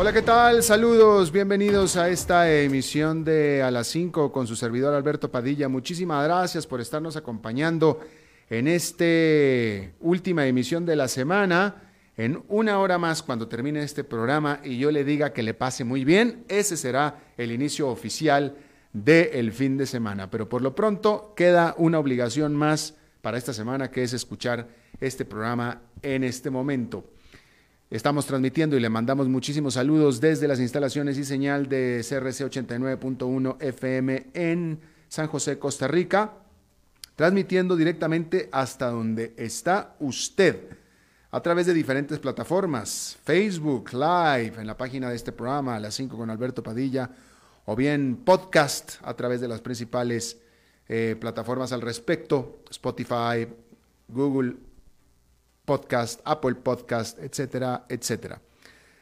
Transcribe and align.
Hola, 0.00 0.14
¿qué 0.14 0.22
tal? 0.22 0.62
Saludos, 0.62 1.30
bienvenidos 1.30 1.94
a 1.98 2.08
esta 2.08 2.50
emisión 2.50 3.22
de 3.22 3.62
A 3.62 3.70
las 3.70 3.86
5 3.88 4.32
con 4.32 4.46
su 4.46 4.56
servidor 4.56 4.94
Alberto 4.94 5.30
Padilla. 5.30 5.68
Muchísimas 5.68 6.24
gracias 6.24 6.66
por 6.66 6.80
estarnos 6.80 7.16
acompañando 7.16 8.00
en 8.48 8.66
esta 8.66 9.04
última 10.00 10.46
emisión 10.46 10.86
de 10.86 10.96
la 10.96 11.06
semana. 11.06 11.82
En 12.16 12.42
una 12.48 12.78
hora 12.78 12.96
más, 12.96 13.22
cuando 13.22 13.46
termine 13.46 13.82
este 13.82 14.02
programa 14.02 14.60
y 14.64 14.78
yo 14.78 14.90
le 14.90 15.04
diga 15.04 15.34
que 15.34 15.42
le 15.42 15.52
pase 15.52 15.84
muy 15.84 16.06
bien, 16.06 16.46
ese 16.48 16.78
será 16.78 17.34
el 17.36 17.52
inicio 17.52 17.90
oficial 17.90 18.56
del 18.94 19.52
fin 19.52 19.76
de 19.76 19.84
semana. 19.84 20.30
Pero 20.30 20.48
por 20.48 20.62
lo 20.62 20.74
pronto 20.74 21.34
queda 21.36 21.74
una 21.76 21.98
obligación 21.98 22.56
más 22.56 22.94
para 23.20 23.36
esta 23.36 23.52
semana, 23.52 23.90
que 23.90 24.02
es 24.02 24.14
escuchar 24.14 24.66
este 24.98 25.26
programa 25.26 25.82
en 26.00 26.24
este 26.24 26.48
momento. 26.48 27.04
Estamos 27.90 28.24
transmitiendo 28.24 28.76
y 28.76 28.80
le 28.80 28.88
mandamos 28.88 29.28
muchísimos 29.28 29.74
saludos 29.74 30.20
desde 30.20 30.46
las 30.46 30.60
instalaciones 30.60 31.18
y 31.18 31.24
señal 31.24 31.68
de 31.68 32.06
CRC 32.08 32.48
89.1 32.48 33.56
FM 33.58 34.28
en 34.32 34.78
San 35.08 35.26
José, 35.26 35.58
Costa 35.58 35.88
Rica, 35.88 36.34
transmitiendo 37.16 37.74
directamente 37.74 38.48
hasta 38.52 38.90
donde 38.90 39.34
está 39.36 39.96
usted 39.98 40.68
a 41.32 41.40
través 41.40 41.66
de 41.66 41.74
diferentes 41.74 42.20
plataformas, 42.20 43.18
Facebook 43.24 43.92
Live 43.92 44.60
en 44.60 44.68
la 44.68 44.76
página 44.76 45.10
de 45.10 45.16
este 45.16 45.32
programa 45.32 45.74
a 45.74 45.80
las 45.80 45.94
5 45.94 46.16
con 46.16 46.30
Alberto 46.30 46.62
Padilla, 46.62 47.10
o 47.64 47.74
bien 47.74 48.20
podcast 48.24 48.98
a 49.02 49.14
través 49.14 49.40
de 49.40 49.48
las 49.48 49.62
principales 49.62 50.38
eh, 50.88 51.16
plataformas 51.18 51.72
al 51.72 51.80
respecto, 51.80 52.62
Spotify, 52.70 53.48
Google 54.06 54.69
Podcast, 55.70 56.20
Apple 56.24 56.56
Podcast, 56.56 57.16
etcétera, 57.20 57.84
etcétera. 57.88 58.40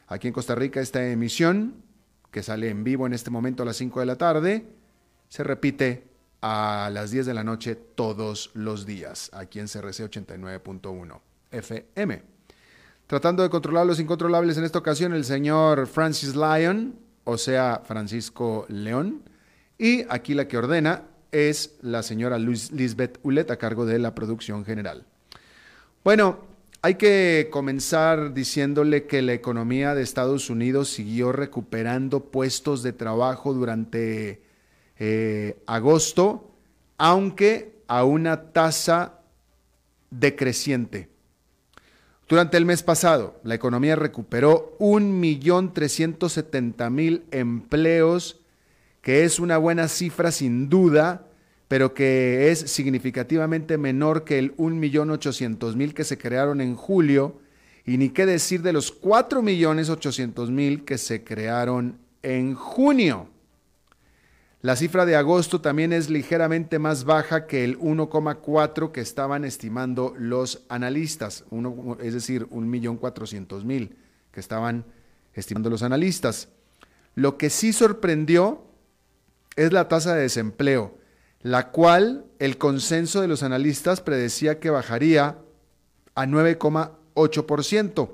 Aquí 0.05 0.27
en 0.27 0.33
Costa 0.35 0.53
Rica 0.53 0.79
esta 0.79 1.03
emisión, 1.03 1.81
que 2.29 2.43
sale 2.43 2.69
en 2.69 2.83
vivo 2.83 3.07
en 3.07 3.13
este 3.13 3.31
momento 3.31 3.63
a 3.63 3.65
las 3.65 3.77
5 3.77 4.01
de 4.01 4.05
la 4.05 4.17
tarde, 4.17 4.67
se 5.29 5.43
repite 5.43 6.03
a 6.43 6.91
las 6.93 7.09
10 7.09 7.25
de 7.25 7.33
la 7.33 7.43
noche 7.43 7.73
todos 7.73 8.51
los 8.53 8.85
días, 8.85 9.31
aquí 9.33 9.59
en 9.59 9.65
CRC 9.65 10.11
89.1 10.11 11.19
FM. 11.49 12.21
Tratando 13.07 13.41
de 13.41 13.49
controlar 13.49 13.87
los 13.87 13.99
incontrolables 13.99 14.55
en 14.59 14.63
esta 14.63 14.77
ocasión, 14.77 15.15
el 15.15 15.25
señor 15.25 15.87
Francis 15.87 16.35
Lyon, 16.35 16.99
o 17.23 17.39
sea, 17.39 17.81
Francisco 17.83 18.67
León, 18.69 19.23
y 19.79 20.05
aquí 20.07 20.35
la 20.35 20.47
que 20.47 20.59
ordena 20.59 21.07
es 21.31 21.79
la 21.81 22.03
señora 22.03 22.37
Lisbeth 22.37 23.19
Ulet 23.23 23.49
a 23.49 23.57
cargo 23.57 23.87
de 23.87 23.97
la 23.97 24.13
producción 24.13 24.63
general. 24.63 25.07
Bueno, 26.03 26.48
hay 26.81 26.95
que 26.95 27.49
comenzar 27.51 28.33
diciéndole 28.33 29.05
que 29.05 29.21
la 29.21 29.33
economía 29.33 29.95
de 29.95 30.01
Estados 30.01 30.49
Unidos 30.49 30.89
siguió 30.89 31.33
recuperando 31.33 32.21
puestos 32.21 32.83
de 32.83 32.93
trabajo 32.93 33.53
durante 33.53 34.41
eh, 34.97 35.61
agosto, 35.65 36.51
aunque 36.97 37.81
a 37.87 38.05
una 38.05 38.53
tasa 38.53 39.19
decreciente. 40.09 41.09
Durante 42.29 42.55
el 42.57 42.65
mes 42.65 42.81
pasado, 42.83 43.39
la 43.43 43.55
economía 43.55 43.95
recuperó 43.95 44.77
1.370.000 44.79 47.23
empleos, 47.31 48.39
que 49.01 49.25
es 49.25 49.39
una 49.39 49.57
buena 49.57 49.87
cifra 49.87 50.31
sin 50.31 50.69
duda, 50.69 51.25
pero 51.69 51.93
que 51.93 52.51
es 52.51 52.59
significativamente 52.59 53.77
menor 53.77 54.25
que 54.25 54.39
el 54.39 54.57
1.800.000 54.57 55.93
que 55.93 56.03
se 56.03 56.17
crearon 56.17 56.59
en 56.59 56.75
julio, 56.75 57.39
y 57.85 57.97
ni 57.97 58.09
qué 58.09 58.25
decir 58.25 58.63
de 58.63 58.73
los 58.73 58.99
4.800.000 59.01 60.83
que 60.83 60.97
se 60.97 61.23
crearon 61.23 61.99
en 62.23 62.55
junio. 62.55 63.29
La 64.61 64.75
cifra 64.75 65.05
de 65.05 65.15
agosto 65.15 65.61
también 65.61 65.93
es 65.93 66.09
ligeramente 66.09 66.79
más 66.79 67.05
baja 67.05 67.47
que 67.47 67.63
el 67.63 67.79
1,4 67.79 68.91
que 68.91 68.99
estaban 68.99 69.45
estimando 69.45 70.13
los 70.17 70.65
analistas, 70.69 71.45
es 72.01 72.13
decir, 72.13 72.47
1.400.000 72.49 73.91
que 74.31 74.39
estaban 74.39 74.85
estimando 75.33 75.69
los 75.69 75.83
analistas. 75.83 76.49
Lo 77.13 77.37
que 77.37 77.49
sí 77.49 77.73
sorprendió 77.73 78.63
es 79.55 79.71
la 79.71 79.87
tasa 79.87 80.15
de 80.15 80.23
desempleo, 80.23 80.98
la 81.41 81.71
cual 81.71 82.25
el 82.39 82.57
consenso 82.57 83.21
de 83.21 83.29
los 83.29 83.43
analistas 83.43 84.01
predecía 84.01 84.59
que 84.59 84.69
bajaría 84.69 85.37
a 86.15 86.25
9,8%. 86.25 88.09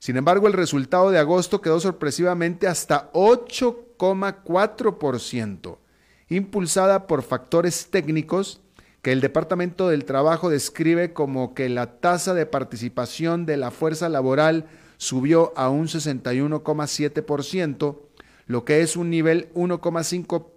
Sin 0.00 0.16
embargo, 0.16 0.48
el 0.48 0.52
resultado 0.52 1.10
de 1.10 1.18
agosto 1.18 1.60
quedó 1.60 1.78
sorpresivamente 1.80 2.66
hasta 2.66 3.12
8,4%, 3.12 5.78
impulsada 6.28 7.06
por 7.06 7.22
factores 7.22 7.90
técnicos 7.90 8.60
que 9.00 9.12
el 9.12 9.20
Departamento 9.20 9.88
del 9.88 10.04
Trabajo 10.04 10.50
describe 10.50 11.12
como 11.12 11.54
que 11.54 11.68
la 11.68 12.00
tasa 12.00 12.34
de 12.34 12.46
participación 12.46 13.46
de 13.46 13.58
la 13.58 13.70
fuerza 13.70 14.08
laboral 14.08 14.66
subió 14.96 15.52
a 15.56 15.68
un 15.68 15.86
61,7%, 15.86 18.00
lo 18.46 18.64
que 18.64 18.80
es 18.80 18.96
un 18.96 19.10
nivel 19.10 19.52
1,5% 19.54 20.53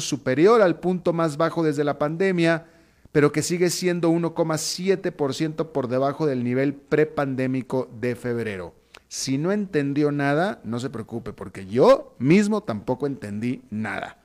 superior 0.00 0.62
al 0.62 0.78
punto 0.78 1.12
más 1.12 1.36
bajo 1.36 1.62
desde 1.62 1.84
la 1.84 1.98
pandemia, 1.98 2.66
pero 3.12 3.32
que 3.32 3.42
sigue 3.42 3.70
siendo 3.70 4.10
1,7% 4.10 5.72
por 5.72 5.88
debajo 5.88 6.26
del 6.26 6.44
nivel 6.44 6.74
prepandémico 6.74 7.88
de 7.98 8.14
febrero. 8.14 8.74
Si 9.08 9.38
no 9.38 9.52
entendió 9.52 10.12
nada, 10.12 10.60
no 10.64 10.78
se 10.78 10.90
preocupe, 10.90 11.32
porque 11.32 11.66
yo 11.66 12.14
mismo 12.18 12.62
tampoco 12.62 13.06
entendí 13.06 13.62
nada. 13.70 14.18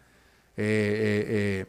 Eh, 0.58 1.66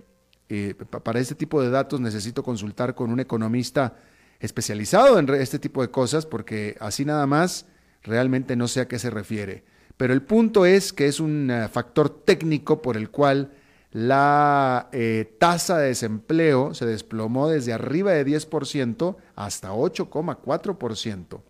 eh, 0.49 0.75
eh, 0.75 0.75
para 0.75 1.21
este 1.21 1.35
tipo 1.35 1.63
de 1.63 1.71
datos 1.71 2.01
necesito 2.01 2.43
consultar 2.43 2.95
con 2.95 3.11
un 3.11 3.21
economista 3.21 3.97
especializado 4.41 5.19
en 5.19 5.29
este 5.31 5.61
tipo 5.61 5.81
de 5.81 5.91
cosas, 5.91 6.27
porque 6.27 6.77
así 6.81 7.05
nada 7.05 7.27
más 7.27 7.67
realmente 8.03 8.57
no 8.57 8.67
sé 8.67 8.81
a 8.81 8.89
qué 8.89 8.99
se 8.99 9.11
refiere. 9.11 9.65
Pero 9.97 10.13
el 10.13 10.23
punto 10.23 10.67
es 10.67 10.93
que 10.93 11.07
es 11.07 11.21
un 11.21 11.51
eh, 11.51 11.69
factor 11.69 12.11
técnico 12.11 12.83
por 12.83 12.97
el 12.97 13.11
cual 13.11 13.53
la 13.93 14.89
eh, 14.91 15.37
tasa 15.39 15.79
de 15.79 15.89
desempleo 15.89 16.75
se 16.75 16.85
desplomó 16.85 17.49
desde 17.49 17.73
arriba 17.73 18.11
de 18.11 18.27
10% 18.27 19.17
hasta 19.37 19.73
8,4%. 19.73 21.41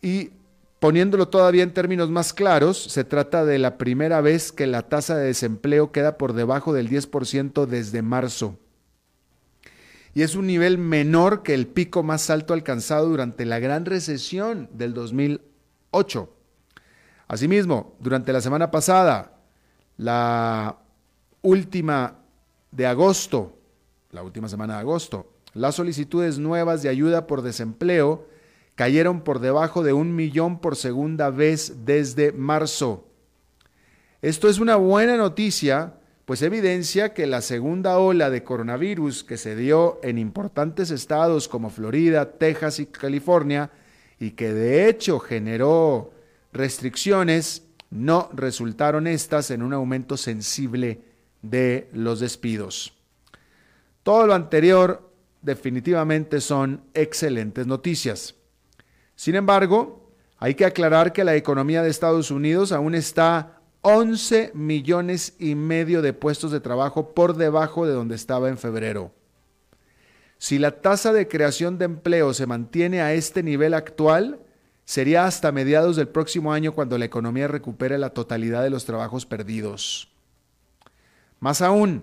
Y 0.00 0.30
poniéndolo 0.78 1.28
todavía 1.28 1.62
en 1.62 1.74
términos 1.74 2.08
más 2.08 2.32
claros, 2.32 2.82
se 2.82 3.04
trata 3.04 3.44
de 3.44 3.58
la 3.58 3.76
primera 3.76 4.22
vez 4.22 4.52
que 4.52 4.66
la 4.66 4.88
tasa 4.88 5.16
de 5.16 5.26
desempleo 5.26 5.92
queda 5.92 6.16
por 6.16 6.32
debajo 6.32 6.72
del 6.72 6.88
10% 6.88 7.66
desde 7.66 8.00
marzo. 8.00 8.56
Y 10.14 10.22
es 10.22 10.34
un 10.34 10.46
nivel 10.46 10.78
menor 10.78 11.42
que 11.42 11.52
el 11.52 11.66
pico 11.66 12.02
más 12.02 12.30
alto 12.30 12.54
alcanzado 12.54 13.06
durante 13.06 13.44
la 13.44 13.58
gran 13.58 13.84
recesión 13.84 14.70
del 14.72 14.94
2008. 14.94 16.39
Asimismo, 17.30 17.94
durante 18.00 18.32
la 18.32 18.40
semana 18.40 18.72
pasada, 18.72 19.38
la 19.98 20.78
última 21.42 22.16
de 22.72 22.88
agosto, 22.88 23.56
la 24.10 24.24
última 24.24 24.48
semana 24.48 24.74
de 24.74 24.80
agosto, 24.80 25.30
las 25.54 25.76
solicitudes 25.76 26.40
nuevas 26.40 26.82
de 26.82 26.88
ayuda 26.88 27.28
por 27.28 27.42
desempleo 27.42 28.26
cayeron 28.74 29.20
por 29.20 29.38
debajo 29.38 29.84
de 29.84 29.92
un 29.92 30.16
millón 30.16 30.58
por 30.58 30.74
segunda 30.74 31.30
vez 31.30 31.84
desde 31.84 32.32
marzo. 32.32 33.06
Esto 34.22 34.48
es 34.48 34.58
una 34.58 34.74
buena 34.74 35.16
noticia, 35.16 35.94
pues 36.24 36.42
evidencia 36.42 37.14
que 37.14 37.28
la 37.28 37.42
segunda 37.42 38.00
ola 38.00 38.28
de 38.28 38.42
coronavirus 38.42 39.22
que 39.22 39.36
se 39.36 39.54
dio 39.54 40.00
en 40.02 40.18
importantes 40.18 40.90
estados 40.90 41.46
como 41.46 41.70
Florida, 41.70 42.32
Texas 42.32 42.80
y 42.80 42.86
California, 42.86 43.70
y 44.18 44.32
que 44.32 44.52
de 44.52 44.88
hecho 44.88 45.20
generó 45.20 46.10
restricciones, 46.52 47.66
no 47.90 48.30
resultaron 48.32 49.06
estas 49.06 49.50
en 49.50 49.62
un 49.62 49.72
aumento 49.72 50.16
sensible 50.16 51.02
de 51.42 51.88
los 51.92 52.20
despidos. 52.20 52.94
Todo 54.02 54.26
lo 54.26 54.34
anterior 54.34 55.10
definitivamente 55.42 56.40
son 56.40 56.82
excelentes 56.94 57.66
noticias. 57.66 58.34
Sin 59.14 59.34
embargo, 59.34 60.12
hay 60.38 60.54
que 60.54 60.64
aclarar 60.64 61.12
que 61.12 61.24
la 61.24 61.36
economía 61.36 61.82
de 61.82 61.90
Estados 61.90 62.30
Unidos 62.30 62.72
aún 62.72 62.94
está 62.94 63.60
11 63.82 64.52
millones 64.54 65.34
y 65.38 65.54
medio 65.54 66.02
de 66.02 66.12
puestos 66.12 66.52
de 66.52 66.60
trabajo 66.60 67.14
por 67.14 67.36
debajo 67.36 67.86
de 67.86 67.92
donde 67.92 68.14
estaba 68.14 68.48
en 68.48 68.58
febrero. 68.58 69.12
Si 70.38 70.58
la 70.58 70.80
tasa 70.80 71.12
de 71.12 71.28
creación 71.28 71.76
de 71.76 71.84
empleo 71.84 72.32
se 72.32 72.46
mantiene 72.46 73.02
a 73.02 73.12
este 73.12 73.42
nivel 73.42 73.74
actual, 73.74 74.40
sería 74.90 75.24
hasta 75.24 75.52
mediados 75.52 75.94
del 75.94 76.08
próximo 76.08 76.52
año 76.52 76.74
cuando 76.74 76.98
la 76.98 77.04
economía 77.04 77.46
recupere 77.46 77.96
la 77.96 78.10
totalidad 78.10 78.64
de 78.64 78.70
los 78.70 78.86
trabajos 78.86 79.24
perdidos. 79.24 80.10
Más 81.38 81.62
aún, 81.62 82.02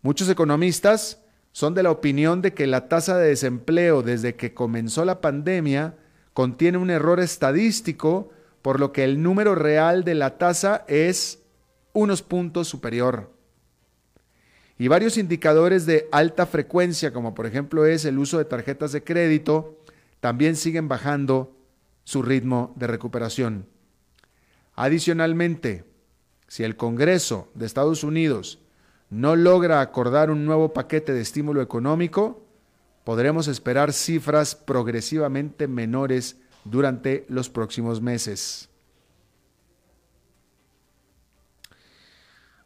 muchos 0.00 0.30
economistas 0.30 1.22
son 1.52 1.74
de 1.74 1.82
la 1.82 1.90
opinión 1.90 2.40
de 2.40 2.54
que 2.54 2.66
la 2.66 2.88
tasa 2.88 3.18
de 3.18 3.28
desempleo 3.28 4.00
desde 4.02 4.36
que 4.36 4.54
comenzó 4.54 5.04
la 5.04 5.20
pandemia 5.20 5.96
contiene 6.32 6.78
un 6.78 6.88
error 6.88 7.20
estadístico, 7.20 8.30
por 8.62 8.80
lo 8.80 8.90
que 8.90 9.04
el 9.04 9.22
número 9.22 9.54
real 9.54 10.02
de 10.02 10.14
la 10.14 10.38
tasa 10.38 10.86
es 10.88 11.40
unos 11.92 12.22
puntos 12.22 12.68
superior. 12.68 13.30
Y 14.78 14.88
varios 14.88 15.18
indicadores 15.18 15.84
de 15.84 16.08
alta 16.10 16.46
frecuencia, 16.46 17.12
como 17.12 17.34
por 17.34 17.44
ejemplo 17.44 17.84
es 17.84 18.06
el 18.06 18.18
uso 18.18 18.38
de 18.38 18.46
tarjetas 18.46 18.92
de 18.92 19.04
crédito, 19.04 19.76
también 20.20 20.56
siguen 20.56 20.88
bajando 20.88 21.57
su 22.08 22.22
ritmo 22.22 22.72
de 22.76 22.86
recuperación. 22.86 23.66
Adicionalmente, 24.76 25.84
si 26.46 26.64
el 26.64 26.74
Congreso 26.74 27.50
de 27.52 27.66
Estados 27.66 28.02
Unidos 28.02 28.60
no 29.10 29.36
logra 29.36 29.82
acordar 29.82 30.30
un 30.30 30.46
nuevo 30.46 30.72
paquete 30.72 31.12
de 31.12 31.20
estímulo 31.20 31.60
económico, 31.60 32.46
podremos 33.04 33.46
esperar 33.46 33.92
cifras 33.92 34.54
progresivamente 34.54 35.68
menores 35.68 36.38
durante 36.64 37.26
los 37.28 37.50
próximos 37.50 38.00
meses. 38.00 38.70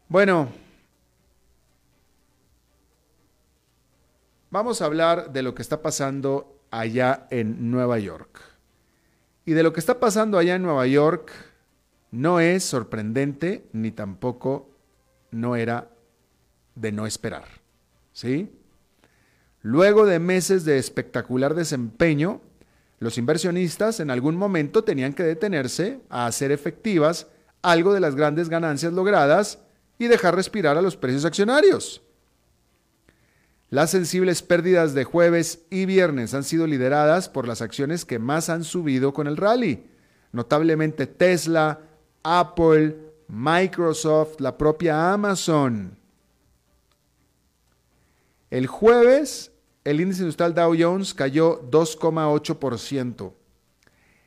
Bueno, 0.06 0.50
vamos 4.50 4.80
a 4.80 4.84
hablar 4.84 5.32
de 5.32 5.42
lo 5.42 5.52
que 5.52 5.62
está 5.62 5.82
pasando 5.82 6.60
allá 6.70 7.26
en 7.32 7.72
Nueva 7.72 7.98
York. 7.98 8.51
Y 9.44 9.52
de 9.52 9.62
lo 9.62 9.72
que 9.72 9.80
está 9.80 9.98
pasando 9.98 10.38
allá 10.38 10.54
en 10.54 10.62
Nueva 10.62 10.86
York 10.86 11.32
no 12.10 12.40
es 12.40 12.64
sorprendente 12.64 13.66
ni 13.72 13.90
tampoco 13.90 14.70
no 15.30 15.56
era 15.56 15.88
de 16.74 16.92
no 16.92 17.06
esperar. 17.06 17.44
¿Sí? 18.12 18.50
Luego 19.62 20.06
de 20.06 20.18
meses 20.18 20.64
de 20.64 20.78
espectacular 20.78 21.54
desempeño, 21.54 22.40
los 22.98 23.18
inversionistas 23.18 24.00
en 24.00 24.10
algún 24.10 24.36
momento 24.36 24.84
tenían 24.84 25.14
que 25.14 25.22
detenerse 25.22 26.00
a 26.08 26.26
hacer 26.26 26.52
efectivas 26.52 27.26
algo 27.62 27.94
de 27.94 28.00
las 28.00 28.14
grandes 28.14 28.48
ganancias 28.48 28.92
logradas 28.92 29.60
y 29.98 30.06
dejar 30.06 30.36
respirar 30.36 30.76
a 30.76 30.82
los 30.82 30.96
precios 30.96 31.24
accionarios. 31.24 32.02
Las 33.72 33.90
sensibles 33.90 34.42
pérdidas 34.42 34.92
de 34.92 35.04
jueves 35.04 35.64
y 35.70 35.86
viernes 35.86 36.34
han 36.34 36.44
sido 36.44 36.66
lideradas 36.66 37.30
por 37.30 37.48
las 37.48 37.62
acciones 37.62 38.04
que 38.04 38.19
más 38.19 38.50
han 38.50 38.64
subido 38.64 39.14
con 39.14 39.26
el 39.26 39.38
rally, 39.38 39.86
notablemente 40.30 41.06
Tesla, 41.06 41.80
Apple, 42.22 42.98
Microsoft, 43.28 44.40
la 44.40 44.58
propia 44.58 45.14
Amazon. 45.14 45.96
El 48.50 48.66
jueves 48.66 49.52
el 49.84 50.02
índice 50.02 50.20
industrial 50.20 50.54
Dow 50.54 50.76
Jones 50.78 51.14
cayó 51.14 51.62
2,8%. 51.70 53.32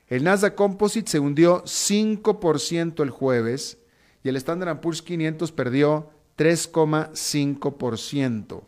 El 0.08 0.24
Nasdaq 0.24 0.56
Composite 0.56 1.12
se 1.12 1.20
hundió 1.20 1.64
5% 1.66 3.04
el 3.04 3.12
jueves 3.12 3.78
y 4.24 4.30
el 4.30 4.38
Standard 4.38 4.82
Poor's 4.82 5.04
500 5.04 5.52
perdió 5.52 6.10
3,5%. 6.36 8.64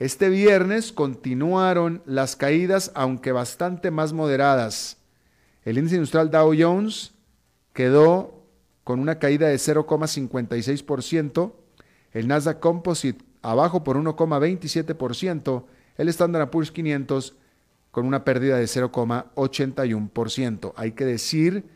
Este 0.00 0.28
viernes 0.30 0.92
continuaron 0.92 2.02
las 2.06 2.34
caídas, 2.34 2.90
aunque 2.94 3.32
bastante 3.32 3.90
más 3.90 4.14
moderadas. 4.14 4.96
El 5.62 5.76
índice 5.76 5.96
industrial 5.96 6.30
Dow 6.30 6.54
Jones 6.58 7.12
quedó 7.74 8.46
con 8.82 8.98
una 8.98 9.18
caída 9.18 9.48
de 9.48 9.56
0,56%, 9.56 11.52
el 12.12 12.28
Nasdaq 12.28 12.60
Composite 12.60 13.22
abajo 13.42 13.84
por 13.84 13.98
1,27%, 13.98 15.64
el 15.98 16.08
Standard 16.08 16.48
Poor's 16.48 16.72
500 16.72 17.36
con 17.90 18.06
una 18.06 18.24
pérdida 18.24 18.56
de 18.56 18.64
0,81%. 18.64 20.72
Hay 20.76 20.92
que 20.92 21.04
decir 21.04 21.66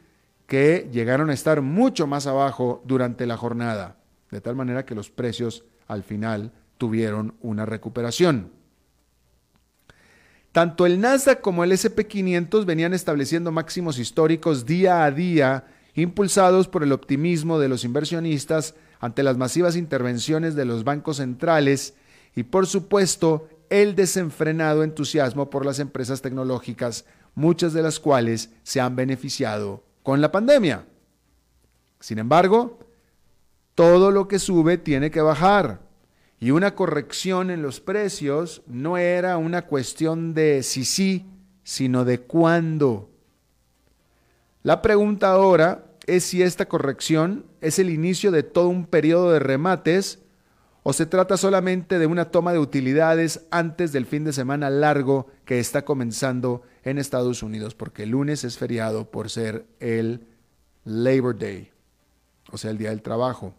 que 0.46 0.88
llegaron 0.90 1.28
a 1.28 1.34
estar 1.34 1.60
mucho 1.60 2.06
más 2.06 2.26
abajo 2.26 2.82
durante 2.86 3.26
la 3.26 3.36
jornada, 3.36 3.98
de 4.30 4.40
tal 4.40 4.56
manera 4.56 4.86
que 4.86 4.94
los 4.94 5.10
precios 5.10 5.66
al 5.88 6.02
final 6.02 6.52
tuvieron 6.78 7.34
una 7.40 7.66
recuperación. 7.66 8.52
Tanto 10.52 10.86
el 10.86 11.00
Nasdaq 11.00 11.40
como 11.40 11.64
el 11.64 11.72
SP500 11.72 12.64
venían 12.64 12.94
estableciendo 12.94 13.50
máximos 13.50 13.98
históricos 13.98 14.66
día 14.66 15.04
a 15.04 15.10
día, 15.10 15.66
impulsados 15.94 16.68
por 16.68 16.84
el 16.84 16.92
optimismo 16.92 17.58
de 17.58 17.68
los 17.68 17.84
inversionistas 17.84 18.74
ante 19.00 19.22
las 19.22 19.36
masivas 19.36 19.74
intervenciones 19.76 20.54
de 20.54 20.64
los 20.64 20.84
bancos 20.84 21.16
centrales 21.16 21.94
y 22.36 22.44
por 22.44 22.66
supuesto 22.66 23.48
el 23.68 23.96
desenfrenado 23.96 24.84
entusiasmo 24.84 25.50
por 25.50 25.66
las 25.66 25.78
empresas 25.80 26.22
tecnológicas, 26.22 27.04
muchas 27.34 27.72
de 27.72 27.82
las 27.82 27.98
cuales 27.98 28.50
se 28.62 28.80
han 28.80 28.94
beneficiado 28.94 29.82
con 30.02 30.20
la 30.20 30.30
pandemia. 30.30 30.86
Sin 31.98 32.18
embargo, 32.18 32.78
todo 33.74 34.10
lo 34.10 34.28
que 34.28 34.38
sube 34.38 34.78
tiene 34.78 35.10
que 35.10 35.20
bajar 35.20 35.83
y 36.44 36.50
una 36.50 36.74
corrección 36.74 37.50
en 37.50 37.62
los 37.62 37.80
precios 37.80 38.60
no 38.66 38.98
era 38.98 39.38
una 39.38 39.62
cuestión 39.62 40.34
de 40.34 40.62
si 40.62 40.84
sí, 40.84 41.24
sino 41.62 42.04
de 42.04 42.20
cuándo. 42.20 43.08
La 44.62 44.82
pregunta 44.82 45.30
ahora 45.30 45.86
es 46.06 46.24
si 46.24 46.42
esta 46.42 46.66
corrección 46.66 47.46
es 47.62 47.78
el 47.78 47.88
inicio 47.88 48.30
de 48.30 48.42
todo 48.42 48.68
un 48.68 48.84
periodo 48.84 49.32
de 49.32 49.38
remates 49.38 50.18
o 50.82 50.92
se 50.92 51.06
trata 51.06 51.38
solamente 51.38 51.98
de 51.98 52.04
una 52.04 52.26
toma 52.26 52.52
de 52.52 52.58
utilidades 52.58 53.46
antes 53.50 53.90
del 53.92 54.04
fin 54.04 54.24
de 54.24 54.34
semana 54.34 54.68
largo 54.68 55.28
que 55.46 55.60
está 55.60 55.86
comenzando 55.86 56.60
en 56.82 56.98
Estados 56.98 57.42
Unidos, 57.42 57.74
porque 57.74 58.02
el 58.02 58.10
lunes 58.10 58.44
es 58.44 58.58
feriado 58.58 59.10
por 59.10 59.30
ser 59.30 59.64
el 59.80 60.26
Labor 60.84 61.38
Day, 61.38 61.70
o 62.52 62.58
sea, 62.58 62.70
el 62.70 62.76
Día 62.76 62.90
del 62.90 63.00
Trabajo. 63.00 63.54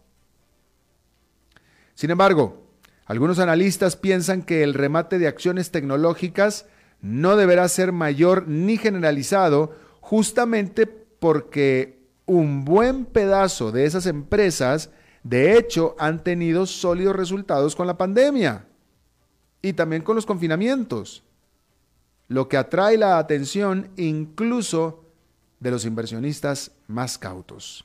Sin 1.96 2.10
embargo, 2.10 2.65
algunos 3.06 3.38
analistas 3.38 3.96
piensan 3.96 4.42
que 4.42 4.62
el 4.62 4.74
remate 4.74 5.18
de 5.18 5.28
acciones 5.28 5.70
tecnológicas 5.70 6.66
no 7.00 7.36
deberá 7.36 7.68
ser 7.68 7.92
mayor 7.92 8.48
ni 8.48 8.76
generalizado 8.76 9.74
justamente 10.00 10.86
porque 10.86 12.00
un 12.26 12.64
buen 12.64 13.04
pedazo 13.04 13.70
de 13.70 13.84
esas 13.84 14.06
empresas, 14.06 14.90
de 15.22 15.56
hecho, 15.56 15.94
han 15.98 16.24
tenido 16.24 16.66
sólidos 16.66 17.14
resultados 17.14 17.76
con 17.76 17.86
la 17.86 17.96
pandemia 17.96 18.66
y 19.62 19.72
también 19.72 20.02
con 20.02 20.16
los 20.16 20.26
confinamientos, 20.26 21.22
lo 22.28 22.48
que 22.48 22.56
atrae 22.56 22.98
la 22.98 23.18
atención 23.18 23.90
incluso 23.96 25.04
de 25.60 25.70
los 25.70 25.84
inversionistas 25.84 26.72
más 26.88 27.18
cautos. 27.18 27.84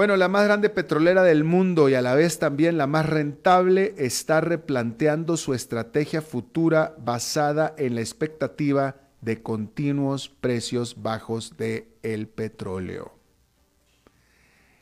Bueno, 0.00 0.16
la 0.16 0.28
más 0.28 0.44
grande 0.44 0.70
petrolera 0.70 1.22
del 1.22 1.44
mundo 1.44 1.90
y 1.90 1.94
a 1.94 2.00
la 2.00 2.14
vez 2.14 2.38
también 2.38 2.78
la 2.78 2.86
más 2.86 3.06
rentable 3.06 3.92
está 3.98 4.40
replanteando 4.40 5.36
su 5.36 5.52
estrategia 5.52 6.22
futura 6.22 6.94
basada 6.96 7.74
en 7.76 7.96
la 7.96 8.00
expectativa 8.00 8.96
de 9.20 9.42
continuos 9.42 10.30
precios 10.30 11.02
bajos 11.02 11.58
de 11.58 11.86
el 12.02 12.28
petróleo. 12.28 13.12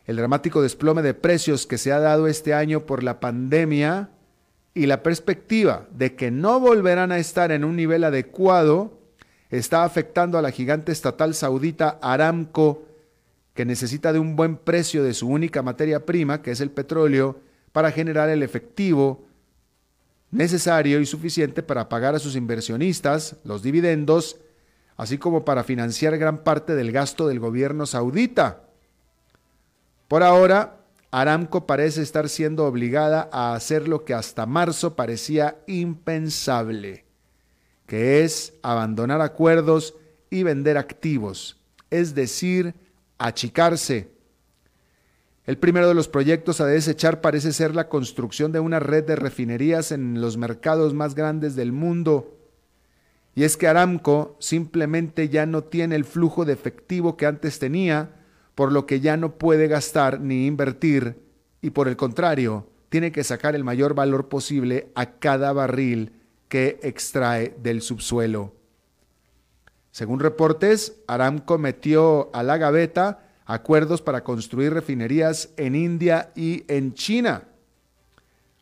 El 0.07 0.15
dramático 0.15 0.63
desplome 0.63 1.03
de 1.03 1.15
precios 1.15 1.67
que 1.67 1.79
se 1.79 1.91
ha 1.91 1.99
dado 1.99 2.29
este 2.29 2.55
año 2.55 2.87
por 2.87 3.03
la 3.03 3.19
pandemia 3.19 4.11
y 4.73 4.87
la 4.87 5.03
perspectiva 5.03 5.89
de 5.91 6.15
que 6.15 6.31
no 6.31 6.61
volverán 6.61 7.11
a 7.11 7.19
estar 7.19 7.51
en 7.51 7.65
un 7.65 7.75
nivel 7.75 8.05
adecuado 8.05 9.01
está 9.51 9.83
afectando 9.83 10.39
a 10.39 10.43
la 10.43 10.53
gigante 10.53 10.93
estatal 10.93 11.35
saudita 11.35 11.99
Aramco, 12.03 12.85
que 13.59 13.65
necesita 13.65 14.13
de 14.13 14.21
un 14.21 14.37
buen 14.37 14.57
precio 14.57 15.03
de 15.03 15.13
su 15.13 15.27
única 15.27 15.63
materia 15.63 16.07
prima, 16.07 16.43
que 16.43 16.53
es 16.53 16.61
el 16.61 16.71
petróleo, 16.71 17.41
para 17.73 17.91
generar 17.91 18.29
el 18.29 18.45
efectivo 18.45 19.27
necesario 20.31 21.01
y 21.01 21.07
suficiente 21.07 21.65
para 21.65 21.89
pagar 21.89 22.15
a 22.15 22.21
sus 22.21 22.37
inversionistas 22.37 23.35
los 23.43 23.61
dividendos, 23.65 24.37
así 24.97 25.19
como 25.19 25.45
para 25.45 25.65
financiar 25.65 26.17
gran 26.19 26.45
parte 26.45 26.77
del 26.77 26.93
gasto 26.93 27.27
del 27.27 27.41
gobierno 27.41 27.85
saudita. 27.85 28.63
Por 30.07 30.23
ahora, 30.23 30.77
Aramco 31.11 31.67
parece 31.67 32.03
estar 32.03 32.29
siendo 32.29 32.65
obligada 32.65 33.29
a 33.33 33.57
hacer 33.57 33.89
lo 33.89 34.05
que 34.05 34.15
hasta 34.15 34.47
marzo 34.47 34.95
parecía 34.95 35.59
impensable, 35.67 37.07
que 37.87 38.23
es 38.23 38.55
abandonar 38.63 39.21
acuerdos 39.21 39.97
y 40.31 40.45
vender 40.45 40.79
activos, 40.79 41.61
es 41.91 42.15
decir, 42.15 42.87
achicarse. 43.19 44.11
El 45.45 45.59
primero 45.59 45.89
de 45.89 45.95
los 45.95 46.09
proyectos 46.09 46.61
a 46.61 46.67
desechar 46.67 47.21
parece 47.21 47.53
ser 47.53 47.75
la 47.75 47.89
construcción 47.89 48.53
de 48.53 48.61
una 48.61 48.81
red 48.81 49.05
de 49.05 49.17
refinerías 49.17 49.93
en 49.93 50.21
los 50.21 50.37
mercados 50.37 50.95
más 50.95 51.15
grandes 51.15 51.57
del 51.57 51.73
mundo. 51.73 52.37
Y 53.35 53.45
es 53.45 53.57
que 53.57 53.67
Aramco 53.67 54.37
simplemente 54.41 55.29
ya 55.29 55.47
no 55.47 55.65
tiene 55.65 55.97
el 55.97 56.05
flujo 56.05 56.45
de 56.45 56.53
efectivo 56.53 57.17
que 57.17 57.27
antes 57.27 57.59
tenía, 57.59 58.11
por 58.55 58.73
lo 58.73 58.85
que 58.85 59.01
ya 59.01 59.17
no 59.17 59.39
puede 59.39 59.69
gastar 59.69 60.21
ni 60.21 60.47
invertir 60.47 61.29
y 61.61 61.71
por 61.71 61.89
el 61.89 61.97
contrario, 61.97 62.69
tiene 62.89 63.13
que 63.13 63.25
sacar 63.25 63.55
el 63.55 63.65
mayor 63.65 63.95
valor 63.95 64.29
posible 64.29 64.91
a 64.95 65.19
cada 65.19 65.53
barril 65.53 66.13
que 66.49 66.79
extrae 66.83 67.55
del 67.63 67.83
subsuelo. 67.83 68.58
Según 69.99 70.21
reportes, 70.21 70.93
Aramco 71.09 71.59
metió 71.59 72.31
a 72.33 72.45
la 72.45 72.57
gaveta 72.57 73.19
acuerdos 73.47 74.01
para 74.01 74.23
construir 74.23 74.73
refinerías 74.73 75.49
en 75.57 75.75
India 75.75 76.31
y 76.37 76.63
en 76.69 76.95
China. 76.95 77.49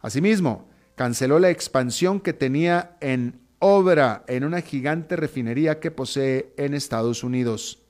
Asimismo, 0.01 0.67
canceló 0.95 1.39
la 1.39 1.51
expansión 1.51 2.21
que 2.21 2.33
tenía 2.33 2.97
en 3.01 3.39
obra 3.59 4.25
en 4.29 4.45
una 4.45 4.63
gigante 4.63 5.15
refinería 5.15 5.79
que 5.79 5.91
posee 5.91 6.55
en 6.57 6.73
Estados 6.73 7.23
Unidos. 7.23 7.81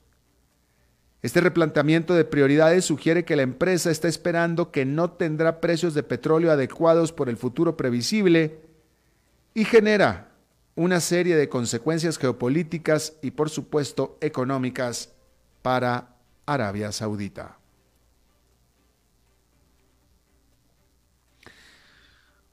Este 1.21 1.39
replanteamiento 1.39 2.15
de 2.15 2.25
prioridades 2.25 2.83
sugiere 2.83 3.23
que 3.23 3.37
la 3.37 3.43
empresa 3.43 3.91
está 3.91 4.09
esperando 4.09 4.73
que 4.73 4.83
no 4.83 5.11
tendrá 5.11 5.61
precios 5.61 5.93
de 5.93 6.03
petróleo 6.03 6.51
adecuados 6.51 7.13
por 7.13 7.29
el 7.29 7.37
futuro 7.37 7.77
previsible 7.77 8.59
y 9.53 9.63
genera 9.63 10.26
una 10.77 11.01
serie 11.01 11.35
de 11.35 11.49
consecuencias 11.49 12.17
geopolíticas 12.17 13.17
y 13.21 13.31
por 13.31 13.49
supuesto 13.49 14.17
económicas 14.21 15.11
para 15.63 16.15
Arabia 16.45 16.91
Saudita. 16.91 17.57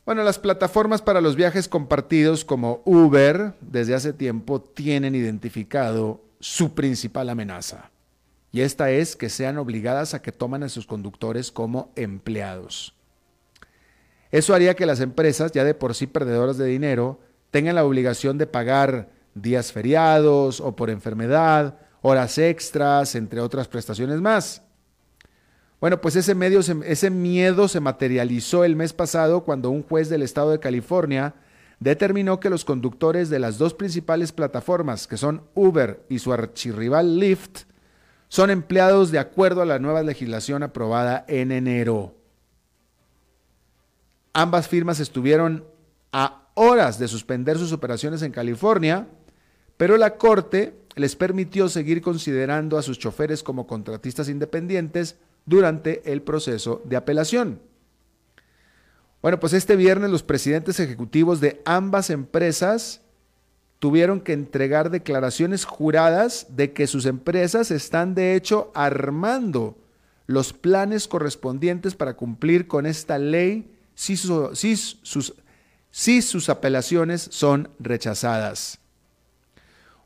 Bueno, 0.07 0.23
las 0.25 0.38
plataformas 0.38 1.02
para 1.02 1.21
los 1.21 1.37
viajes 1.37 1.69
compartidos 1.69 2.45
como 2.45 2.83
Uber 2.87 3.54
desde 3.61 3.95
hace 3.95 4.12
tiempo 4.12 4.61
tienen 4.61 5.14
identificado 5.14 6.23
su 6.40 6.75
principal 6.75 7.28
amenaza 7.28 7.90
y 8.52 8.62
esta 8.62 8.90
es 8.90 9.16
que 9.16 9.28
sean 9.28 9.59
obligadas 9.59 10.14
a 10.14 10.23
que 10.23 10.33
tomen 10.33 10.62
a 10.62 10.69
sus 10.71 10.87
conductores 10.87 11.52
como 11.52 11.93
empleados. 11.95 12.95
Eso 14.31 14.54
haría 14.54 14.75
que 14.75 14.87
las 14.87 15.00
empresas, 15.00 15.52
ya 15.52 15.64
de 15.64 15.75
por 15.75 15.95
sí 15.95 16.07
perdedoras 16.07 16.57
de 16.57 16.66
dinero, 16.66 17.21
tengan 17.54 17.76
la 17.76 17.84
obligación 17.84 18.37
de 18.37 18.49
pagar 18.49 19.11
días 19.32 19.70
feriados 19.70 20.61
o 20.61 20.75
por 20.75 20.90
enfermedad, 20.90 21.78
horas 22.02 22.37
extras, 22.37 23.14
entre 23.14 23.40
otras 23.40 23.68
prestaciones 23.68 24.20
más. 24.20 24.61
Bueno, 25.80 26.00
pues 26.00 26.16
ese, 26.16 26.34
medio, 26.34 26.58
ese 26.58 27.11
miedo 27.11 27.68
se 27.68 27.78
materializó 27.78 28.64
el 28.64 28.75
mes 28.75 28.92
pasado 28.92 29.44
cuando 29.44 29.70
un 29.70 29.84
juez 29.84 30.08
del 30.08 30.23
estado 30.23 30.50
de 30.50 30.58
California 30.58 31.37
determinó 31.78 32.40
que 32.40 32.50
los 32.50 32.64
conductores 32.64 33.30
de 33.30 33.38
las 33.38 33.56
dos 33.56 33.73
principales 33.73 34.32
plataformas, 34.32 35.06
que 35.06 35.16
son 35.16 35.44
Uber 35.54 36.04
y 36.08 36.18
su 36.18 36.32
archirrival 36.32 37.20
Lyft, 37.20 37.66
son 38.26 38.50
empleados 38.50 39.12
de 39.12 39.20
acuerdo 39.20 39.62
a 39.62 39.66
la 39.66 39.78
nueva 39.78 40.02
legislación 40.02 40.64
aprobada 40.64 41.25
en 41.28 41.52
enero. 41.52 42.16
Ambas 44.32 44.66
firmas 44.66 44.99
estuvieron 44.99 45.64
a 46.11 46.43
horas 46.54 46.99
de 46.99 47.08
suspender 47.08 47.58
sus 47.58 47.73
operaciones 47.73 48.23
en 48.23 48.32
California, 48.32 49.08
pero 49.76 49.96
la 49.96 50.16
Corte 50.16 50.75
les 50.96 51.16
permitió 51.16 51.68
seguir 51.68 52.00
considerando 52.00 52.78
a 52.78 52.82
sus 52.82 52.99
choferes 52.99 53.42
como 53.42 53.66
contratistas 53.66 54.28
independientes 54.28 55.16
durante 55.46 56.11
el 56.12 56.23
proceso 56.23 56.80
de 56.84 56.96
apelación. 56.96 57.61
Bueno, 59.20 59.40
pues 59.40 59.52
este 59.52 59.76
viernes 59.76 60.11
los 60.11 60.23
presidentes 60.23 60.78
ejecutivos 60.80 61.40
de 61.40 61.62
ambas 61.64 62.11
empresas 62.11 63.00
tuvieron 63.78 64.20
que 64.20 64.32
entregar 64.32 64.90
declaraciones 64.90 65.64
juradas 65.64 66.46
de 66.50 66.73
que 66.73 66.87
sus 66.87 67.06
empresas 67.06 67.70
están 67.70 68.14
de 68.14 68.34
hecho 68.34 68.70
armando 68.75 69.76
los 70.26 70.52
planes 70.52 71.08
correspondientes 71.08 71.94
para 71.94 72.16
cumplir 72.16 72.66
con 72.66 72.87
esta 72.87 73.18
ley 73.18 73.70
si, 73.94 74.16
sus, 74.16 75.34
si 75.96 76.22
sus 76.22 76.48
apelaciones 76.48 77.28
son 77.30 77.70
rechazadas. 77.78 78.80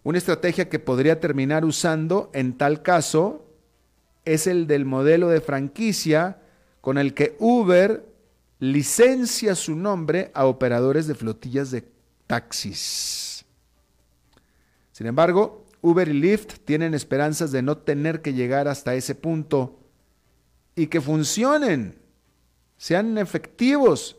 Una 0.02 0.18
estrategia 0.18 0.68
que 0.68 0.78
podría 0.78 1.18
terminar 1.18 1.64
usando 1.64 2.30
en 2.34 2.58
tal 2.58 2.82
caso 2.82 3.46
es 4.26 4.46
el 4.46 4.66
del 4.66 4.84
modelo 4.84 5.30
de 5.30 5.40
franquicia 5.40 6.42
con 6.82 6.98
el 6.98 7.14
que 7.14 7.36
Uber 7.38 8.04
licencia 8.58 9.54
su 9.54 9.76
nombre 9.76 10.30
a 10.34 10.44
operadores 10.44 11.06
de 11.06 11.14
flotillas 11.14 11.70
de 11.70 11.90
taxis. 12.26 13.46
Sin 14.92 15.06
embargo, 15.06 15.64
Uber 15.80 16.06
y 16.06 16.12
Lyft 16.12 16.66
tienen 16.66 16.92
esperanzas 16.92 17.50
de 17.50 17.62
no 17.62 17.78
tener 17.78 18.20
que 18.20 18.34
llegar 18.34 18.68
hasta 18.68 18.94
ese 18.94 19.14
punto 19.14 19.78
y 20.76 20.88
que 20.88 21.00
funcionen, 21.00 21.98
sean 22.76 23.16
efectivos. 23.16 24.17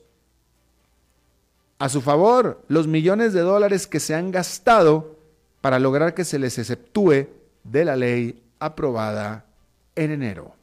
A 1.79 1.87
su 1.87 2.01
favor, 2.01 2.61
los 2.67 2.87
millones 2.87 3.33
de 3.33 3.39
dólares 3.39 3.87
que 3.87 4.01
se 4.01 4.13
han 4.13 4.31
gastado 4.31 5.17
para 5.61 5.79
lograr 5.79 6.13
que 6.13 6.25
se 6.25 6.37
les 6.37 6.57
exceptúe 6.57 7.27
de 7.63 7.85
la 7.85 7.95
ley 7.95 8.43
aprobada 8.59 9.45
en 9.95 10.11
enero. 10.11 10.53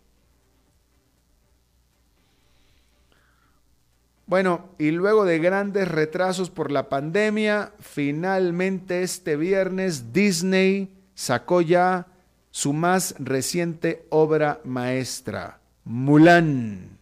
Bueno, 4.27 4.71
y 4.79 4.91
luego 4.91 5.25
de 5.25 5.39
grandes 5.39 5.89
retrasos 5.89 6.51
por 6.51 6.73
la 6.73 6.89
pandemia, 6.89 7.73
finalmente 7.79 9.03
este 9.03 9.37
viernes 9.37 10.13
Disney 10.13 10.93
sacó 11.15 11.61
ya 11.61 12.09
su 12.51 12.73
más 12.73 13.15
reciente 13.19 14.05
obra 14.11 14.61
maestra, 14.65 15.61
Mulan, 15.85 16.96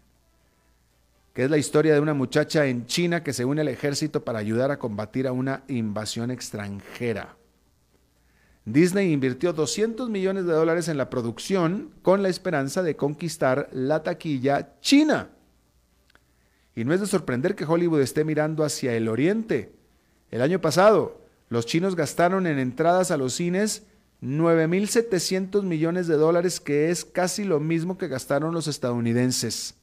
que 1.35 1.45
es 1.45 1.51
la 1.51 1.59
historia 1.59 1.93
de 1.93 2.01
una 2.01 2.15
muchacha 2.15 2.65
en 2.67 2.87
China 2.87 3.25
que 3.25 3.33
se 3.33 3.45
une 3.45 3.61
al 3.61 3.69
ejército 3.69 4.25
para 4.25 4.39
ayudar 4.39 4.71
a 4.71 4.79
combatir 4.79 5.27
a 5.27 5.33
una 5.33 5.65
invasión 5.67 6.31
extranjera. 6.31 7.37
Disney 8.65 9.13
invirtió 9.13 9.53
200 9.53 10.09
millones 10.09 10.47
de 10.47 10.53
dólares 10.53 10.89
en 10.89 10.97
la 10.97 11.11
producción 11.11 11.91
con 12.03 12.23
la 12.23 12.29
esperanza 12.29 12.85
de 12.85 12.97
conquistar 12.97 13.69
la 13.73 14.05
taquilla 14.05 14.81
china. 14.81 15.31
Y 16.77 16.85
no 16.85 16.95
es 16.95 17.01
de 17.01 17.07
sorprender 17.07 17.57
que 17.57 17.67
Hollywood 17.67 18.01
esté 18.01 18.25
mirando 18.25 18.65
hacia 18.65 18.95
el 18.95 19.09
oriente. 19.09 19.75
El 20.31 20.41
año 20.41 20.61
pasado, 20.61 21.21
los 21.49 21.67
chinos 21.67 21.97
gastaron 21.97 22.47
en 22.47 22.61
entradas 22.61 23.11
a 23.11 23.17
los 23.17 23.35
cines 23.35 23.83
9.700 24.23 25.65
millones 25.65 26.07
de 26.07 26.15
dólares, 26.15 26.61
que 26.61 26.91
es 26.91 27.05
casi 27.05 27.45
lo 27.45 27.59
mismo 27.59 27.99
que 27.99 28.09
gastaron 28.09 28.55
los 28.55 28.69
estadounidenses. 28.69 29.75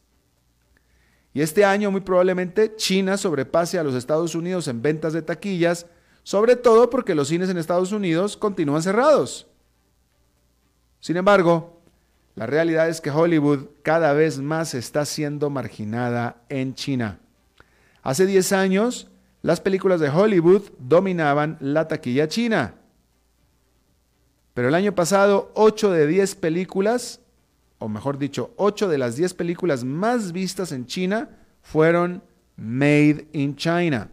Y 1.33 1.41
este 1.41 1.63
año 1.63 1.91
muy 1.91 2.01
probablemente 2.01 2.75
China 2.75 3.17
sobrepase 3.17 3.79
a 3.79 3.83
los 3.83 3.95
Estados 3.95 4.35
Unidos 4.35 4.67
en 4.67 4.81
ventas 4.81 5.13
de 5.13 5.21
taquillas, 5.21 5.85
sobre 6.23 6.55
todo 6.55 6.89
porque 6.89 7.15
los 7.15 7.29
cines 7.29 7.49
en 7.49 7.57
Estados 7.57 7.91
Unidos 7.91 8.35
continúan 8.35 8.83
cerrados. 8.83 9.47
Sin 10.99 11.17
embargo, 11.17 11.81
la 12.35 12.45
realidad 12.45 12.89
es 12.89 13.01
que 13.01 13.11
Hollywood 13.11 13.67
cada 13.81 14.13
vez 14.13 14.39
más 14.39 14.73
está 14.73 15.05
siendo 15.05 15.49
marginada 15.49 16.43
en 16.49 16.75
China. 16.75 17.19
Hace 18.03 18.25
10 18.25 18.51
años, 18.53 19.09
las 19.41 19.61
películas 19.61 19.99
de 19.99 20.09
Hollywood 20.09 20.63
dominaban 20.79 21.57
la 21.59 21.87
taquilla 21.87 22.27
china. 22.27 22.75
Pero 24.53 24.67
el 24.67 24.75
año 24.75 24.93
pasado, 24.93 25.51
8 25.55 25.91
de 25.91 26.07
10 26.07 26.35
películas, 26.35 27.20
o 27.81 27.89
mejor 27.89 28.19
dicho, 28.19 28.53
8 28.57 28.89
de 28.89 28.99
las 28.99 29.15
10 29.15 29.33
películas 29.33 29.83
más 29.83 30.33
vistas 30.33 30.71
en 30.71 30.85
China 30.85 31.29
fueron 31.63 32.21
Made 32.55 33.27
in 33.33 33.55
China. 33.55 34.11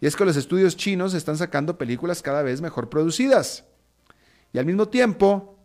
Y 0.00 0.06
es 0.06 0.16
que 0.16 0.24
los 0.24 0.36
estudios 0.36 0.76
chinos 0.76 1.14
están 1.14 1.38
sacando 1.38 1.78
películas 1.78 2.20
cada 2.20 2.42
vez 2.42 2.60
mejor 2.60 2.88
producidas. 2.88 3.64
Y 4.52 4.58
al 4.58 4.66
mismo 4.66 4.88
tiempo, 4.88 5.56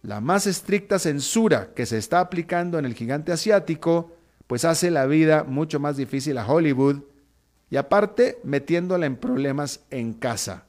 la 0.00 0.22
más 0.22 0.46
estricta 0.46 0.98
censura 0.98 1.74
que 1.74 1.84
se 1.84 1.98
está 1.98 2.20
aplicando 2.20 2.78
en 2.78 2.86
el 2.86 2.94
gigante 2.94 3.30
asiático, 3.30 4.16
pues 4.46 4.64
hace 4.64 4.90
la 4.90 5.04
vida 5.04 5.44
mucho 5.44 5.78
más 5.78 5.98
difícil 5.98 6.38
a 6.38 6.46
Hollywood 6.46 7.02
y 7.68 7.76
aparte 7.76 8.38
metiéndola 8.44 9.04
en 9.04 9.16
problemas 9.16 9.80
en 9.90 10.14
casa. 10.14 10.64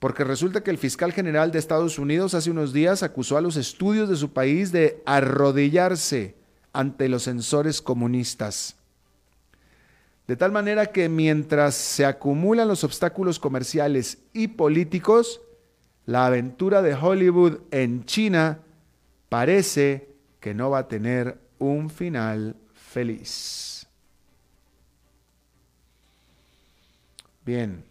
Porque 0.00 0.24
resulta 0.24 0.62
que 0.62 0.70
el 0.70 0.78
fiscal 0.78 1.12
general 1.12 1.52
de 1.52 1.58
Estados 1.58 1.98
Unidos 1.98 2.34
hace 2.34 2.50
unos 2.50 2.72
días 2.72 3.02
acusó 3.02 3.36
a 3.36 3.42
los 3.42 3.56
estudios 3.56 4.08
de 4.08 4.16
su 4.16 4.32
país 4.32 4.72
de 4.72 5.02
arrodillarse 5.04 6.34
ante 6.72 7.08
los 7.08 7.24
censores 7.24 7.82
comunistas. 7.82 8.76
De 10.26 10.36
tal 10.36 10.52
manera 10.52 10.86
que 10.86 11.08
mientras 11.08 11.74
se 11.74 12.06
acumulan 12.06 12.66
los 12.66 12.82
obstáculos 12.82 13.38
comerciales 13.38 14.18
y 14.32 14.48
políticos, 14.48 15.42
la 16.06 16.26
aventura 16.26 16.80
de 16.82 16.94
Hollywood 16.94 17.58
en 17.70 18.04
China 18.04 18.60
parece 19.28 20.08
que 20.40 20.54
no 20.54 20.70
va 20.70 20.78
a 20.78 20.88
tener 20.88 21.38
un 21.58 21.90
final 21.90 22.56
feliz. 22.72 23.86
Bien, 27.44 27.84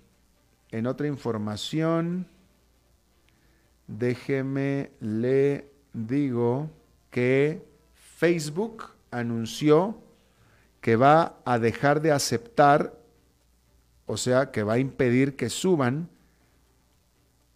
en 0.72 0.88
otra 0.88 1.08
información, 1.08 2.28
déjeme 3.88 4.92
le 5.00 5.70
digo 5.94 6.70
que 7.10 7.64
Facebook 8.18 8.86
anunció 9.12 9.98
que 10.82 10.96
va 10.96 11.38
a 11.46 11.60
dejar 11.60 12.02
de 12.02 12.12
aceptar, 12.12 12.98
o 14.06 14.18
sea, 14.18 14.52
que 14.52 14.64
va 14.64 14.74
a 14.74 14.80
impedir 14.80 15.36
que 15.36 15.50
suban 15.50 16.10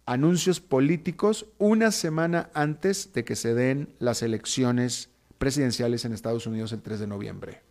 anuncios 0.06 0.60
políticos 0.60 1.46
una 1.58 1.90
semana 1.90 2.50
antes 2.52 3.12
de 3.12 3.24
que 3.24 3.36
se 3.36 3.54
den 3.54 3.94
las 3.98 4.22
elecciones 4.22 5.08
presidenciales 5.38 6.04
en 6.04 6.12
Estados 6.12 6.46
Unidos 6.46 6.72
el 6.72 6.82
3 6.82 7.00
de 7.00 7.06
noviembre. 7.06 7.62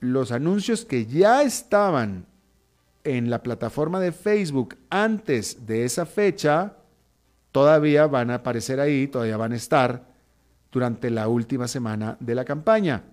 Los 0.00 0.32
anuncios 0.32 0.84
que 0.84 1.06
ya 1.06 1.42
estaban 1.42 2.26
en 3.04 3.30
la 3.30 3.42
plataforma 3.42 4.00
de 4.00 4.12
Facebook 4.12 4.76
antes 4.90 5.66
de 5.66 5.84
esa 5.84 6.06
fecha, 6.06 6.76
todavía 7.52 8.06
van 8.06 8.30
a 8.30 8.36
aparecer 8.36 8.80
ahí, 8.80 9.08
todavía 9.08 9.36
van 9.36 9.52
a 9.52 9.56
estar 9.56 10.06
durante 10.70 11.10
la 11.10 11.28
última 11.28 11.66
semana 11.66 12.16
de 12.20 12.34
la 12.34 12.44
campaña. 12.44 13.04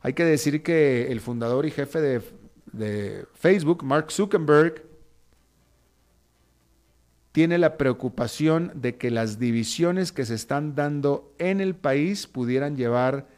Hay 0.00 0.12
que 0.12 0.24
decir 0.24 0.62
que 0.62 1.10
el 1.10 1.20
fundador 1.20 1.66
y 1.66 1.70
jefe 1.70 2.00
de 2.00 2.22
de 2.72 3.26
Facebook, 3.34 3.82
Mark 3.84 4.10
Zuckerberg, 4.10 4.84
tiene 7.32 7.58
la 7.58 7.76
preocupación 7.76 8.72
de 8.74 8.96
que 8.96 9.10
las 9.10 9.38
divisiones 9.38 10.12
que 10.12 10.24
se 10.24 10.34
están 10.34 10.74
dando 10.74 11.32
en 11.38 11.60
el 11.60 11.74
país 11.74 12.26
pudieran 12.26 12.76
llevar 12.76 13.28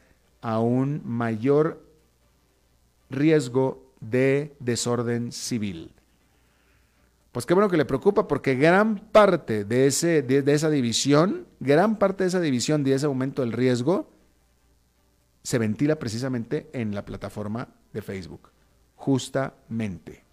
a 0.41 0.61
un 0.61 1.03
mayor 1.05 1.85
riesgo 3.11 3.93
de 4.01 4.55
desorden 4.61 5.33
civil. 5.33 5.93
Pues 7.33 7.47
qué 7.47 7.55
bueno 7.55 7.69
que 7.69 7.77
le 7.77 7.85
preocupa 7.85 8.27
porque 8.27 8.57
gran 8.57 8.99
parte 8.99 9.65
de, 9.65 9.87
ese, 9.87 10.23
de, 10.23 10.53
esa 10.53 10.69
división, 10.69 11.47
gran 11.61 11.99
parte 11.99 12.25
de 12.25 12.29
esa 12.29 12.41
división, 12.41 12.83
de 12.83 12.95
ese 12.95 13.07
aumento 13.07 13.43
del 13.43 13.53
riesgo, 13.53 14.11
se 15.43 15.59
ventila 15.59 15.97
precisamente 15.97 16.69
en 16.73 16.95
la 16.95 17.05
plataforma 17.05 17.69
de 17.93 18.03
Facebook 18.03 18.51
justamente. 18.97 20.25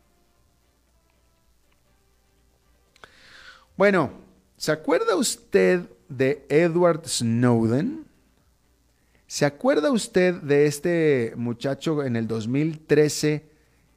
Bueno, 3.78 4.12
¿se 4.58 4.72
acuerda 4.72 5.16
usted 5.16 5.88
de 6.10 6.46
Edward 6.50 7.08
Snowden? 7.08 8.07
¿Se 9.28 9.46
acuerda 9.46 9.92
usted 9.92 10.36
de 10.36 10.68
este 10.68 11.34
muchacho 11.36 12.02
en 12.06 12.16
el 12.16 12.28
2013 12.28 13.44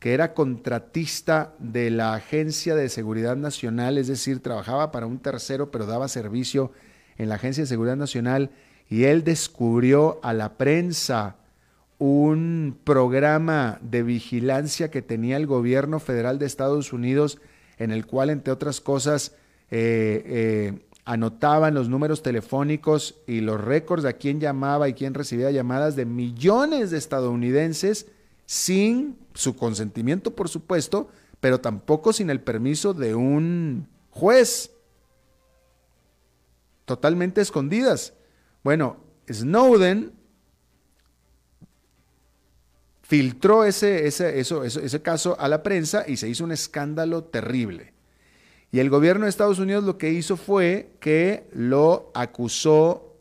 que 0.01 0.13
era 0.13 0.35
contratista 0.35 1.55
de 1.61 1.91
la 1.91 2.15
Agencia 2.15 2.75
de 2.75 2.89
Seguridad 2.89 3.37
Nacional, 3.37 3.97
es 3.97 4.09
decir, 4.09 4.43
trabajaba 4.43 4.91
para 4.91 5.07
un 5.07 5.21
tercero 5.21 5.71
pero 5.71 5.87
daba 5.87 6.09
servicio 6.09 6.73
en 7.17 7.29
la 7.29 7.37
Agencia 7.37 7.63
de 7.63 7.69
Seguridad 7.69 7.95
Nacional 7.97 8.51
y 8.89 9.05
él 9.05 9.23
descubrió 9.23 10.19
a 10.25 10.33
la 10.33 10.55
prensa 10.55 11.37
un 11.99 12.77
programa 12.83 13.79
de 13.83 14.03
vigilancia 14.03 14.91
que 14.91 15.01
tenía 15.01 15.37
el 15.37 15.47
gobierno 15.47 16.01
federal 16.01 16.41
de 16.41 16.47
Estados 16.47 16.93
Unidos, 16.93 17.39
en 17.79 17.93
el 17.93 18.05
cual, 18.05 18.31
entre 18.31 18.53
otras 18.53 18.81
cosas, 18.81 19.37
eh, 19.71 20.25
eh, 20.27 20.79
anotaban 21.11 21.75
los 21.75 21.89
números 21.89 22.23
telefónicos 22.23 23.17
y 23.27 23.41
los 23.41 23.61
récords 23.61 24.05
de 24.05 24.17
quién 24.17 24.39
llamaba 24.39 24.89
y 24.89 24.95
quién 24.95 25.13
recibía 25.13 25.51
llamadas 25.51 25.97
de 25.97 26.07
millones 26.07 26.93
de 26.93 26.99
estadounidenses 26.99 28.07
sin 28.47 29.19
su 29.35 29.57
consentimiento, 29.57 30.37
por 30.37 30.49
supuesto, 30.49 31.09
pero 31.41 31.61
tampoco 31.61 32.13
sin 32.13 32.31
el 32.31 32.41
permiso 32.41 32.95
de 32.95 33.17
un 33.17 33.89
juez. 34.11 34.71
Totalmente 36.85 37.41
escondidas. 37.41 38.13
Bueno, 38.63 38.99
Snowden 39.29 40.13
filtró 43.03 43.65
ese, 43.65 44.07
ese, 44.07 44.39
eso, 44.39 44.63
ese 44.63 45.03
caso 45.03 45.37
a 45.41 45.49
la 45.49 45.65
prensa 45.65 46.05
y 46.07 46.19
se 46.19 46.29
hizo 46.29 46.45
un 46.45 46.53
escándalo 46.53 47.25
terrible. 47.25 47.95
Y 48.73 48.79
el 48.79 48.91
gobierno 48.91 49.25
de 49.25 49.31
Estados 49.31 49.59
Unidos 49.59 49.85
lo 49.85 49.99
que 49.99 50.11
hizo 50.11 50.37
fue 50.37 50.91
que 51.01 51.45
lo 51.53 52.11
acusó 52.15 53.17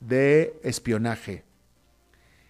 de 0.00 0.58
espionaje. 0.62 1.44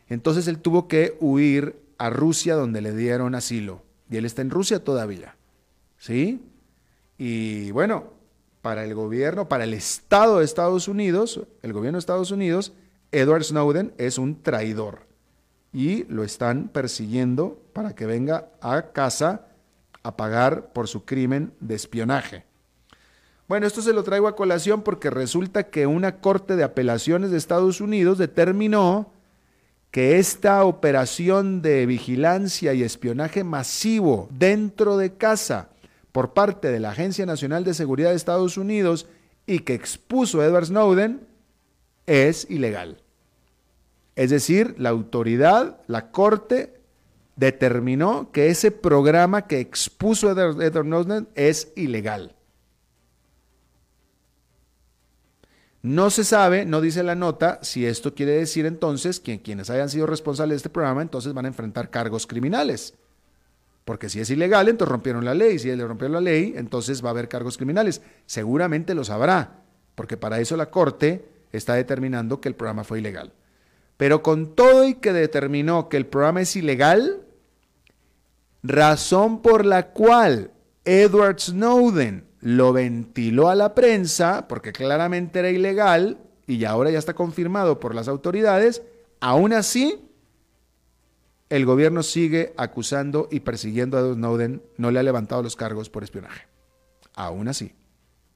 Entonces 0.08 0.48
él 0.48 0.58
tuvo 0.58 0.88
que 0.88 1.16
huir 1.20 1.76
a 1.98 2.10
Rusia 2.10 2.54
donde 2.54 2.80
le 2.80 2.94
dieron 2.94 3.34
asilo. 3.34 3.82
Y 4.10 4.16
él 4.16 4.24
está 4.24 4.42
en 4.42 4.50
Rusia 4.50 4.82
todavía. 4.82 5.36
¿Sí? 5.98 6.40
Y 7.18 7.70
bueno, 7.72 8.14
para 8.62 8.84
el 8.84 8.94
gobierno, 8.94 9.48
para 9.48 9.64
el 9.64 9.74
Estado 9.74 10.38
de 10.38 10.44
Estados 10.44 10.88
Unidos, 10.88 11.40
el 11.62 11.72
gobierno 11.72 11.96
de 11.96 12.00
Estados 12.00 12.30
Unidos, 12.30 12.72
Edward 13.12 13.44
Snowden 13.44 13.92
es 13.98 14.18
un 14.18 14.42
traidor 14.42 15.10
y 15.72 16.04
lo 16.04 16.24
están 16.24 16.68
persiguiendo 16.68 17.60
para 17.72 17.94
que 17.94 18.06
venga 18.06 18.48
a 18.60 18.92
casa 18.92 19.46
a 20.02 20.16
pagar 20.16 20.72
por 20.72 20.88
su 20.88 21.04
crimen 21.04 21.52
de 21.60 21.74
espionaje. 21.74 22.44
Bueno, 23.48 23.66
esto 23.66 23.82
se 23.82 23.92
lo 23.92 24.04
traigo 24.04 24.28
a 24.28 24.36
colación 24.36 24.82
porque 24.82 25.10
resulta 25.10 25.70
que 25.70 25.86
una 25.86 26.20
corte 26.20 26.54
de 26.56 26.62
apelaciones 26.62 27.30
de 27.30 27.36
Estados 27.36 27.80
Unidos 27.80 28.16
determinó 28.16 29.12
que 29.90 30.18
esta 30.18 30.64
operación 30.64 31.62
de 31.62 31.84
vigilancia 31.84 32.74
y 32.74 32.84
espionaje 32.84 33.42
masivo 33.42 34.28
dentro 34.30 34.96
de 34.96 35.14
casa 35.14 35.70
por 36.12 36.32
parte 36.32 36.70
de 36.70 36.80
la 36.80 36.90
Agencia 36.90 37.26
Nacional 37.26 37.64
de 37.64 37.74
Seguridad 37.74 38.10
de 38.10 38.16
Estados 38.16 38.56
Unidos 38.56 39.06
y 39.46 39.60
que 39.60 39.74
expuso 39.74 40.42
Edward 40.44 40.66
Snowden 40.66 41.26
es 42.06 42.48
ilegal. 42.48 42.98
Es 44.14 44.30
decir, 44.30 44.74
la 44.78 44.90
autoridad, 44.90 45.80
la 45.86 46.10
corte, 46.10 46.79
determinó 47.40 48.31
que 48.33 48.50
ese 48.50 48.70
programa 48.70 49.46
que 49.46 49.61
expuso 49.61 50.31
Edward 50.31 50.85
Snowden 50.85 51.26
es 51.35 51.72
ilegal. 51.74 52.37
No 55.81 56.11
se 56.11 56.24
sabe, 56.24 56.66
no 56.66 56.83
dice 56.83 57.03
la 57.03 57.14
nota, 57.14 57.59
si 57.62 57.87
esto 57.87 58.14
quiere 58.14 58.33
decir 58.33 58.66
entonces 58.66 59.20
que 59.20 59.40
quienes 59.40 59.70
hayan 59.70 59.88
sido 59.88 60.07
responsables 60.07 60.57
de 60.57 60.57
este 60.59 60.68
programa 60.68 61.00
entonces 61.00 61.33
van 61.33 61.46
a 61.46 61.48
enfrentar 61.48 61.88
cargos 61.88 62.26
criminales. 62.26 62.92
Porque 63.87 64.11
si 64.11 64.20
es 64.20 64.29
ilegal, 64.29 64.68
entonces 64.68 64.92
rompieron 64.92 65.24
la 65.24 65.33
ley. 65.33 65.59
Si 65.59 65.74
le 65.74 65.87
rompieron 65.87 66.12
la 66.12 66.20
ley, 66.20 66.53
entonces 66.57 67.03
va 67.03 67.09
a 67.09 67.12
haber 67.12 67.29
cargos 67.29 67.57
criminales. 67.57 68.03
Seguramente 68.26 68.94
los 68.94 69.09
habrá, 69.09 69.62
porque 69.94 70.18
para 70.18 70.40
eso 70.40 70.59
la 70.59 70.70
Corte 70.70 71.24
está 71.53 71.72
determinando 71.72 72.42
que 72.42 72.48
el 72.48 72.55
programa 72.55 72.85
fue 72.85 72.98
ilegal. 72.98 73.33
Pero 73.96 74.22
con 74.22 74.55
todo 74.55 74.87
y 74.87 74.96
que 74.96 75.14
determinó 75.14 75.88
que 75.88 75.96
el 75.96 76.05
programa 76.05 76.42
es 76.42 76.55
ilegal, 76.55 77.22
razón 78.62 79.42
por 79.42 79.64
la 79.64 79.90
cual 79.90 80.53
Edward 80.85 81.40
Snowden 81.40 82.27
lo 82.40 82.73
ventiló 82.73 83.49
a 83.49 83.55
la 83.55 83.75
prensa, 83.75 84.49
porque 84.49 84.73
claramente 84.73 85.38
era 85.38 85.51
ilegal 85.51 86.18
y 86.46 86.64
ahora 86.64 86.90
ya 86.90 86.99
está 86.99 87.14
confirmado 87.14 87.81
por 87.81 87.94
las 87.94 88.09
autoridades, 88.09 88.83
aún 89.20 89.53
así 89.53 90.07
el 91.51 91.66
gobierno 91.66 92.03
sigue 92.03 92.55
acusando 92.57 93.29
y 93.31 93.40
persiguiendo 93.40 93.96
a 93.96 94.01
Edward 94.01 94.16
Snowden, 94.16 94.62
no 94.77 94.90
le 94.90 95.01
ha 95.01 95.03
levantado 95.03 95.42
los 95.42 95.57
cargos 95.57 95.90
por 95.90 96.05
espionaje. 96.05 96.46
Aún 97.14 97.49
así, 97.49 97.75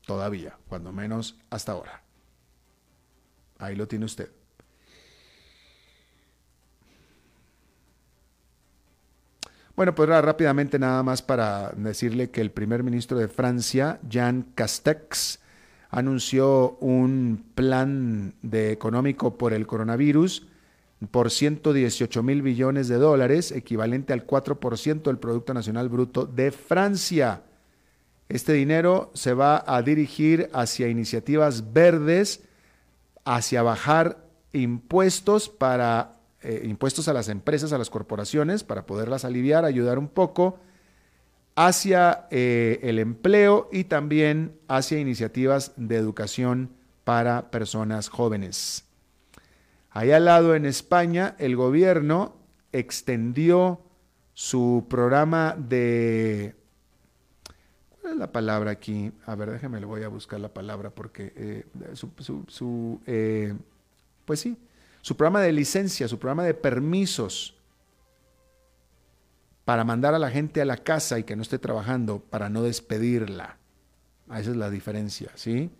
todavía, 0.04 0.58
cuando 0.68 0.92
menos 0.92 1.38
hasta 1.48 1.72
ahora. 1.72 2.02
Ahí 3.58 3.76
lo 3.76 3.86
tiene 3.86 4.04
usted. 4.04 4.30
Bueno, 9.76 9.92
pues 9.92 10.08
rápidamente 10.08 10.78
nada 10.78 11.02
más 11.02 11.20
para 11.20 11.72
decirle 11.76 12.30
que 12.30 12.40
el 12.40 12.52
primer 12.52 12.84
ministro 12.84 13.18
de 13.18 13.26
Francia, 13.26 13.98
Jean 14.08 14.46
Castex, 14.54 15.40
anunció 15.90 16.76
un 16.80 17.44
plan 17.56 18.34
económico 18.52 19.36
por 19.36 19.52
el 19.52 19.66
coronavirus 19.66 20.46
por 21.10 21.30
118 21.30 22.22
mil 22.22 22.42
billones 22.42 22.86
de 22.86 22.96
dólares, 22.96 23.50
equivalente 23.50 24.12
al 24.12 24.26
4% 24.26 25.02
del 25.02 25.18
Producto 25.18 25.52
Nacional 25.52 25.88
Bruto 25.88 26.24
de 26.24 26.52
Francia. 26.52 27.42
Este 28.28 28.52
dinero 28.52 29.10
se 29.14 29.34
va 29.34 29.64
a 29.66 29.82
dirigir 29.82 30.50
hacia 30.52 30.88
iniciativas 30.88 31.72
verdes, 31.72 32.44
hacia 33.24 33.62
bajar 33.62 34.24
impuestos 34.52 35.48
para 35.48 36.14
eh, 36.44 36.62
impuestos 36.64 37.08
a 37.08 37.12
las 37.12 37.28
empresas, 37.28 37.72
a 37.72 37.78
las 37.78 37.90
corporaciones, 37.90 38.64
para 38.64 38.86
poderlas 38.86 39.24
aliviar, 39.24 39.64
ayudar 39.64 39.98
un 39.98 40.08
poco, 40.08 40.58
hacia 41.56 42.26
eh, 42.30 42.80
el 42.82 42.98
empleo 42.98 43.68
y 43.72 43.84
también 43.84 44.58
hacia 44.68 44.98
iniciativas 44.98 45.72
de 45.76 45.96
educación 45.96 46.70
para 47.04 47.50
personas 47.50 48.08
jóvenes. 48.08 48.84
Ahí 49.90 50.10
al 50.10 50.24
lado 50.24 50.54
en 50.54 50.66
España, 50.66 51.36
el 51.38 51.56
gobierno 51.56 52.36
extendió 52.72 53.80
su 54.32 54.86
programa 54.90 55.56
de... 55.56 56.56
¿Cuál 58.00 58.14
es 58.14 58.18
la 58.18 58.32
palabra 58.32 58.72
aquí? 58.72 59.12
A 59.24 59.34
ver, 59.34 59.50
déjeme, 59.50 59.80
le 59.80 59.86
voy 59.86 60.02
a 60.02 60.08
buscar 60.08 60.40
la 60.40 60.52
palabra 60.52 60.90
porque 60.90 61.32
eh, 61.36 61.64
su, 61.94 63.00
pues 64.24 64.40
sí, 64.40 64.58
su 65.04 65.18
programa 65.18 65.42
de 65.42 65.52
licencia, 65.52 66.08
su 66.08 66.18
programa 66.18 66.44
de 66.44 66.54
permisos 66.54 67.54
para 69.66 69.84
mandar 69.84 70.14
a 70.14 70.18
la 70.18 70.30
gente 70.30 70.62
a 70.62 70.64
la 70.64 70.78
casa 70.78 71.18
y 71.18 71.24
que 71.24 71.36
no 71.36 71.42
esté 71.42 71.58
trabajando, 71.58 72.20
para 72.20 72.48
no 72.48 72.62
despedirla. 72.62 73.58
Esa 74.28 74.50
es 74.52 74.56
la 74.56 74.70
diferencia, 74.70 75.30
¿sí? 75.34 75.70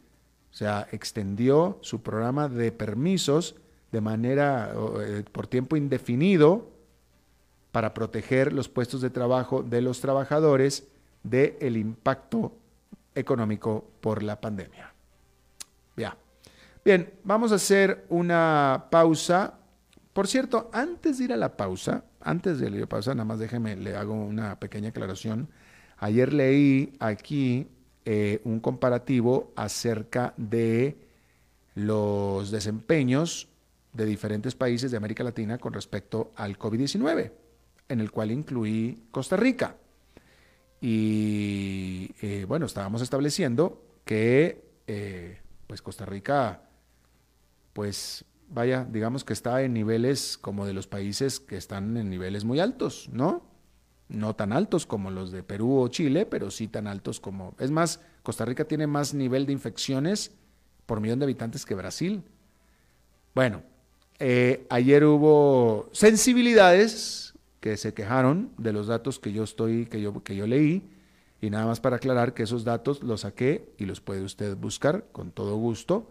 O 0.53 0.55
sea, 0.55 0.89
extendió 0.93 1.79
su 1.81 2.03
programa 2.03 2.51
de 2.51 2.71
permisos 2.71 3.57
de 3.93 4.03
manera 4.03 4.75
eh, 5.01 5.25
por 5.33 5.47
tiempo 5.47 5.77
indefinido 5.77 6.69
para 7.73 7.95
proteger 7.95 8.53
los 8.53 8.69
puestos 8.69 9.01
de 9.01 9.09
trabajo 9.09 9.63
de 9.63 9.81
los 9.81 10.03
trabajadores 10.03 10.87
del 11.23 11.57
el 11.61 11.79
impacto 11.79 12.53
económico 13.15 13.87
por 14.03 14.23
la 14.23 14.39
pandemia. 14.39 14.94
Bien, 16.85 17.14
vamos 17.25 17.51
a 17.51 17.55
hacer 17.55 18.05
una 18.11 18.88
pausa. 18.90 19.55
Por 20.12 20.29
cierto, 20.29 20.68
antes 20.70 21.16
de 21.16 21.25
ir 21.25 21.33
a 21.33 21.37
la 21.38 21.57
pausa, 21.57 22.05
antes 22.20 22.59
de 22.59 22.66
ir 22.66 22.77
a 22.77 22.81
la 22.81 22.87
pausa, 22.87 23.14
nada 23.14 23.25
más 23.25 23.38
déjeme, 23.38 23.75
le 23.75 23.97
hago 23.97 24.12
una 24.12 24.61
pequeña 24.61 24.90
aclaración. 24.90 25.49
Ayer 25.97 26.35
leí 26.35 26.92
aquí 27.01 27.68
eh, 28.05 28.42
un 28.44 28.61
comparativo 28.61 29.55
acerca 29.57 30.35
de 30.37 30.99
los 31.75 32.51
desempeños 32.51 33.49
de 33.94 34.05
diferentes 34.05 34.55
países 34.55 34.90
de 34.90 34.99
América 34.99 35.25
Latina 35.25 35.57
con 35.57 35.73
respecto 35.73 36.33
al 36.37 36.59
COVID-19, 36.59 37.33
en 37.88 38.01
el 38.01 38.11
cual 38.11 38.31
incluí 38.31 39.05
Costa 39.11 39.38
Rica. 39.38 39.77
Y 40.83 42.14
eh, 42.20 42.44
bueno, 42.47 42.66
estábamos 42.66 43.01
estableciendo 43.01 43.83
que 44.05 44.62
eh, 44.87 45.38
pues 45.66 45.81
Costa 45.81 46.05
Rica, 46.05 46.61
pues 47.75 48.25
vaya, 48.49 48.87
digamos 48.91 49.25
que 49.25 49.35
está 49.35 49.63
en 49.63 49.75
niveles 49.75 50.39
como 50.39 50.65
de 50.65 50.73
los 50.73 50.87
países 50.87 51.41
que 51.41 51.57
están 51.57 51.97
en 51.99 52.09
niveles 52.09 52.45
muy 52.45 52.61
altos, 52.61 53.11
¿no? 53.13 53.43
No 54.09 54.35
tan 54.37 54.53
altos 54.53 54.87
como 54.87 55.11
los 55.11 55.33
de 55.33 55.43
Perú 55.43 55.81
o 55.81 55.89
Chile, 55.89 56.25
pero 56.25 56.51
sí 56.51 56.69
tan 56.69 56.87
altos 56.87 57.21
como... 57.21 57.55
Es 57.59 57.71
más, 57.71 58.01
Costa 58.23 58.45
Rica 58.45 58.65
tiene 58.65 58.87
más 58.87 59.13
nivel 59.13 59.45
de 59.45 59.53
infecciones 59.53 60.33
por 60.87 61.01
millón 61.01 61.19
de 61.19 61.25
habitantes 61.25 61.67
que 61.67 61.75
Brasil. 61.75 62.23
Bueno, 63.35 63.63
eh, 64.19 64.67
ayer 64.71 65.05
hubo 65.05 65.89
sensibilidades 65.93 67.35
que 67.61 67.77
se 67.77 67.95
quejaron 67.95 68.53
de 68.59 68.73
los 68.73 68.87
datos 68.87 69.19
que 69.19 69.33
yo 69.33 69.43
estoy, 69.43 69.87
que 69.87 70.01
yo, 70.01 70.23
que 70.23 70.37
yo 70.37 70.47
leí, 70.47 70.89
y 71.41 71.51
nada 71.51 71.67
más 71.67 71.81
para 71.81 71.97
aclarar 71.97 72.35
que 72.35 72.45
esos 72.45 72.65
datos 72.65 73.03
los 73.03 73.23
saqué 73.23 73.73
y 73.79 73.87
los 73.87 74.01
puede 74.01 74.23
usted 74.23 74.57
buscar 74.57 75.07
con 75.13 75.31
todo 75.31 75.57
gusto 75.57 76.09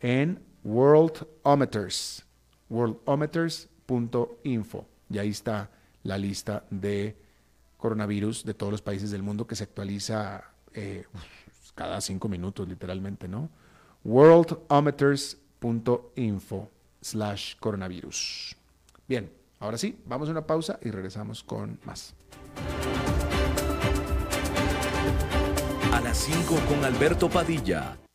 en 0.00 0.40
Worldometers, 0.64 2.24
worldometers.info. 2.68 4.86
Y 5.10 5.18
ahí 5.18 5.30
está 5.30 5.70
la 6.02 6.18
lista 6.18 6.64
de 6.70 7.16
coronavirus 7.76 8.44
de 8.44 8.54
todos 8.54 8.72
los 8.72 8.82
países 8.82 9.10
del 9.10 9.22
mundo 9.22 9.46
que 9.46 9.54
se 9.56 9.64
actualiza 9.64 10.44
eh, 10.72 11.04
cada 11.74 12.00
cinco 12.00 12.28
minutos, 12.28 12.66
literalmente, 12.68 13.28
¿no? 13.28 13.50
Worldometers.info 14.04 16.70
slash 17.00 17.56
coronavirus. 17.58 18.56
Bien, 19.08 19.32
ahora 19.58 19.76
sí, 19.76 19.98
vamos 20.06 20.28
a 20.28 20.32
una 20.32 20.46
pausa 20.46 20.78
y 20.82 20.90
regresamos 20.90 21.42
con 21.42 21.80
más. 21.84 22.14
A 25.92 26.00
las 26.00 26.16
5 26.16 26.54
con 26.68 26.84
Alberto 26.84 27.28
Padilla, 27.28 27.98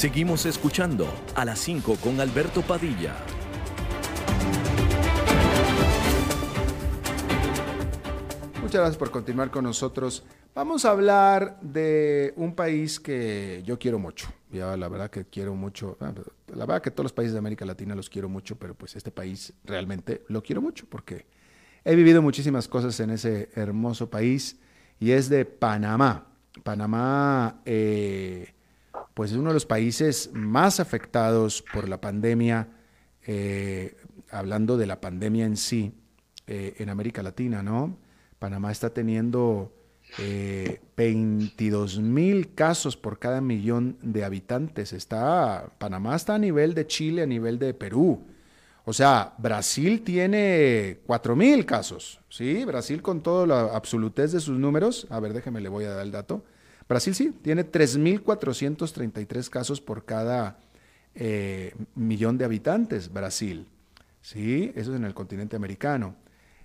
Seguimos 0.00 0.46
escuchando 0.46 1.06
a 1.34 1.44
las 1.44 1.58
5 1.58 1.96
con 1.96 2.18
Alberto 2.20 2.62
Padilla. 2.62 3.14
Muchas 8.62 8.80
gracias 8.80 8.96
por 8.96 9.10
continuar 9.10 9.50
con 9.50 9.64
nosotros. 9.64 10.24
Vamos 10.54 10.86
a 10.86 10.92
hablar 10.92 11.60
de 11.60 12.32
un 12.36 12.54
país 12.54 12.98
que 12.98 13.62
yo 13.66 13.78
quiero 13.78 13.98
mucho. 13.98 14.28
Ya 14.50 14.74
la 14.78 14.88
verdad 14.88 15.10
que 15.10 15.26
quiero 15.26 15.54
mucho. 15.54 15.98
Ah, 16.00 16.14
la 16.46 16.64
verdad 16.64 16.80
que 16.80 16.90
todos 16.90 17.04
los 17.04 17.12
países 17.12 17.34
de 17.34 17.40
América 17.40 17.66
Latina 17.66 17.94
los 17.94 18.08
quiero 18.08 18.30
mucho, 18.30 18.56
pero 18.56 18.72
pues 18.74 18.96
este 18.96 19.10
país 19.10 19.52
realmente 19.66 20.24
lo 20.28 20.42
quiero 20.42 20.62
mucho 20.62 20.86
porque 20.88 21.26
he 21.84 21.94
vivido 21.94 22.22
muchísimas 22.22 22.68
cosas 22.68 22.98
en 23.00 23.10
ese 23.10 23.50
hermoso 23.54 24.08
país 24.08 24.60
y 24.98 25.10
es 25.10 25.28
de 25.28 25.44
Panamá. 25.44 26.26
Panamá 26.64 27.60
eh, 27.66 28.54
pues 29.20 29.32
es 29.32 29.36
uno 29.36 29.50
de 29.50 29.54
los 29.54 29.66
países 29.66 30.30
más 30.32 30.80
afectados 30.80 31.62
por 31.74 31.90
la 31.90 32.00
pandemia, 32.00 32.68
eh, 33.26 33.94
hablando 34.30 34.78
de 34.78 34.86
la 34.86 34.98
pandemia 34.98 35.44
en 35.44 35.58
sí, 35.58 35.92
eh, 36.46 36.76
en 36.78 36.88
América 36.88 37.22
Latina, 37.22 37.62
¿no? 37.62 37.98
Panamá 38.38 38.72
está 38.72 38.94
teniendo 38.94 39.74
22 40.96 41.98
eh, 41.98 42.00
mil 42.00 42.54
casos 42.54 42.96
por 42.96 43.18
cada 43.18 43.42
millón 43.42 43.98
de 44.00 44.24
habitantes. 44.24 44.94
Está, 44.94 45.70
Panamá 45.76 46.16
está 46.16 46.36
a 46.36 46.38
nivel 46.38 46.72
de 46.72 46.86
Chile, 46.86 47.20
a 47.20 47.26
nivel 47.26 47.58
de 47.58 47.74
Perú. 47.74 48.22
O 48.86 48.94
sea, 48.94 49.34
Brasil 49.36 50.00
tiene 50.00 51.00
4 51.04 51.36
mil 51.36 51.66
casos, 51.66 52.22
¿sí? 52.30 52.64
Brasil 52.64 53.02
con 53.02 53.22
toda 53.22 53.46
la 53.46 53.60
absolutez 53.76 54.32
de 54.32 54.40
sus 54.40 54.58
números. 54.58 55.06
A 55.10 55.20
ver, 55.20 55.34
déjeme, 55.34 55.60
le 55.60 55.68
voy 55.68 55.84
a 55.84 55.90
dar 55.90 56.06
el 56.06 56.10
dato. 56.10 56.42
Brasil 56.90 57.14
sí, 57.14 57.32
tiene 57.40 57.70
3.433 57.70 59.48
casos 59.48 59.80
por 59.80 60.04
cada 60.04 60.58
eh, 61.14 61.72
millón 61.94 62.36
de 62.36 62.44
habitantes, 62.44 63.12
Brasil. 63.12 63.68
¿Sí? 64.20 64.72
Eso 64.74 64.90
es 64.90 64.96
en 64.96 65.04
el 65.04 65.14
continente 65.14 65.54
americano. 65.54 66.16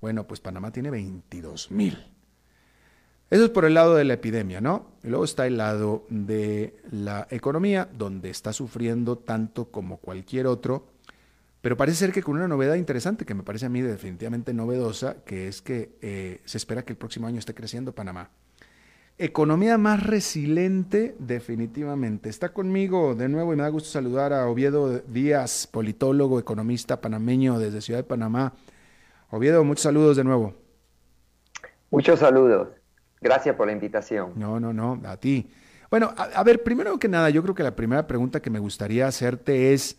Bueno, 0.02 0.26
pues 0.26 0.40
Panamá 0.40 0.72
tiene 0.72 0.90
22.000. 0.90 2.06
Eso 3.30 3.44
es 3.44 3.50
por 3.50 3.64
el 3.64 3.72
lado 3.72 3.94
de 3.94 4.04
la 4.04 4.12
epidemia, 4.12 4.60
¿no? 4.60 4.90
Y 5.02 5.08
luego 5.08 5.24
está 5.24 5.46
el 5.46 5.56
lado 5.56 6.04
de 6.10 6.76
la 6.90 7.26
economía, 7.30 7.88
donde 7.96 8.28
está 8.28 8.52
sufriendo 8.52 9.16
tanto 9.16 9.70
como 9.70 9.96
cualquier 9.96 10.46
otro, 10.46 10.99
pero 11.60 11.76
parece 11.76 11.98
ser 11.98 12.12
que 12.12 12.22
con 12.22 12.36
una 12.36 12.48
novedad 12.48 12.74
interesante, 12.74 13.24
que 13.24 13.34
me 13.34 13.42
parece 13.42 13.66
a 13.66 13.68
mí 13.68 13.82
definitivamente 13.82 14.54
novedosa, 14.54 15.22
que 15.24 15.48
es 15.48 15.60
que 15.60 15.96
eh, 16.00 16.40
se 16.44 16.58
espera 16.58 16.84
que 16.84 16.92
el 16.92 16.96
próximo 16.96 17.26
año 17.26 17.38
esté 17.38 17.54
creciendo 17.54 17.94
Panamá. 17.94 18.30
Economía 19.18 19.76
más 19.76 20.02
resiliente, 20.02 21.14
definitivamente. 21.18 22.30
Está 22.30 22.54
conmigo 22.54 23.14
de 23.14 23.28
nuevo 23.28 23.52
y 23.52 23.56
me 23.56 23.62
da 23.62 23.68
gusto 23.68 23.90
saludar 23.90 24.32
a 24.32 24.48
Oviedo 24.48 25.00
Díaz, 25.00 25.66
politólogo, 25.66 26.38
economista 26.38 27.02
panameño 27.02 27.58
desde 27.58 27.82
Ciudad 27.82 28.00
de 28.00 28.04
Panamá. 28.04 28.54
Oviedo, 29.28 29.62
muchos 29.62 29.82
saludos 29.82 30.16
de 30.16 30.24
nuevo. 30.24 30.54
Muchos 31.90 32.20
saludos. 32.20 32.68
Gracias 33.20 33.54
por 33.56 33.66
la 33.66 33.74
invitación. 33.74 34.32
No, 34.36 34.58
no, 34.58 34.72
no, 34.72 34.98
a 35.04 35.18
ti. 35.18 35.50
Bueno, 35.90 36.14
a, 36.16 36.42
ver, 36.44 36.62
primero 36.62 36.98
que 36.98 37.08
nada, 37.08 37.30
yo 37.30 37.42
creo 37.42 37.54
que 37.54 37.62
la 37.62 37.76
primera 37.76 38.06
pregunta 38.06 38.40
que 38.40 38.48
me 38.48 38.60
gustaría 38.60 39.06
hacerte 39.06 39.74
es, 39.74 39.98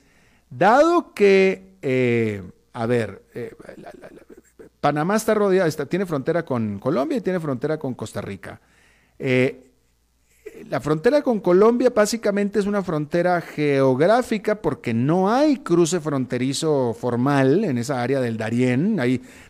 dado 0.51 1.13
que, 1.13 1.77
eh, 1.81 2.43
a 2.73 2.85
ver, 2.85 3.23
eh, 3.33 3.55
Panamá 4.79 5.15
está 5.15 5.33
rodeada, 5.33 5.67
está, 5.67 5.85
tiene 5.85 6.05
frontera 6.05 6.43
con 6.45 6.77
Colombia 6.77 7.17
y 7.17 7.21
tiene 7.21 7.39
frontera 7.39 7.79
con 7.79 7.95
Costa 7.95 8.21
Rica. 8.21 8.61
Eh, 9.17 9.71
la 10.69 10.79
frontera 10.79 11.21
con 11.21 11.39
Colombia 11.39 11.91
básicamente 11.95 12.59
es 12.59 12.65
una 12.65 12.83
frontera 12.83 13.41
geográfica 13.41 14.55
porque 14.55 14.93
no 14.93 15.31
hay 15.31 15.57
cruce 15.57 15.99
fronterizo 15.99 16.93
formal 16.93 17.63
en 17.63 17.77
esa 17.77 18.01
área 18.01 18.19
del 18.19 18.37
Darién. 18.37 18.99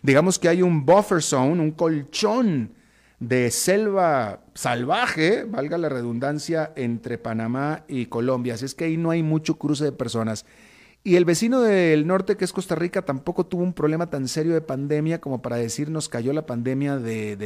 Digamos 0.02 0.38
que 0.38 0.48
hay 0.48 0.62
un 0.62 0.86
buffer 0.86 1.22
zone, 1.22 1.60
un 1.60 1.72
colchón 1.72 2.70
de 3.18 3.50
selva 3.50 4.40
salvaje, 4.54 5.44
valga 5.44 5.78
la 5.78 5.88
redundancia, 5.88 6.72
entre 6.76 7.18
Panamá 7.18 7.84
y 7.88 8.06
Colombia. 8.06 8.54
Así 8.54 8.64
es 8.64 8.74
que 8.74 8.84
ahí 8.84 8.96
no 8.96 9.10
hay 9.10 9.22
mucho 9.22 9.56
cruce 9.56 9.84
de 9.84 9.92
personas. 9.92 10.44
Y 11.04 11.16
el 11.16 11.24
vecino 11.24 11.60
del 11.60 12.06
norte, 12.06 12.36
que 12.36 12.44
es 12.44 12.52
Costa 12.52 12.76
Rica, 12.76 13.02
tampoco 13.02 13.44
tuvo 13.44 13.64
un 13.64 13.72
problema 13.72 14.08
tan 14.08 14.28
serio 14.28 14.54
de 14.54 14.60
pandemia 14.60 15.20
como 15.20 15.42
para 15.42 15.56
decir 15.56 15.90
nos 15.90 16.08
cayó 16.08 16.32
la 16.32 16.46
pandemia 16.46 16.96
desde, 16.96 17.36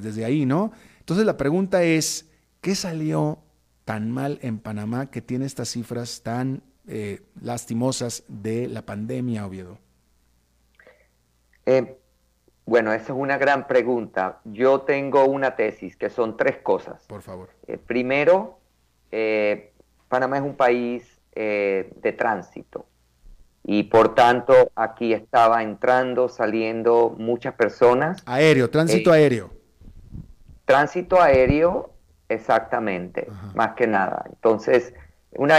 desde 0.00 0.24
ahí, 0.24 0.44
¿no? 0.44 0.72
Entonces 1.00 1.24
la 1.24 1.38
pregunta 1.38 1.82
es, 1.82 2.30
¿qué 2.60 2.74
salió 2.74 3.38
tan 3.86 4.10
mal 4.10 4.38
en 4.42 4.58
Panamá 4.58 5.10
que 5.10 5.22
tiene 5.22 5.46
estas 5.46 5.70
cifras 5.70 6.22
tan 6.22 6.62
eh, 6.86 7.22
lastimosas 7.40 8.22
de 8.28 8.68
la 8.68 8.82
pandemia, 8.82 9.46
Oviedo? 9.46 9.78
Eh, 11.64 11.96
bueno, 12.66 12.92
esa 12.92 13.14
es 13.14 13.18
una 13.18 13.38
gran 13.38 13.66
pregunta. 13.66 14.40
Yo 14.44 14.82
tengo 14.82 15.24
una 15.24 15.56
tesis 15.56 15.96
que 15.96 16.10
son 16.10 16.36
tres 16.36 16.58
cosas. 16.58 17.06
Por 17.06 17.22
favor. 17.22 17.48
Eh, 17.66 17.78
primero, 17.78 18.58
Panamá 20.08 20.36
es 20.36 20.42
un 20.42 20.54
país 20.54 21.18
de 21.34 22.14
tránsito 22.18 22.84
y 23.68 23.82
por 23.82 24.14
tanto 24.14 24.70
aquí 24.76 25.12
estaba 25.12 25.60
entrando, 25.64 26.28
saliendo 26.28 27.16
muchas 27.18 27.54
personas. 27.54 28.22
Aéreo, 28.24 28.70
tránsito 28.70 29.10
aéreo. 29.10 29.50
Tránsito 30.64 31.20
aéreo, 31.20 31.90
exactamente, 32.28 33.26
más 33.56 33.74
que 33.74 33.88
nada. 33.88 34.24
Entonces, 34.28 34.94
una, 35.32 35.56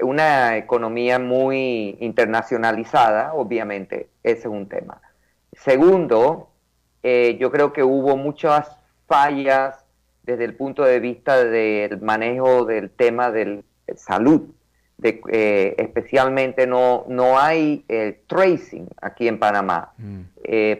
una, 0.00 0.56
economía 0.56 1.18
muy 1.18 1.98
internacionalizada, 2.00 3.34
obviamente, 3.34 4.08
ese 4.22 4.40
es 4.40 4.46
un 4.46 4.66
tema. 4.66 5.02
Segundo, 5.52 6.48
eh, 7.02 7.36
yo 7.38 7.50
creo 7.50 7.74
que 7.74 7.82
hubo 7.82 8.16
muchas 8.16 8.74
fallas 9.06 9.84
desde 10.22 10.44
el 10.44 10.56
punto 10.56 10.82
de 10.82 10.98
vista 10.98 11.44
del 11.44 12.00
manejo 12.00 12.64
del 12.64 12.88
tema 12.88 13.30
de 13.30 13.62
salud. 13.96 14.48
De, 14.96 15.20
eh, 15.32 15.74
especialmente 15.78 16.66
no, 16.66 17.04
no 17.08 17.38
hay 17.38 17.84
eh, 17.88 18.22
tracing 18.26 18.88
aquí 19.00 19.28
en 19.28 19.38
Panamá. 19.38 19.92
Mm. 19.98 20.20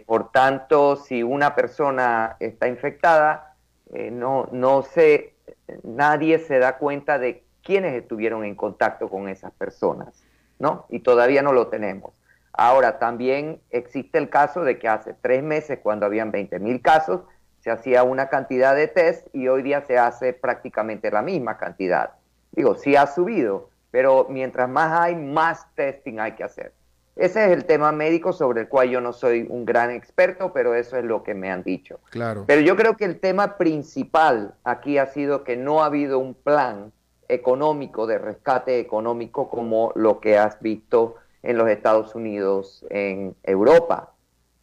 por 0.05 0.31
tanto, 0.31 0.95
si 0.95 1.21
una 1.21 1.53
persona 1.53 2.37
está 2.39 2.67
infectada, 2.67 3.55
eh, 3.93 4.11
no, 4.11 4.49
no 4.51 4.81
se, 4.81 5.35
nadie 5.83 6.39
se 6.39 6.59
da 6.59 6.77
cuenta 6.77 7.19
de 7.19 7.43
quiénes 7.63 7.93
estuvieron 7.93 8.43
en 8.43 8.55
contacto 8.55 9.09
con 9.09 9.29
esas 9.29 9.51
personas, 9.53 10.23
¿no? 10.59 10.85
Y 10.89 10.99
todavía 10.99 11.41
no 11.41 11.53
lo 11.53 11.67
tenemos. 11.67 12.13
Ahora, 12.51 12.99
también 12.99 13.61
existe 13.69 14.17
el 14.17 14.29
caso 14.29 14.63
de 14.63 14.79
que 14.79 14.87
hace 14.87 15.13
tres 15.13 15.43
meses, 15.43 15.79
cuando 15.81 16.05
habían 16.05 16.31
20 16.31 16.59
mil 16.59 16.81
casos, 16.81 17.21
se 17.59 17.71
hacía 17.71 18.03
una 18.03 18.29
cantidad 18.29 18.75
de 18.75 18.87
test 18.87 19.27
y 19.33 19.47
hoy 19.47 19.61
día 19.63 19.81
se 19.81 19.97
hace 19.97 20.33
prácticamente 20.33 21.11
la 21.11 21.21
misma 21.21 21.57
cantidad. 21.57 22.11
Digo, 22.51 22.75
sí 22.75 22.95
ha 22.95 23.07
subido, 23.07 23.69
pero 23.95 24.27
mientras 24.29 24.67
más 24.67 24.91
hay, 24.91 25.15
más 25.15 25.73
testing 25.73 26.19
hay 26.19 26.33
que 26.33 26.43
hacer. 26.43 26.73
Ese 27.15 27.45
es 27.45 27.51
el 27.51 27.63
tema 27.63 27.93
médico 27.93 28.33
sobre 28.33 28.59
el 28.59 28.67
cual 28.67 28.89
yo 28.89 28.99
no 28.99 29.13
soy 29.13 29.47
un 29.49 29.63
gran 29.63 29.89
experto, 29.89 30.51
pero 30.51 30.75
eso 30.75 30.97
es 30.97 31.05
lo 31.05 31.23
que 31.23 31.33
me 31.33 31.49
han 31.49 31.63
dicho. 31.63 32.01
Claro. 32.09 32.43
Pero 32.45 32.59
yo 32.59 32.75
creo 32.75 32.97
que 32.97 33.05
el 33.05 33.21
tema 33.21 33.57
principal 33.57 34.53
aquí 34.65 34.97
ha 34.97 35.05
sido 35.05 35.45
que 35.45 35.55
no 35.55 35.81
ha 35.81 35.85
habido 35.85 36.19
un 36.19 36.33
plan 36.33 36.91
económico 37.29 38.05
de 38.05 38.17
rescate 38.17 38.81
económico 38.81 39.49
como 39.49 39.93
lo 39.95 40.19
que 40.19 40.37
has 40.37 40.59
visto 40.59 41.15
en 41.41 41.57
los 41.57 41.69
Estados 41.69 42.15
Unidos, 42.15 42.85
en 42.89 43.33
Europa. 43.43 44.11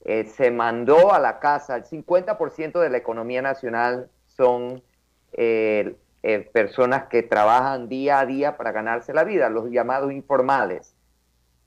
Eh, 0.04 0.26
se 0.26 0.50
mandó 0.50 1.14
a 1.14 1.18
la 1.18 1.38
casa, 1.38 1.76
el 1.76 1.84
50% 1.84 2.80
de 2.80 2.90
la 2.90 2.98
economía 2.98 3.40
nacional 3.40 4.10
son 4.26 4.82
eh, 5.32 5.96
eh, 6.22 6.48
personas 6.52 7.08
que 7.08 7.22
trabajan 7.22 7.88
día 7.88 8.20
a 8.20 8.26
día 8.26 8.56
para 8.56 8.72
ganarse 8.72 9.12
la 9.12 9.24
vida, 9.24 9.48
los 9.48 9.70
llamados 9.70 10.12
informales 10.12 10.94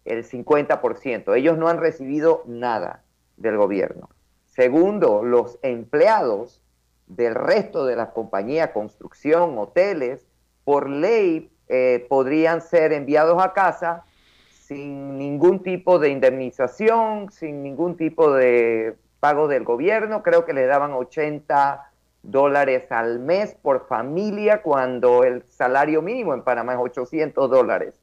el 0.06 0.24
50%. 0.24 1.36
Ellos 1.36 1.58
no 1.58 1.68
han 1.68 1.80
recibido 1.80 2.44
nada 2.46 3.04
del 3.38 3.58
gobierno. 3.58 4.10
Segundo, 4.46 5.24
los 5.24 5.60
empleados 5.64 6.62
del 7.08 7.36
resto 7.36 7.86
de 7.86 7.96
las 7.96 8.10
compañías, 8.10 8.70
construcción, 8.70 9.58
hoteles, 9.58 10.26
por 10.64 10.90
ley 10.90 11.52
eh, 11.68 12.06
podrían 12.10 12.62
ser 12.62 12.94
enviados 12.94 13.44
a 13.44 13.54
casa 13.54 14.06
sin 14.50 15.18
ningún 15.18 15.62
tipo 15.62 16.00
de 16.00 16.10
indemnización, 16.10 17.32
sin 17.32 17.62
ningún 17.62 17.98
tipo 17.98 18.32
de 18.34 18.96
pago 19.20 19.48
del 19.48 19.64
gobierno. 19.64 20.24
Creo 20.24 20.46
que 20.46 20.54
le 20.54 20.66
daban 20.66 20.94
80 20.94 21.92
dólares 22.32 22.92
al 22.92 23.20
mes 23.20 23.56
por 23.62 23.88
familia 23.88 24.62
cuando 24.62 25.24
el 25.24 25.44
salario 25.44 26.02
mínimo 26.02 26.34
en 26.34 26.44
Panamá 26.44 26.74
es 26.74 26.80
800 26.80 27.50
dólares 27.50 27.94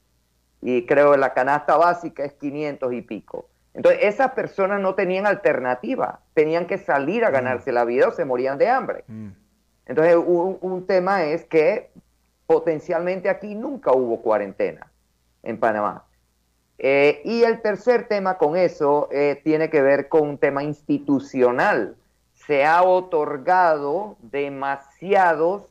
y 0.62 0.87
creo 0.87 1.12
que 1.12 1.18
la 1.18 1.35
canasta 1.35 1.76
básica 1.76 2.24
es 2.24 2.32
500 2.35 2.92
y 2.92 3.02
pico. 3.02 3.48
Entonces, 3.74 4.02
esas 4.04 4.32
personas 4.32 4.80
no 4.80 4.94
tenían 4.94 5.26
alternativa, 5.26 6.20
tenían 6.35 6.66
que 6.66 6.78
salir 6.78 7.24
a 7.24 7.30
mm. 7.30 7.32
ganarse 7.32 7.72
la 7.72 7.85
vida 7.85 8.08
o 8.08 8.12
se 8.12 8.24
morían 8.24 8.58
de 8.58 8.68
hambre. 8.68 9.04
Mm. 9.08 9.28
Entonces, 9.87 10.16
un, 10.16 10.87
tema 10.87 11.24
es 11.24 11.44
que 11.44 11.90
potencialmente 12.46 13.28
aquí 13.28 13.54
nunca 13.54 13.92
hubo 13.92 14.22
cuarentena 14.22 14.90
en 15.42 15.58
Panamá. 15.58 16.04
Eh, 16.78 17.20
y 17.24 17.42
el 17.42 17.61
tercer 17.61 18.06
tema 18.08 18.38
con 18.38 18.56
eso 18.56 19.08
eh, 19.11 19.40
tiene 19.42 19.68
que 19.68 19.82
ver 19.82 20.08
con 20.08 20.28
un 20.28 20.38
tema 20.38 20.62
institucional. 20.62 21.96
Se 22.46 22.64
ha 22.64 22.83
otorgado 22.83 24.16
demasiados 24.20 25.68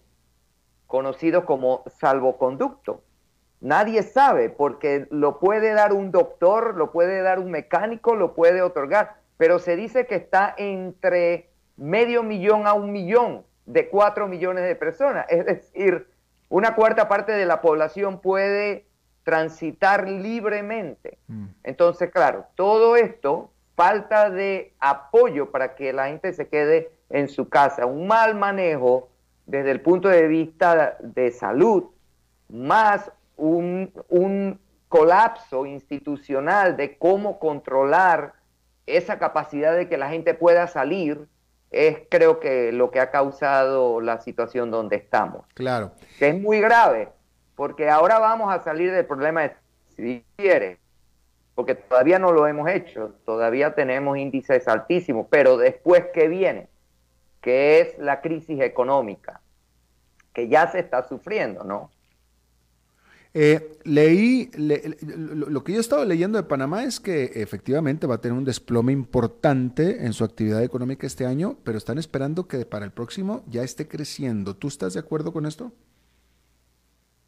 conocidos 0.87 1.45
como 1.45 1.83
salvoconducto 1.99 3.01
Nadie 3.61 4.01
sabe 4.01 4.49
porque 4.49 5.07
lo 5.11 5.39
puede 5.39 5.73
dar 5.73 5.93
un 5.93 6.11
doctor, 6.11 6.75
lo 6.75 6.91
puede 6.91 7.21
dar 7.21 7.37
un 7.37 7.51
mecánico, 7.51 8.15
lo 8.15 8.33
puede 8.33 8.63
otorgar, 8.63 9.17
pero 9.37 9.59
se 9.59 9.75
dice 9.75 10.07
que 10.07 10.15
está 10.15 10.53
entre 10.57 11.51
medio 11.77 12.23
millón 12.23 12.65
a 12.65 12.73
un 12.73 12.91
millón 12.91 13.45
de 13.67 13.87
cuatro 13.87 14.27
millones 14.27 14.63
de 14.63 14.75
personas. 14.75 15.27
Es 15.29 15.45
decir, 15.45 16.07
una 16.49 16.73
cuarta 16.73 17.07
parte 17.07 17.33
de 17.33 17.45
la 17.45 17.61
población 17.61 18.19
puede 18.19 18.87
transitar 19.23 20.09
libremente. 20.09 21.19
Mm. 21.27 21.45
Entonces, 21.63 22.09
claro, 22.09 22.45
todo 22.55 22.95
esto, 22.95 23.51
falta 23.81 24.29
de 24.29 24.75
apoyo 24.79 25.49
para 25.49 25.73
que 25.73 25.91
la 25.91 26.05
gente 26.05 26.33
se 26.33 26.47
quede 26.47 26.91
en 27.09 27.27
su 27.27 27.49
casa, 27.49 27.87
un 27.87 28.05
mal 28.05 28.35
manejo 28.35 29.09
desde 29.47 29.71
el 29.71 29.81
punto 29.81 30.07
de 30.07 30.27
vista 30.27 30.97
de 30.99 31.31
salud, 31.31 31.85
más 32.47 33.11
un, 33.37 34.59
colapso 34.87 35.65
institucional 35.65 36.77
de 36.77 36.97
cómo 36.97 37.39
controlar 37.39 38.33
esa 38.85 39.17
capacidad 39.17 39.75
de 39.75 39.87
que 39.87 39.97
la 39.97 40.09
gente 40.09 40.33
pueda 40.33 40.67
salir 40.67 41.27
es 41.71 41.97
creo 42.09 42.41
que 42.41 42.73
lo 42.73 42.91
que 42.91 42.99
ha 42.99 43.09
causado 43.09 44.01
la 44.01 44.19
situación 44.21 44.69
donde 44.69 44.97
estamos. 44.97 45.45
Claro. 45.55 45.93
Que 46.19 46.27
es 46.27 46.39
muy 46.39 46.59
grave, 46.59 47.07
porque 47.55 47.89
ahora 47.89 48.19
vamos 48.19 48.53
a 48.53 48.59
salir 48.59 48.91
del 48.91 49.05
problema 49.05 49.41
de 49.41 49.55
si 49.95 50.25
quiere, 50.35 50.80
porque 51.55 51.75
todavía 51.75 52.19
no 52.19 52.31
lo 52.31 52.47
hemos 52.47 52.69
hecho, 52.69 53.15
todavía 53.25 53.75
tenemos 53.75 54.17
índices 54.17 54.67
altísimos, 54.67 55.27
pero 55.29 55.57
después 55.57 56.05
que 56.13 56.27
viene, 56.27 56.67
que 57.41 57.81
es 57.81 57.97
la 57.97 58.21
crisis 58.21 58.61
económica, 58.61 59.41
que 60.33 60.47
ya 60.47 60.71
se 60.71 60.79
está 60.79 61.07
sufriendo, 61.07 61.63
¿no? 61.63 61.91
Eh, 63.33 63.77
leí, 63.85 64.51
lo, 64.57 65.63
que 65.63 65.71
yo 65.71 65.77
he 65.77 65.81
estado 65.81 66.03
leyendo 66.03 66.37
de 66.37 66.43
Panamá 66.43 66.83
es 66.83 66.99
que 66.99 67.31
efectivamente 67.35 68.05
va 68.05 68.15
a 68.15 68.21
tener 68.21 68.37
un 68.37 68.43
desplome 68.43 68.91
importante 68.91 70.05
en 70.05 70.11
su 70.11 70.25
actividad 70.25 70.61
económica 70.63 71.07
este 71.07 71.25
año, 71.25 71.57
pero 71.63 71.77
están 71.77 71.97
esperando 71.97 72.47
que 72.47 72.65
para 72.65 72.83
el 72.83 72.91
próximo 72.91 73.43
ya 73.47 73.63
esté 73.63 73.87
creciendo. 73.87 74.57
¿Tú 74.57 74.67
estás 74.67 74.95
de 74.95 74.99
acuerdo 74.99 75.31
con 75.31 75.45
esto? 75.45 75.71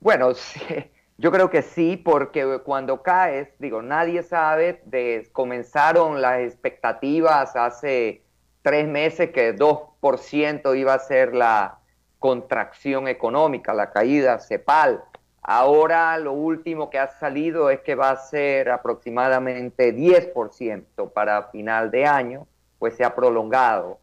Bueno, 0.02 0.34
yo 1.24 1.32
creo 1.32 1.50
que 1.50 1.62
sí, 1.62 1.96
porque 1.96 2.60
cuando 2.66 3.02
caes, 3.02 3.48
digo, 3.58 3.82
nadie 3.82 4.24
sabe, 4.24 4.82
de, 4.84 5.26
comenzaron 5.32 6.22
las 6.22 6.42
expectativas 6.42 7.56
hace 7.56 8.24
tres 8.62 8.90
meses 8.90 9.32
que 9.32 9.56
2% 9.56 10.78
iba 10.78 10.94
a 10.94 11.00
ser 11.00 11.34
la 11.34 11.80
contracción 12.20 13.08
económica, 13.08 13.74
la 13.74 13.92
caída 13.92 14.38
CEPAL 14.38 15.02
Ahora 15.42 16.18
lo 16.18 16.34
último 16.34 16.90
que 16.90 17.00
ha 17.00 17.08
salido 17.08 17.70
es 17.70 17.80
que 17.80 17.96
va 17.96 18.10
a 18.10 18.18
ser 18.18 18.70
aproximadamente 18.70 19.96
10% 19.96 21.14
para 21.14 21.44
final 21.52 21.90
de 21.90 22.06
año, 22.06 22.48
pues 22.80 22.96
se 22.98 23.06
ha 23.06 23.16
prolongado. 23.16 23.98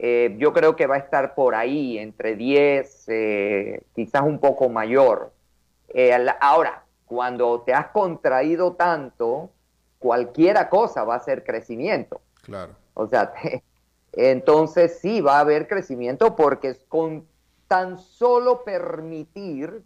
Eh, 0.00 0.34
yo 0.38 0.52
creo 0.52 0.74
que 0.74 0.88
va 0.88 0.96
a 0.96 0.98
estar 0.98 1.36
por 1.36 1.54
ahí, 1.54 1.96
entre 1.96 2.34
10, 2.34 3.04
eh, 3.08 3.82
quizás 3.94 4.22
un 4.22 4.40
poco 4.40 4.68
mayor. 4.68 5.32
Eh, 5.98 6.14
ahora, 6.40 6.84
cuando 7.06 7.62
te 7.62 7.72
has 7.72 7.86
contraído 7.86 8.74
tanto, 8.74 9.48
cualquiera 9.98 10.68
cosa 10.68 11.04
va 11.04 11.14
a 11.14 11.20
ser 11.20 11.42
crecimiento. 11.42 12.20
Claro. 12.42 12.74
O 12.92 13.06
sea, 13.06 13.32
entonces 14.12 14.98
sí 15.00 15.22
va 15.22 15.38
a 15.38 15.40
haber 15.40 15.66
crecimiento 15.66 16.36
porque 16.36 16.76
con 16.88 17.26
tan 17.66 17.98
solo 17.98 18.62
permitir 18.62 19.84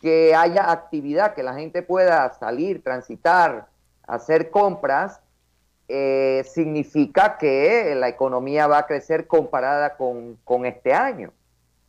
que 0.00 0.34
haya 0.34 0.72
actividad, 0.72 1.34
que 1.34 1.44
la 1.44 1.54
gente 1.54 1.82
pueda 1.82 2.32
salir, 2.32 2.82
transitar, 2.82 3.68
hacer 4.08 4.50
compras, 4.50 5.20
eh, 5.86 6.44
significa 6.52 7.38
que 7.38 7.94
la 7.94 8.08
economía 8.08 8.66
va 8.66 8.78
a 8.78 8.86
crecer 8.88 9.28
comparada 9.28 9.96
con, 9.96 10.36
con, 10.42 10.66
este 10.66 10.92
año. 10.92 11.32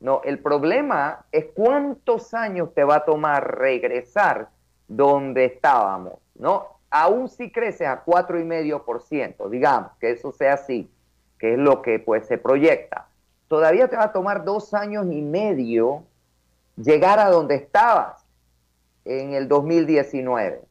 No, 0.03 0.19
el 0.25 0.39
problema 0.39 1.23
es 1.31 1.45
cuántos 1.55 2.33
años 2.33 2.73
te 2.73 2.83
va 2.83 2.97
a 2.97 3.05
tomar 3.05 3.57
regresar 3.57 4.49
donde 4.85 5.45
estábamos, 5.45 6.15
¿no? 6.35 6.67
Aún 6.89 7.29
si 7.29 7.49
crece 7.53 7.85
a 7.85 8.03
4,5%, 8.03 9.49
digamos, 9.49 9.93
que 10.01 10.11
eso 10.11 10.33
sea 10.33 10.55
así, 10.55 10.91
que 11.39 11.53
es 11.53 11.57
lo 11.57 11.81
que 11.81 11.99
pues 11.99 12.27
se 12.27 12.37
proyecta, 12.37 13.07
todavía 13.47 13.87
te 13.87 13.95
va 13.95 14.03
a 14.03 14.11
tomar 14.11 14.43
dos 14.43 14.73
años 14.73 15.05
y 15.09 15.21
medio 15.21 16.03
llegar 16.75 17.19
a 17.19 17.29
donde 17.29 17.55
estabas 17.55 18.25
en 19.05 19.33
el 19.33 19.47
2019, 19.47 20.63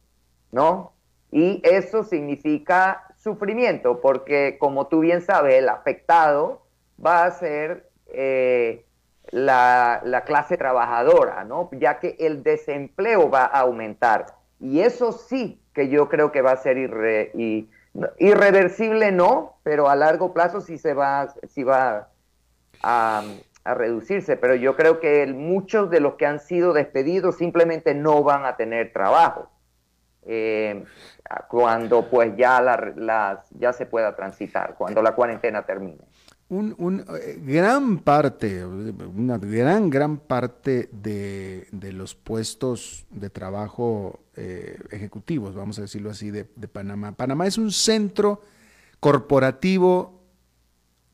¿no? 0.50 0.92
Y 1.30 1.62
eso 1.64 2.04
significa 2.04 3.06
sufrimiento, 3.16 4.02
porque 4.02 4.58
como 4.60 4.88
tú 4.88 5.00
bien 5.00 5.22
sabes, 5.22 5.54
el 5.54 5.70
afectado 5.70 6.60
va 7.02 7.24
a 7.24 7.30
ser 7.30 7.88
eh, 8.08 8.84
la, 9.32 10.22
clase 10.26 10.56
trabajadora, 10.56 11.44
¿no? 11.44 11.68
Ya 11.72 11.98
que 11.98 12.16
el 12.20 12.44
desempleo 12.44 13.28
va 13.30 13.44
a 13.44 13.60
aumentar. 13.60 14.26
Y 14.60 14.80
eso 14.80 15.10
sí 15.12 15.60
que 15.74 15.88
yo 15.88 16.08
creo 16.08 16.30
que 16.30 16.42
va 16.42 16.52
a 16.52 16.56
ser 16.56 16.76
irreversible, 18.18 19.10
no, 19.10 19.56
pero 19.64 19.88
a 19.88 19.96
largo 19.96 20.32
plazo 20.32 20.60
sí 20.60 20.78
se 20.78 20.94
va, 20.94 21.34
sí 21.48 21.64
va 21.64 22.10
a, 22.82 23.24
reducirse, 23.64 24.36
pero 24.36 24.56
yo 24.56 24.74
creo 24.74 24.98
que 24.98 25.24
muchos 25.28 25.88
de 25.88 26.00
los 26.00 26.14
que 26.14 26.26
han 26.26 26.40
sido 26.40 26.72
despedidos 26.72 27.36
simplemente 27.36 27.94
no 27.94 28.24
van 28.24 28.44
a 28.44 28.56
tener 28.56 28.92
trabajo 28.92 29.48
eh, 30.26 30.84
cuando 31.48 32.10
pues 32.10 32.36
ya, 32.36 32.60
la, 32.60 33.44
ya 33.50 33.72
se 33.72 33.86
pueda 33.86 34.16
transitar, 34.16 34.74
cuando 34.74 35.00
la 35.00 35.14
cuarentena 35.14 35.62
termine. 35.62 36.04
Un, 36.52 37.04
eh, 37.18 37.40
gran 37.42 38.00
parte, 38.00 38.64
una 38.64 39.38
gran, 39.38 39.88
gran 39.88 40.18
parte 40.18 40.90
de, 40.92 41.66
los 41.92 42.14
puestos 42.14 43.06
de 43.10 43.30
trabajo 43.30 44.20
eh, 44.36 44.78
ejecutivos, 44.90 45.54
vamos 45.54 45.78
a 45.78 45.82
decirlo 45.82 46.10
así, 46.10 46.30
de, 46.30 46.46
de 46.54 46.68
Panamá. 46.68 47.12
Panamá 47.12 47.46
es 47.46 47.56
un 47.56 47.72
centro 47.72 48.42
corporativo 49.00 50.20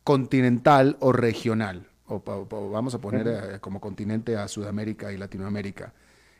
continental 0.02 0.96
o 1.00 1.12
regional 1.12 1.88
o, 2.08 2.70
vamos 2.72 2.94
a 2.94 3.00
poner 3.00 3.28
eh, 3.28 3.60
como 3.60 3.80
continente 3.80 4.36
a 4.36 4.48
Sudamérica 4.48 5.12
y 5.12 5.16
Latinoamérica. 5.16 5.92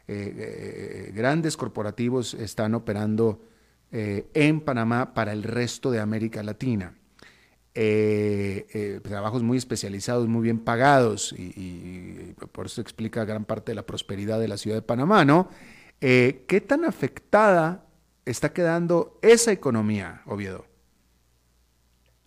Eh, 0.07 1.09
eh, 1.09 1.13
grandes 1.15 1.57
corporativos 1.57 2.35
están 2.35 2.75
operando 2.75 3.43
en 3.91 4.61
Panamá 4.61 5.15
para 5.15 5.33
el 5.33 5.43
resto 5.43 5.91
de 5.91 5.99
América 5.99 6.43
Latina. 6.43 6.93
Trabajos 9.03 9.43
muy 9.43 9.59
especializados, 9.59 10.29
muy 10.29 10.43
bien 10.43 10.59
pagados, 10.59 11.35
y, 11.37 12.35
por 12.53 12.67
eso 12.67 12.81
explica 12.81 13.25
gran 13.25 13.45
parte 13.45 13.73
de 13.73 13.77
la 13.77 13.83
prosperidad 13.83 14.41
de 14.41 14.49
la 14.49 14.57
ciudad 14.57 14.77
de 14.77 14.83
Panamá, 14.83 15.25
¿no? 15.25 15.49
¿Qué 16.01 16.65
tan 16.67 16.85
afectada 16.85 17.85
está 18.25 18.53
quedando 18.53 19.19
esa 19.23 19.53
economía, 19.53 20.23
Oviedo? 20.27 20.65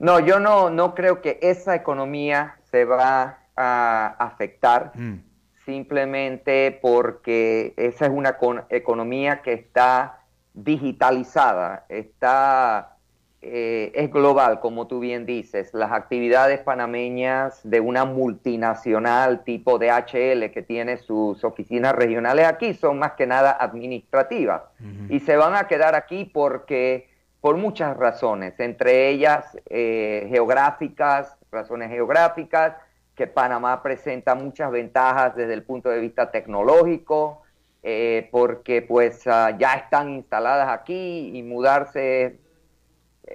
No, 0.01 0.19
yo 0.19 0.39
no, 0.39 0.71
no 0.71 0.95
creo 0.95 1.21
que 1.21 1.37
esa 1.43 1.75
economía 1.75 2.57
se 2.71 2.85
va 2.85 3.37
a 3.55 4.15
afectar 4.17 4.91
mm. 4.95 5.19
simplemente 5.63 6.79
porque 6.81 7.75
esa 7.77 8.05
es 8.07 8.11
una 8.11 8.37
economía 8.69 9.43
que 9.43 9.53
está 9.53 10.23
digitalizada, 10.55 11.85
está, 11.87 12.97
eh, 13.43 13.91
es 13.95 14.11
global, 14.11 14.59
como 14.59 14.85
tú 14.85 14.99
bien 14.99 15.25
dices. 15.25 15.73
Las 15.73 15.91
actividades 15.91 16.59
panameñas 16.59 17.59
de 17.63 17.79
una 17.79 18.05
multinacional 18.05 19.43
tipo 19.43 19.79
DHL 19.79 20.51
que 20.51 20.63
tiene 20.65 20.97
sus 20.97 21.43
oficinas 21.43 21.95
regionales 21.95 22.45
aquí 22.45 22.75
son 22.75 22.99
más 22.99 23.13
que 23.13 23.25
nada 23.25 23.57
administrativas 23.59 24.61
y 25.09 25.19
se 25.21 25.37
van 25.37 25.55
a 25.55 25.67
quedar 25.67 25.95
aquí 25.95 26.25
porque 26.25 27.09
por 27.39 27.57
muchas 27.57 27.97
razones, 27.97 28.59
entre 28.59 29.09
ellas 29.09 29.57
eh, 29.69 30.27
geográficas, 30.29 31.35
razones 31.51 31.89
geográficas, 31.89 32.75
que 33.15 33.25
Panamá 33.25 33.81
presenta 33.81 34.35
muchas 34.35 34.71
ventajas 34.71 35.35
desde 35.35 35.55
el 35.55 35.63
punto 35.63 35.89
de 35.89 35.99
vista 35.99 36.29
tecnológico, 36.29 37.41
eh, 37.81 38.29
porque 38.31 38.83
pues 38.83 39.25
ah, 39.25 39.57
ya 39.57 39.73
están 39.73 40.11
instaladas 40.11 40.69
aquí 40.69 41.31
y 41.33 41.41
mudarse 41.41 42.39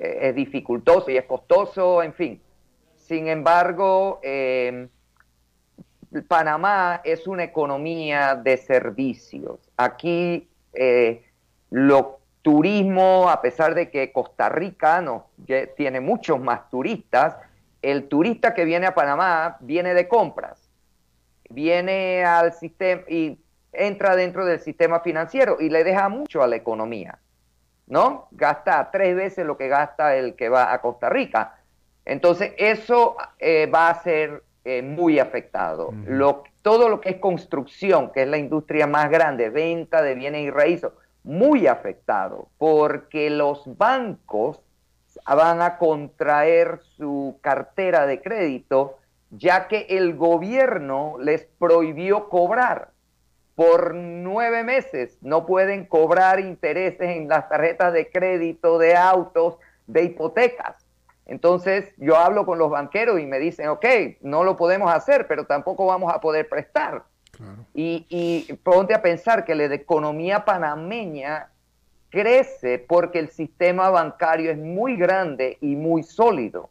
es 0.00 0.34
dificultoso 0.34 1.10
y 1.10 1.16
es 1.16 1.24
costoso, 1.24 2.02
en 2.02 2.12
fin. 2.12 2.40
Sin 2.96 3.28
embargo, 3.28 4.20
em, 4.22 4.88
Panamá 6.28 7.00
es 7.04 7.26
una 7.26 7.44
economía 7.44 8.34
de 8.34 8.56
servicios. 8.56 9.60
Aquí 9.76 10.48
eh, 10.72 11.24
lo 11.70 12.20
turismo, 12.42 13.28
a 13.28 13.42
pesar 13.42 13.74
de 13.74 13.90
que 13.90 14.12
Costa 14.12 14.48
Rica 14.48 15.00
no, 15.00 15.26
tiene 15.76 16.00
muchos 16.00 16.40
más 16.40 16.70
turistas, 16.70 17.36
el 17.82 18.08
turista 18.08 18.54
que 18.54 18.64
viene 18.64 18.86
a 18.86 18.94
Panamá 18.94 19.56
viene 19.60 19.94
de 19.94 20.06
compras, 20.06 20.70
viene 21.50 22.24
al 22.24 22.52
sistema 22.52 23.02
y 23.08 23.38
entra 23.72 24.16
dentro 24.16 24.44
del 24.44 24.60
sistema 24.60 25.00
financiero 25.00 25.56
y 25.60 25.70
le 25.70 25.84
deja 25.84 26.08
mucho 26.08 26.42
a 26.42 26.46
la 26.46 26.56
economía, 26.56 27.18
¿no? 27.86 28.28
Gasta 28.32 28.90
tres 28.90 29.14
veces 29.14 29.46
lo 29.46 29.56
que 29.56 29.68
gasta 29.68 30.16
el 30.16 30.34
que 30.34 30.48
va 30.48 30.72
a 30.72 30.80
Costa 30.80 31.08
Rica. 31.08 31.58
Entonces, 32.04 32.52
eso 32.56 33.16
eh, 33.38 33.66
va 33.66 33.88
a 33.88 34.02
ser 34.02 34.42
eh, 34.64 34.82
muy 34.82 35.18
afectado. 35.18 35.92
todo 36.62 36.88
lo 36.88 37.00
que 37.00 37.10
es 37.10 37.16
construcción, 37.18 38.10
que 38.12 38.22
es 38.22 38.28
la 38.28 38.38
industria 38.38 38.86
más 38.86 39.10
grande, 39.10 39.50
venta 39.50 40.02
de 40.02 40.14
bienes 40.14 40.42
y 40.42 40.50
raíces, 40.50 40.90
muy 41.22 41.66
afectado, 41.66 42.48
porque 42.58 43.30
los 43.30 43.62
bancos 43.76 44.60
van 45.24 45.62
a 45.62 45.78
contraer 45.78 46.80
su 46.96 47.38
cartera 47.40 48.06
de 48.06 48.20
crédito, 48.20 48.98
ya 49.30 49.68
que 49.68 49.86
el 49.90 50.16
gobierno 50.16 51.16
les 51.20 51.44
prohibió 51.58 52.28
cobrar. 52.28 52.90
Por 53.56 53.94
nueve 53.94 54.62
meses 54.62 55.18
no 55.20 55.46
pueden 55.46 55.86
cobrar 55.86 56.38
intereses 56.38 57.16
en 57.16 57.26
las 57.26 57.48
tarjetas 57.48 57.92
de 57.92 58.08
crédito 58.08 58.78
de 58.78 58.94
autos 58.94 59.56
de 59.88 60.04
hipotecas. 60.04 60.86
Entonces 61.24 61.92
yo 61.96 62.16
hablo 62.16 62.46
con 62.46 62.58
los 62.58 62.70
banqueros 62.70 63.18
y 63.18 63.26
me 63.26 63.40
dicen, 63.40 63.68
ok, 63.68 63.84
no 64.20 64.44
lo 64.44 64.56
podemos 64.56 64.92
hacer, 64.94 65.26
pero 65.26 65.44
tampoco 65.46 65.86
vamos 65.86 66.14
a 66.14 66.20
poder 66.20 66.48
prestar. 66.48 67.02
Y, 67.74 68.06
y 68.08 68.52
ponte 68.62 68.94
a 68.94 69.02
pensar 69.02 69.44
que 69.44 69.54
la 69.54 69.64
economía 69.64 70.44
panameña 70.44 71.50
crece 72.08 72.78
porque 72.78 73.18
el 73.18 73.28
sistema 73.28 73.90
bancario 73.90 74.50
es 74.50 74.58
muy 74.58 74.96
grande 74.96 75.58
y 75.60 75.76
muy 75.76 76.02
sólido. 76.02 76.70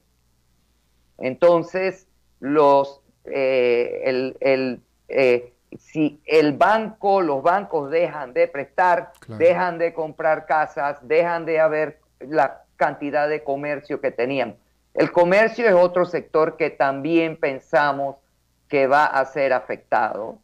Entonces, 1.18 2.08
los, 2.40 3.02
eh, 3.26 4.02
el, 4.40 4.82
eh, 5.08 5.54
si 5.78 6.22
el 6.26 6.54
banco, 6.54 7.22
los 7.22 7.42
bancos 7.44 7.90
dejan 7.90 8.34
de 8.34 8.48
prestar, 8.48 9.14
dejan 9.28 9.78
de 9.78 9.94
comprar 9.94 10.46
casas, 10.46 10.98
dejan 11.02 11.46
de 11.46 11.60
haber 11.60 12.00
la 12.20 12.64
cantidad 12.76 13.30
de 13.30 13.44
comercio 13.44 14.02
que 14.02 14.12
tenían. 14.12 14.56
El 14.94 15.12
comercio 15.12 15.68
es 15.68 15.74
otro 15.74 16.06
sector 16.06 16.58
que 16.58 16.70
también 16.70 17.38
pensamos 17.38 18.18
que 18.68 18.88
va 18.88 19.06
a 19.06 19.26
ser 19.26 19.54
afectado 19.54 20.40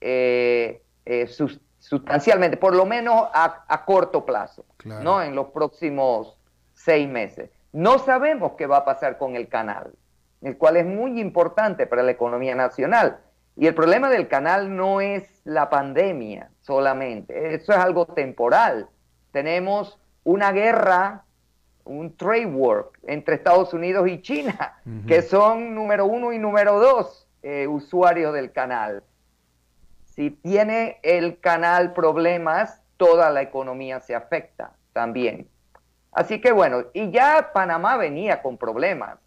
eh, 0.00 0.82
sustancialmente, 1.78 2.56
por 2.56 2.74
lo 2.74 2.86
menos 2.86 3.28
a, 3.32 3.84
corto 3.84 4.24
plazo, 4.24 4.64
¿no? 4.84 5.22
En 5.22 5.34
los 5.34 5.48
próximos 5.48 6.36
seis 6.74 7.08
meses. 7.08 7.50
No 7.72 7.98
sabemos 7.98 8.52
qué 8.58 8.66
va 8.66 8.78
a 8.78 8.84
pasar 8.84 9.18
con 9.18 9.36
el 9.36 9.48
canal 9.48 9.92
el 10.42 10.58
cual 10.58 10.76
es 10.76 10.84
muy 10.84 11.20
importante 11.20 11.86
para 11.86 12.02
la 12.02 12.10
economía 12.10 12.54
nacional. 12.54 13.18
Y 13.62 13.68
el 13.68 13.76
problema 13.76 14.10
del 14.10 14.26
canal 14.26 14.74
no 14.74 15.00
es 15.00 15.40
la 15.44 15.70
pandemia 15.70 16.50
solamente, 16.62 17.54
eso 17.54 17.70
es 17.70 17.78
algo 17.78 18.06
temporal. 18.06 18.88
Tenemos 19.30 20.00
una 20.24 20.50
guerra, 20.50 21.22
un 21.84 22.16
trade 22.16 22.46
war 22.46 22.86
entre 23.06 23.36
Estados 23.36 23.72
Unidos 23.72 24.08
y 24.08 24.20
China, 24.20 24.80
que 25.06 25.22
son 25.22 25.76
número 25.76 26.06
uno 26.06 26.32
y 26.32 26.40
número 26.40 26.80
dos 26.80 27.28
eh, 27.44 27.68
usuarios 27.68 28.34
del 28.34 28.50
canal. 28.50 29.04
Si 30.06 30.30
tiene 30.30 30.98
el 31.04 31.38
canal 31.38 31.92
problemas, 31.92 32.82
toda 32.96 33.30
la 33.30 33.42
economía 33.42 34.00
se 34.00 34.16
afecta 34.16 34.72
también. 34.92 35.46
Así 36.10 36.40
que 36.40 36.50
bueno, 36.50 36.86
y 36.94 37.12
ya 37.12 37.52
Panamá 37.54 37.96
venía 37.96 38.42
con 38.42 38.58
problemas 38.58 39.20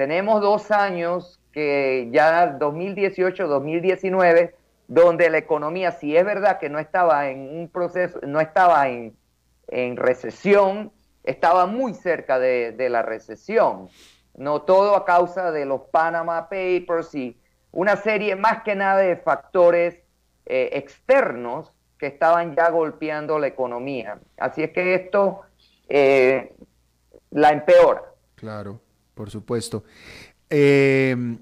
tenemos 0.00 0.40
dos 0.40 0.70
años 0.70 1.39
que 1.52 2.08
ya 2.12 2.58
2018-2019, 2.58 4.54
donde 4.88 5.30
la 5.30 5.38
economía, 5.38 5.92
si 5.92 6.16
es 6.16 6.24
verdad 6.24 6.58
que 6.58 6.68
no 6.68 6.78
estaba 6.78 7.30
en 7.30 7.40
un 7.40 7.68
proceso, 7.68 8.18
no 8.26 8.40
estaba 8.40 8.88
en, 8.88 9.16
recesión, 9.96 10.90
estaba 11.22 11.66
muy 11.66 11.94
cerca 11.94 12.40
de, 12.40 12.88
la 12.90 13.02
recesión. 13.02 13.88
No 14.36 14.62
todo 14.62 14.96
a 14.96 15.04
causa 15.04 15.52
de 15.52 15.64
los 15.64 15.82
Panama 15.92 16.48
Papers 16.48 17.14
y 17.14 17.36
una 17.72 17.96
serie 17.96 18.34
más 18.36 18.62
que 18.62 18.74
nada 18.74 18.98
de 18.98 19.16
factores 19.16 19.96
eh, 20.46 20.70
externos 20.72 21.72
que 21.98 22.06
estaban 22.06 22.56
ya 22.56 22.70
golpeando 22.70 23.38
la 23.38 23.46
economía. 23.46 24.18
Así 24.38 24.62
es 24.62 24.70
que 24.70 24.94
esto 24.94 25.42
eh, 25.88 26.52
la 27.30 27.50
empeora. 27.50 28.02
Claro 28.34 28.80
por 29.20 29.28
supuesto. 29.28 29.84
Eh, 30.50 31.38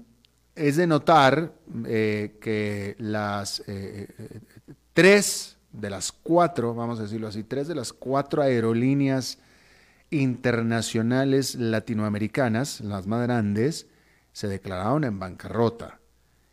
es 0.55 0.75
de 0.75 0.87
notar 0.87 1.53
eh, 1.85 2.37
que 2.39 2.95
las 2.99 3.63
eh, 3.67 4.07
tres 4.93 5.57
de 5.71 5.89
las 5.89 6.11
cuatro, 6.11 6.75
vamos 6.75 6.99
a 6.99 7.03
decirlo 7.03 7.27
así, 7.27 7.43
tres 7.43 7.67
de 7.67 7.75
las 7.75 7.91
cuatro 7.91 8.41
aerolíneas 8.41 9.39
internacionales 10.11 11.55
latinoamericanas, 11.55 12.81
las 12.81 13.07
más 13.07 13.23
grandes, 13.23 13.87
se 14.31 14.47
declararon 14.47 15.03
en 15.03 15.19
bancarrota. 15.19 15.99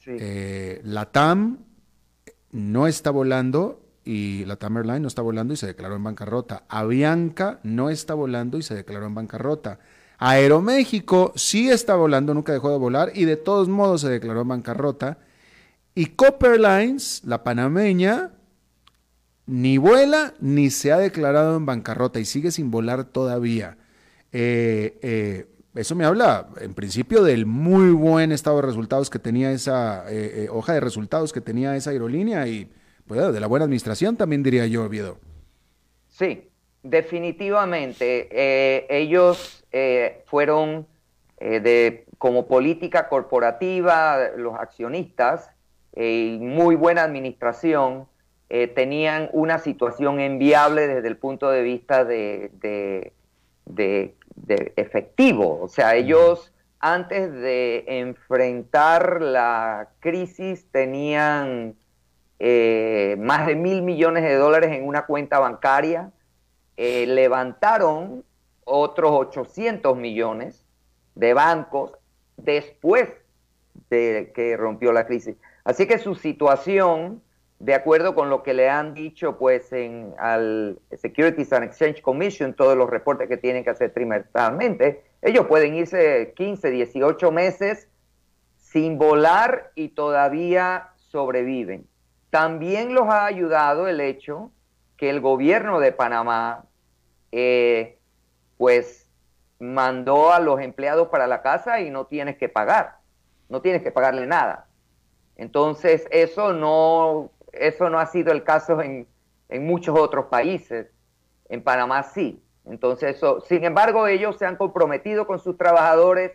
la 0.07 1.07
TAM 1.13 1.59
no 2.53 2.87
está 2.87 3.11
volando 3.11 3.83
y 4.05 4.45
la 4.45 4.57
TAM 4.57 4.77
Airline 4.77 5.03
no 5.03 5.09
está 5.09 5.21
volando 5.21 5.53
y 5.53 5.57
se 5.57 5.67
declaró 5.67 5.97
en 5.97 6.05
bancarrota. 6.05 6.65
Avianca 6.69 7.59
no 7.65 7.91
está 7.91 8.15
volando 8.15 8.57
y 8.57 8.63
se 8.63 8.75
declaró 8.75 9.07
en 9.07 9.15
bancarrota. 9.15 9.81
Aeroméxico 10.19 11.33
sí 11.37 11.69
está 11.69 11.95
volando, 11.95 12.33
nunca 12.33 12.53
dejó 12.53 12.71
de 12.71 12.79
volar 12.79 13.13
y 13.15 13.25
de 13.25 13.37
todos 13.37 13.69
modos 13.69 14.01
se 14.01 14.09
declaró 14.09 14.43
en 14.43 14.49
bancarrota. 14.49 15.19
Y 15.95 16.07
Copper 16.07 16.61
Lines, 16.61 17.23
la 17.25 17.43
panameña, 17.43 18.33
ni 19.47 19.79
vuela 19.79 20.35
ni 20.41 20.71
se 20.71 20.93
ha 20.93 20.99
declarado 20.99 21.57
en 21.57 21.67
bancarrota 21.67 22.21
y 22.21 22.25
sigue 22.25 22.51
sin 22.51 22.71
volar 22.71 23.05
todavía. 23.05 23.79
Eh, 24.33 24.99
eh, 25.03 25.47
eso 25.75 25.95
me 25.95 26.05
habla, 26.05 26.49
en 26.61 26.75
principio, 26.75 27.23
del 27.23 27.47
muy 27.47 27.91
buen 27.91 28.33
estado 28.33 28.57
de 28.57 28.63
resultados 28.63 29.11
que 29.11 29.19
tenía 29.19 29.53
esa 29.53 30.05
eh, 30.09 30.49
hoja 30.51 30.73
de 30.73 30.81
resultados 30.81 31.33
que 31.33 31.43
tenía 31.43 31.77
esa 31.77 31.91
aerolínea 31.91 32.47
y 32.49 32.71
pues, 33.07 33.33
de 33.33 33.41
la 33.41 33.47
buena 33.47 33.65
administración 33.65 34.17
también 34.17 34.43
diría 34.43 34.67
yo, 34.67 34.85
Oviedo. 34.85 35.19
Sí, 36.09 36.49
definitivamente. 36.91 38.29
ellos 38.97 39.57
eh, 39.79 40.23
fueron 40.25 40.87
eh, 41.37 41.61
de, 41.61 42.07
como 42.17 42.47
política 42.47 43.11
corporativa, 43.11 44.31
los 44.39 44.55
accionistas, 44.55 45.51
eh, 45.93 46.37
y 46.37 46.39
muy 46.39 46.77
buena 46.77 47.03
administración, 47.03 48.09
tenían 48.77 49.29
una 49.33 49.59
situación 49.59 50.21
enviable 50.21 50.87
desde 50.87 51.09
el 51.09 51.17
punto 51.17 51.51
de 51.51 51.63
vista 51.63 52.05
de, 52.05 52.53
de, 53.65 54.15
efectivo. 54.77 55.59
O 55.61 55.67
sea, 55.67 55.97
ellos 55.97 56.53
antes 56.79 57.33
de 57.33 57.85
enfrentar 57.89 59.21
la 59.21 59.89
crisis 59.99 60.65
tenían 60.71 61.75
más 63.19 63.47
de 63.49 63.57
mil 63.57 63.83
millones 63.83 64.23
de 64.23 64.37
dólares 64.37 64.71
en 64.71 64.87
una 64.87 65.07
cuenta 65.07 65.41
bancaria, 65.41 66.13
levantaron 66.77 68.25
otros 68.65 69.11
800 69.13 69.97
millones 69.97 70.65
de 71.15 71.35
bancos 71.35 71.93
después 72.37 73.09
de 73.91 74.33
que 74.35 74.57
rompió 74.57 74.93
la 74.93 75.07
crisis. 75.07 75.37
Así 75.65 75.87
que 75.87 75.99
su 75.99 76.15
situación, 76.15 77.23
de 77.59 77.75
acuerdo 77.75 78.15
con 78.15 78.29
lo 78.29 78.43
que 78.43 78.55
le 78.55 78.69
han 78.69 78.95
dicho 78.95 79.39
pues 79.39 79.73
en 79.73 80.15
al 80.19 80.79
Securities 80.97 81.53
and 81.53 81.65
Exchange 81.65 82.03
Commission, 82.03 82.55
todos 82.55 82.77
los 82.77 82.91
reportes 82.91 83.29
que 83.29 83.37
tienen 83.37 83.65
que 83.65 83.71
hacer 83.71 83.93
trimestralmente, 83.93 85.05
ellos 85.23 85.47
pueden 85.47 85.75
irse 85.75 86.35
15, 86.37 86.71
18 86.71 87.33
meses 87.33 87.89
sin 88.57 88.99
volar 88.99 89.73
y 89.75 89.89
todavía 89.89 90.91
sobreviven. 90.97 91.87
También 92.31 92.95
los 92.95 93.09
ha 93.09 93.25
ayudado 93.25 93.89
el 93.89 94.01
hecho 94.01 94.51
que 94.97 95.11
el 95.11 95.21
gobierno 95.21 95.81
de 95.81 95.93
Panamá 95.93 96.65
eh, 97.33 97.99
pues 98.57 99.09
mandó 99.59 100.33
a 100.33 100.41
los 100.41 100.61
empleados 100.61 101.09
para 101.09 101.27
la 101.27 101.43
casa 101.43 101.81
y 101.81 101.91
no 101.91 102.07
tienes 102.07 102.37
que 102.37 102.49
pagar, 102.49 102.99
no 103.49 103.63
tienes 103.63 103.83
que 103.83 103.91
pagarle 103.91 104.27
nada. 104.27 104.67
Entonces, 105.37 106.07
eso 106.11 106.53
no, 106.53 107.31
eso 107.53 107.91
no 107.91 107.99
ha 107.99 108.07
sido 108.07 108.33
el 108.33 108.43
caso 108.43 108.81
en, 108.81 109.07
muchos 109.49 109.99
otros 109.99 110.27
países. 110.27 110.91
En 111.49 111.63
Panamá 111.63 112.03
sí. 112.03 112.43
Entonces, 112.65 113.21
sin 113.47 113.65
embargo, 113.65 114.07
ellos 114.07 114.37
se 114.39 114.47
han 114.47 114.57
comprometido 114.57 115.27
con 115.27 115.39
sus 115.39 115.57
trabajadores, 115.57 116.33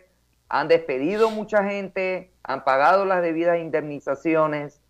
han 0.48 0.68
despedido 0.68 1.30
mucha 1.30 1.64
gente, 1.64 2.32
han 2.42 2.64
pagado 2.64 3.04
las 3.04 3.22
debidas 3.22 3.58
indemnizaciones. 3.58 4.81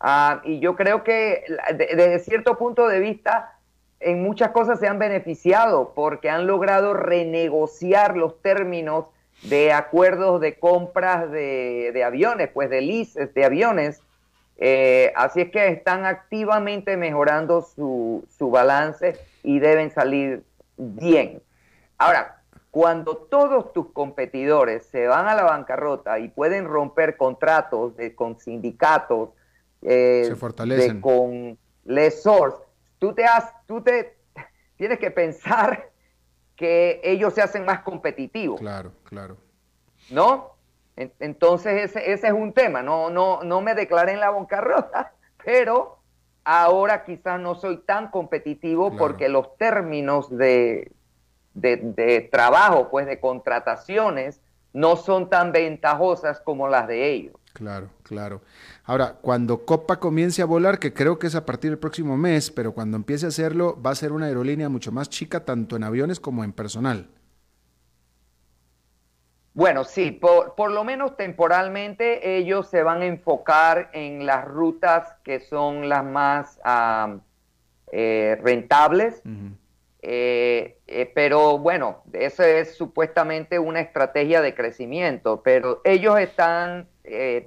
Ah, 0.00 0.42
y 0.44 0.60
yo 0.60 0.76
creo 0.76 1.04
que 1.04 1.44
desde 1.74 2.18
cierto 2.18 2.58
punto 2.58 2.86
de 2.88 3.00
vista, 3.00 3.56
en 4.00 4.22
muchas 4.22 4.50
cosas 4.50 4.78
se 4.78 4.86
han 4.86 4.98
beneficiado 4.98 5.92
porque 5.94 6.28
han 6.28 6.46
logrado 6.46 6.94
renegociar 6.94 8.16
los 8.16 8.40
términos 8.42 9.06
de 9.42 9.72
acuerdos 9.72 10.40
de 10.40 10.58
compras 10.58 11.30
de, 11.30 12.02
aviones, 12.04 12.48
pues 12.52 12.70
de 12.70 12.80
leases 12.80 13.32
de 13.34 13.44
aviones. 13.44 14.02
Eh, 14.58 15.12
así 15.16 15.42
es 15.42 15.50
que 15.50 15.68
están 15.68 16.06
activamente 16.06 16.96
mejorando 16.96 17.60
su, 17.60 18.24
su 18.38 18.50
balance 18.50 19.18
y 19.42 19.58
deben 19.58 19.90
salir 19.90 20.42
bien. 20.76 21.42
Ahora, 21.98 22.42
cuando 22.70 23.16
todos 23.16 23.72
tus 23.72 23.90
competidores 23.92 24.84
se 24.86 25.06
van 25.06 25.28
a 25.28 25.34
la 25.34 25.44
bancarrota 25.44 26.18
y 26.18 26.28
pueden 26.28 26.66
romper 26.66 27.16
contratos 27.16 27.96
de, 27.96 28.14
con 28.14 28.38
sindicatos, 28.38 29.30
eh, 29.82 30.34
se 30.34 31.00
con 31.00 31.58
lesors, 31.84 32.56
tú 32.98 33.14
te, 33.14 33.24
has, 33.24 33.52
tú 33.66 33.82
te 33.82 34.16
tienes 34.76 34.98
que 34.98 35.10
pensar 35.10 35.90
que 36.56 37.00
ellos 37.04 37.34
se 37.34 37.42
hacen 37.42 37.64
más 37.64 37.80
competitivos. 37.80 38.60
Claro, 38.60 38.92
claro. 39.04 39.36
¿No? 40.10 40.56
Entonces 40.96 41.90
ese, 41.90 42.12
ese 42.12 42.28
es 42.28 42.32
un 42.32 42.52
tema. 42.54 42.82
No, 42.82 43.10
no, 43.10 43.42
no 43.42 43.60
me 43.60 43.74
declaré 43.74 44.12
en 44.12 44.20
la 44.20 44.30
bancarrota, 44.30 45.12
pero 45.44 45.98
ahora 46.44 47.04
quizás 47.04 47.40
no 47.40 47.54
soy 47.54 47.78
tan 47.78 48.08
competitivo 48.10 48.96
porque 48.96 49.28
los 49.28 49.56
términos 49.58 50.30
de, 50.30 50.92
de, 51.54 52.28
trabajo, 52.30 52.88
pues 52.88 53.06
de 53.06 53.18
contrataciones, 53.18 54.40
no 54.72 54.96
son 54.96 55.28
tan 55.28 55.52
ventajosas 55.52 56.40
como 56.40 56.68
las 56.68 56.86
de 56.86 57.10
ellos. 57.10 57.34
Claro, 57.52 57.88
claro. 58.02 58.42
Ahora, 58.88 59.14
cuando 59.20 59.66
Copa 59.66 59.98
comience 59.98 60.42
a 60.42 60.44
volar, 60.44 60.78
que 60.78 60.94
creo 60.94 61.18
que 61.18 61.26
es 61.26 61.34
a 61.34 61.44
partir 61.44 61.70
del 61.70 61.78
próximo 61.78 62.16
mes, 62.16 62.52
pero 62.52 62.72
cuando 62.72 62.96
empiece 62.96 63.26
a 63.26 63.30
hacerlo, 63.30 63.80
va 63.82 63.90
a 63.90 63.96
ser 63.96 64.12
una 64.12 64.26
aerolínea 64.26 64.68
mucho 64.68 64.92
más 64.92 65.10
chica, 65.10 65.44
tanto 65.44 65.74
en 65.74 65.82
aviones 65.82 66.20
como 66.20 66.44
en 66.44 66.52
personal. 66.52 67.08
Bueno, 69.54 69.82
sí, 69.82 70.12
por, 70.12 70.70
lo 70.70 70.84
menos 70.84 71.16
temporalmente 71.16 72.36
ellos 72.36 72.68
se 72.68 72.82
van 72.84 73.02
a 73.02 73.06
enfocar 73.06 73.90
en 73.92 74.24
las 74.24 74.44
rutas 74.44 75.16
que 75.24 75.40
son 75.40 75.88
las 75.88 76.04
más 76.04 76.60
eh, 77.90 78.38
rentables. 78.40 79.20
Eh, 80.02 80.78
eh, 80.86 81.10
pero 81.12 81.58
bueno, 81.58 82.04
eso 82.12 82.44
es 82.44 82.76
supuestamente 82.76 83.58
una 83.58 83.80
estrategia 83.80 84.42
de 84.42 84.54
crecimiento, 84.54 85.42
pero 85.42 85.80
ellos 85.82 86.20
están 86.20 86.86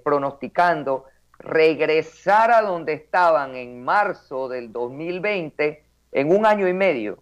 pronosticando 0.04 1.06
regresar 1.40 2.52
a 2.52 2.62
donde 2.62 2.94
estaban 2.94 3.56
en 3.56 3.84
marzo 3.84 4.50
del 4.50 4.72
2020 4.72 5.84
en 6.12 6.36
un 6.36 6.46
año 6.46 6.68
y 6.68 6.74
medio. 6.74 7.20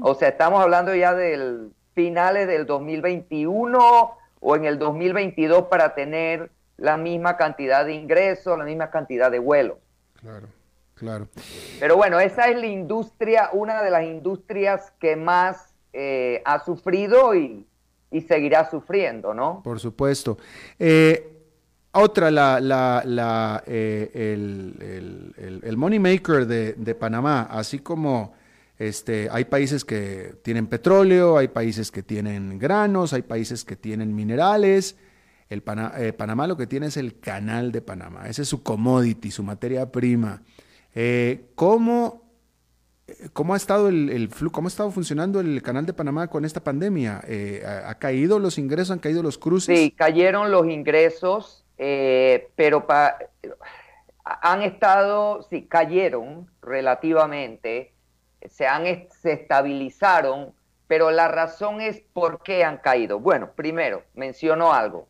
O 0.00 0.14
sea, 0.14 0.28
estamos 0.28 0.62
hablando 0.62 0.94
ya 0.94 1.14
del 1.14 1.70
finales 1.94 2.48
del 2.48 2.64
2021 2.66 4.16
o 4.40 4.56
en 4.56 4.64
el 4.64 4.78
2022 4.78 5.64
para 5.64 5.94
tener 5.94 6.50
la 6.78 6.96
misma 6.96 7.36
cantidad 7.36 7.84
de 7.84 7.94
ingresos, 7.94 8.58
la 8.58 8.64
misma 8.64 8.90
cantidad 8.90 9.30
de 9.30 9.38
vuelos. 9.38 9.78
Claro, 10.14 10.48
claro. 10.94 11.28
Pero 11.78 11.96
bueno, 11.96 12.18
esa 12.20 12.48
es 12.48 12.56
la 12.58 12.66
industria, 12.66 13.50
una 13.52 13.82
de 13.82 13.90
las 13.90 14.04
industrias 14.04 14.92
que 14.98 15.14
más 15.16 15.74
eh, 15.92 16.42
ha 16.44 16.64
sufrido 16.64 17.34
y, 17.34 17.66
seguirá 18.28 18.68
sufriendo, 18.68 19.32
¿no? 19.32 19.62
Por 19.62 19.80
supuesto. 19.80 20.36
Eh, 20.78 21.41
otra, 21.92 22.30
la, 22.30 22.60
la, 22.60 23.02
la 23.04 23.62
eh, 23.66 24.10
el, 24.14 25.32
el, 25.36 25.60
el, 25.62 25.76
money 25.76 25.98
maker 25.98 26.46
de, 26.46 26.94
Panamá, 26.94 27.42
así 27.50 27.80
como 27.80 28.34
este, 28.78 29.28
hay 29.30 29.44
países 29.44 29.84
que 29.84 30.36
tienen 30.42 30.66
petróleo, 30.66 31.36
hay 31.36 31.48
países 31.48 31.90
que 31.90 32.02
tienen 32.02 32.58
granos, 32.58 33.12
hay 33.12 33.22
países 33.22 33.64
que 33.64 33.76
tienen 33.76 34.14
minerales. 34.14 34.96
El 35.48 35.62
eh, 35.98 36.14
Panamá 36.14 36.46
lo 36.46 36.56
que 36.56 36.66
tiene 36.66 36.86
es 36.86 36.96
el 36.96 37.20
canal 37.20 37.72
de 37.72 37.82
Panamá, 37.82 38.26
ese 38.26 38.42
es 38.42 38.48
su 38.48 38.62
commodity, 38.62 39.30
su 39.30 39.42
materia 39.42 39.92
prima. 39.92 40.42
Eh, 40.94 41.50
¿cómo, 41.54 42.22
¿Cómo 43.32 43.54
ha 43.54 43.56
estado 43.56 43.88
el, 43.88 44.30
cómo 44.50 44.68
ha 44.68 44.70
estado 44.70 44.90
funcionando 44.90 45.40
el 45.40 45.60
canal 45.62 45.84
de 45.84 45.92
Panamá 45.92 46.28
con 46.28 46.44
esta 46.44 46.62
pandemia? 46.62 47.22
Eh, 47.26 47.62
¿ha, 47.64 47.94
caído 47.98 48.38
los 48.38 48.58
ingresos? 48.58 48.92
¿Han 48.92 48.98
caído 48.98 49.22
los 49.22 49.38
cruces? 49.38 49.78
Sí, 49.78 49.90
cayeron 49.90 50.50
los 50.50 50.66
ingresos, 50.66 51.61
pero 52.56 52.86
han 54.24 54.62
estado, 54.62 55.42
sí, 55.42 55.66
cayeron 55.66 56.48
relativamente 56.62 57.92
se, 58.48 58.66
han, 58.66 58.84
se 59.10 59.32
estabilizaron, 59.32 60.52
pero 60.86 61.10
la 61.10 61.28
razón 61.28 61.80
es 61.80 62.00
por 62.12 62.42
qué 62.42 62.64
han 62.64 62.78
caído. 62.78 63.18
Bueno, 63.18 63.50
primero, 63.54 64.02
menciono 64.14 64.72
algo. 64.72 65.08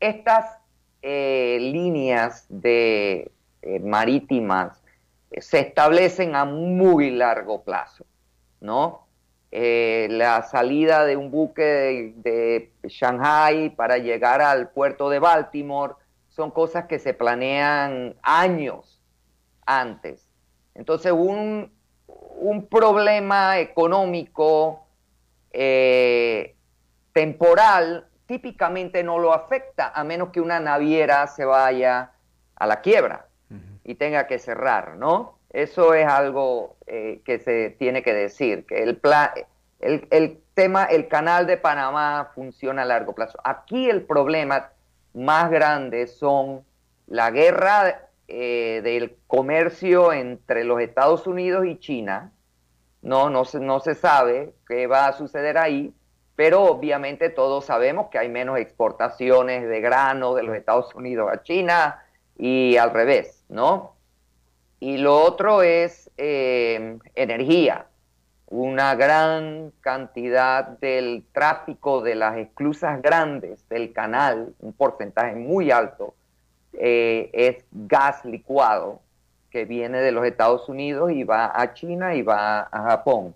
Estas 0.00 0.58
eh, 1.02 1.58
líneas 1.60 2.46
de 2.48 3.30
eh, 3.62 3.80
marítimas 3.80 4.82
eh, 5.30 5.40
se 5.40 5.60
establecen 5.60 6.34
a 6.34 6.44
muy 6.44 7.10
largo 7.10 7.62
plazo, 7.62 8.04
¿no? 8.60 9.06
la 9.50 10.42
salida 10.42 11.06
de 11.06 11.16
un 11.16 11.30
buque 11.30 12.12
de, 12.16 12.70
de, 12.82 12.88
Shanghai 12.90 13.70
para 13.70 13.96
llegar 13.96 14.42
al 14.42 14.68
puerto 14.68 15.08
de 15.08 15.20
Baltimore 15.20 15.94
son 16.38 16.52
cosas 16.52 16.86
que 16.86 17.00
se 17.00 17.14
planean 17.14 18.14
años 18.22 19.02
antes. 19.66 20.24
Entonces, 20.76 21.10
un, 21.10 21.72
un 22.06 22.68
problema 22.68 23.58
económico 23.58 24.86
eh, 25.50 26.54
temporal 27.12 28.06
típicamente 28.26 29.02
no 29.02 29.18
lo 29.18 29.32
afecta 29.32 29.90
a 29.92 30.04
menos 30.04 30.28
que 30.28 30.40
una 30.40 30.60
naviera 30.60 31.26
se 31.26 31.44
vaya 31.44 32.12
a 32.54 32.66
la 32.68 32.82
quiebra 32.82 33.26
y 33.82 33.96
tenga 33.96 34.28
que 34.28 34.38
cerrar, 34.38 34.96
¿no? 34.96 35.40
Eso 35.50 35.92
es 35.94 36.06
algo 36.06 36.76
eh, 36.86 37.20
que 37.24 37.40
se 37.40 37.70
tiene 37.70 38.04
que 38.04 38.14
decir, 38.14 38.64
que 38.64 38.84
el, 38.84 39.00
el, 39.80 40.40
tema, 40.54 40.84
el 40.84 41.08
canal 41.08 41.48
de 41.48 41.56
Panamá 41.56 42.30
funciona 42.32 42.82
a 42.82 42.84
largo 42.84 43.12
plazo. 43.12 43.40
Aquí 43.42 43.90
el 43.90 44.02
problema 44.02 44.70
más 45.14 45.50
grande 45.50 46.06
son 46.06 46.64
la 47.06 47.30
guerra 47.30 48.08
eh, 48.28 48.80
del 48.84 49.16
comercio 49.26 50.12
entre 50.12 50.64
los 50.64 50.80
Estados 50.80 51.26
Unidos 51.26 51.66
y 51.66 51.78
China. 51.78 52.32
No, 53.02 53.30
no 53.30 53.44
se, 53.44 53.60
no 53.60 53.80
se 53.80 53.94
sabe 53.94 54.54
qué 54.66 54.86
va 54.86 55.06
a 55.06 55.12
suceder 55.12 55.56
ahí, 55.58 55.94
pero 56.36 56.64
obviamente 56.64 57.30
todos 57.30 57.64
sabemos 57.64 58.08
que 58.10 58.18
hay 58.18 58.28
menos 58.28 58.58
exportaciones 58.58 59.68
de 59.68 59.80
grano 59.80 60.34
de 60.34 60.42
los 60.44 60.56
Estados 60.56 60.94
Unidos 60.94 61.30
a 61.32 61.42
China 61.42 62.04
y 62.36 62.76
al 62.76 62.90
revés, 62.92 63.44
¿no? 63.48 63.96
Y 64.80 64.98
lo 64.98 65.20
otro 65.20 65.62
es 65.62 66.10
eh, 66.16 66.98
energía. 67.16 67.87
Una 68.50 68.94
gran 68.94 69.72
cantidad 69.80 70.66
del 70.78 71.24
tráfico 71.32 72.00
de 72.00 72.14
las 72.14 72.36
esclusas 72.38 73.02
grandes 73.02 73.68
del 73.68 73.92
canal, 73.92 74.54
un 74.60 74.72
porcentaje 74.72 75.34
muy 75.34 75.70
alto, 75.70 76.14
eh, 76.72 77.30
es 77.32 77.64
gas 77.72 78.24
licuado 78.24 79.00
que 79.50 79.64
viene 79.64 79.98
de 80.00 80.12
los 80.12 80.24
Estados 80.24 80.68
Unidos 80.68 81.10
y 81.12 81.24
va 81.24 81.52
a 81.54 81.74
China 81.74 82.14
y 82.14 82.22
va 82.22 82.60
a 82.60 82.82
Japón. 82.84 83.34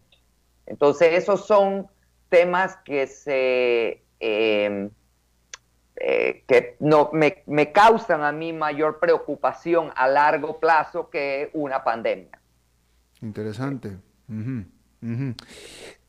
Entonces, 0.66 1.12
esos 1.14 1.46
son 1.46 1.88
temas 2.28 2.76
que 2.84 3.06
se 3.06 4.02
em, 4.20 4.90
eh, 5.96 6.42
que 6.48 6.76
no, 6.80 7.10
me, 7.12 7.72
causan 7.72 8.22
a 8.22 8.32
mí 8.32 8.52
mayor 8.52 8.98
preocupación 8.98 9.90
a 9.94 10.08
largo 10.08 10.58
plazo 10.58 11.10
que 11.10 11.50
una 11.52 11.84
pandemia. 11.84 12.40
Interesante. 13.20 13.98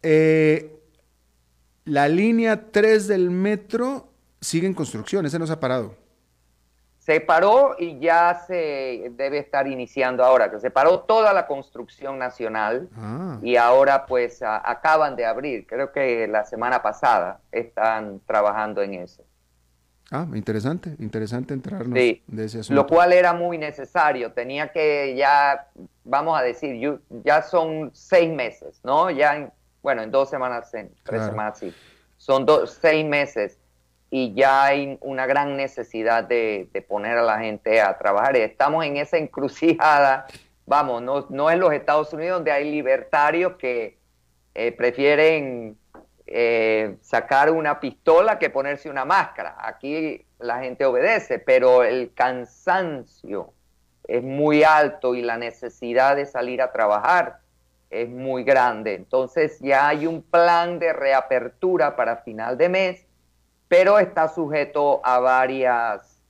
Eh, 0.02 0.80
la 1.86 2.08
línea 2.08 2.72
3 2.72 3.08
del 3.08 3.30
metro 3.32 4.10
sigue 4.40 4.68
en 4.68 4.74
construcción, 4.74 5.26
ese 5.26 5.40
no 5.40 5.48
se 5.48 5.54
ha 5.54 5.60
parado 5.60 6.04
se 7.04 7.20
paró 7.20 7.76
y 7.78 8.00
ya 8.00 8.44
se 8.48 9.12
debe 9.18 9.40
estar 9.40 9.68
iniciando 9.68 10.24
ahora, 10.24 10.50
que 10.50 10.62
se 10.62 10.72
paró 10.72 11.02
toda 11.02 11.34
la 11.34 11.48
construcción 11.48 12.18
nacional 12.18 12.88
ah. 12.96 13.40
y 13.42 13.58
ahora 13.58 14.06
pues 14.06 14.42
acaban 14.42 15.18
de 15.18 15.26
abrir, 15.26 15.68
creo 15.68 15.92
que 15.92 16.30
la 16.30 16.46
semana 16.46 16.82
pasada 16.82 17.42
están 17.52 18.22
trabajando 18.26 18.82
en 18.82 18.94
eso. 18.94 19.22
Ah, 20.12 20.26
interesante, 20.34 20.96
interesante 21.00 21.54
entrarnos 21.54 21.94
de 21.94 22.22
ese 22.38 22.60
asunto. 22.60 22.82
Lo 22.82 22.88
cual 22.88 23.12
era 23.12 23.34
muy 23.34 23.58
necesario, 23.58 24.32
tenía 24.32 24.72
que 24.72 25.14
ya, 25.18 25.68
vamos 26.04 26.40
a 26.40 26.44
decir, 26.44 27.00
ya 27.24 27.42
son 27.42 27.92
seis 27.94 28.32
meses, 28.32 28.80
¿no? 28.84 29.10
Ya, 29.10 29.52
bueno, 29.82 30.02
en 30.02 30.12
dos 30.12 30.30
semanas, 30.30 30.74
en 30.74 30.92
tres 31.04 31.26
semanas, 31.26 31.60
sí. 31.60 31.74
Son 32.18 32.46
dos, 32.46 32.78
seis 32.82 33.06
meses 33.06 33.60
y 34.10 34.34
ya 34.34 34.66
hay 34.66 34.98
una 35.02 35.26
gran 35.26 35.58
necesidad 35.58 36.24
de, 36.24 36.70
poner 36.88 37.18
a 37.18 37.24
la 37.24 37.40
gente 37.40 37.82
a 37.82 37.98
trabajar. 37.98 38.38
Estamos 38.38 38.86
en 38.86 38.98
esa 38.98 39.18
encrucijada, 39.18 40.28
vamos, 40.66 41.02
no, 41.02 41.26
no 41.30 41.50
es 41.50 41.58
los 41.58 41.74
Estados 41.74 42.14
Unidos 42.14 42.38
donde 42.38 42.52
hay 42.52 42.70
libertarios 42.70 43.54
que 43.58 43.98
eh, 44.54 44.72
prefieren 44.72 45.78
eh, 46.28 46.96
sacar 47.02 47.50
una 47.50 47.80
pistola 47.80 48.40
que 48.40 48.50
ponerse 48.50 48.90
una 48.90 49.04
máscara. 49.04 49.56
Aquí 49.60 50.26
la 50.40 50.60
gente 50.60 50.86
obedece, 50.86 51.40
pero 51.40 51.84
el 51.84 52.14
cansancio 52.14 53.52
es 54.18 54.24
muy 54.24 54.64
alto 54.64 55.16
y 55.16 55.22
la 55.22 55.38
necesidad 55.38 56.16
de 56.16 56.26
salir 56.26 56.62
a 56.62 56.72
trabajar 56.72 57.40
es 57.90 58.10
muy 58.10 58.44
grande. 58.44 58.96
Entonces 58.96 59.60
ya 59.60 59.88
hay 59.88 60.08
un 60.08 60.22
plan 60.22 60.80
de 60.80 60.94
reapertura 60.94 61.96
para 61.96 62.18
final 62.18 62.58
de 62.58 62.70
mes 62.70 63.06
pero 63.74 63.98
está 63.98 64.28
sujeto 64.28 65.02
a 65.04 65.18
varias 65.18 66.22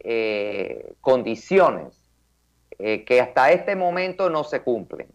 eh, 0.00 0.92
condiciones 1.00 1.94
eh, 2.78 3.02
que 3.06 3.18
hasta 3.18 3.50
este 3.50 3.76
momento 3.76 4.28
no 4.28 4.44
se 4.44 4.60
cumplen. 4.60 5.08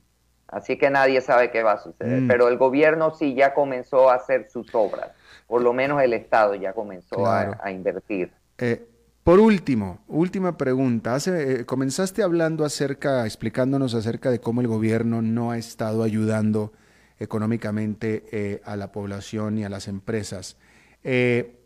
Así 0.47 0.79
que 0.79 0.89
nadie 0.89 1.21
sabe 1.21 1.51
qué 1.51 1.61
va 1.61 1.73
a 1.73 1.77
suceder. 1.77 2.21
Mm. 2.21 2.27
Pero 2.29 2.47
el 2.47 2.57
gobierno 2.57 3.13
sí 3.13 3.35
ya 3.35 3.53
comenzó 3.53 4.09
a 4.09 4.15
hacer 4.15 4.49
sus 4.49 4.73
obras. 4.73 5.11
Por 5.45 5.61
lo 5.61 5.71
menos 5.71 6.01
el 6.01 6.13
Estado 6.13 6.55
ya 6.55 6.73
comenzó 6.73 7.27
a, 7.27 7.69
invertir. 7.69 8.31
Eh, 8.57 8.83
por 9.27 9.41
último, 9.41 9.99
última 10.07 10.55
pregunta. 10.55 11.13
Hace, 11.13 11.65
comenzaste 11.65 12.23
hablando 12.23 12.63
acerca, 12.63 13.25
explicándonos 13.25 13.93
acerca 13.93 14.31
de 14.31 14.39
cómo 14.39 14.61
el 14.61 14.67
gobierno 14.67 15.21
no 15.21 15.51
ha 15.51 15.57
estado 15.57 16.03
ayudando 16.03 16.71
económicamente 17.19 18.23
eh, 18.31 18.61
a 18.63 18.77
la 18.77 18.93
población 18.93 19.57
y 19.57 19.65
a 19.65 19.69
las 19.69 19.89
empresas. 19.89 20.55
Eh, 21.03 21.59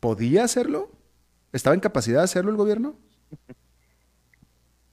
¿Podía 0.00 0.44
hacerlo? 0.44 0.90
¿Estaba 1.50 1.72
en 1.72 1.80
capacidad 1.80 2.18
de 2.18 2.24
hacerlo 2.24 2.50
el 2.50 2.58
gobierno? 2.58 2.96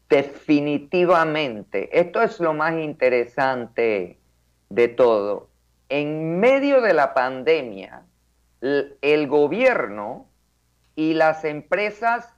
Definitivamente. 0.10 2.00
Esto 2.00 2.22
es 2.22 2.40
lo 2.40 2.54
más 2.54 2.80
interesante 2.80 4.22
de 4.70 4.88
todo. 4.88 5.50
En 5.90 6.40
medio 6.40 6.80
de 6.80 6.94
la 6.94 7.14
pandemia, 7.14 8.04
el 8.62 9.28
gobierno 9.28 10.30
y 10.96 11.14
las 11.14 11.44
empresas 11.44 12.34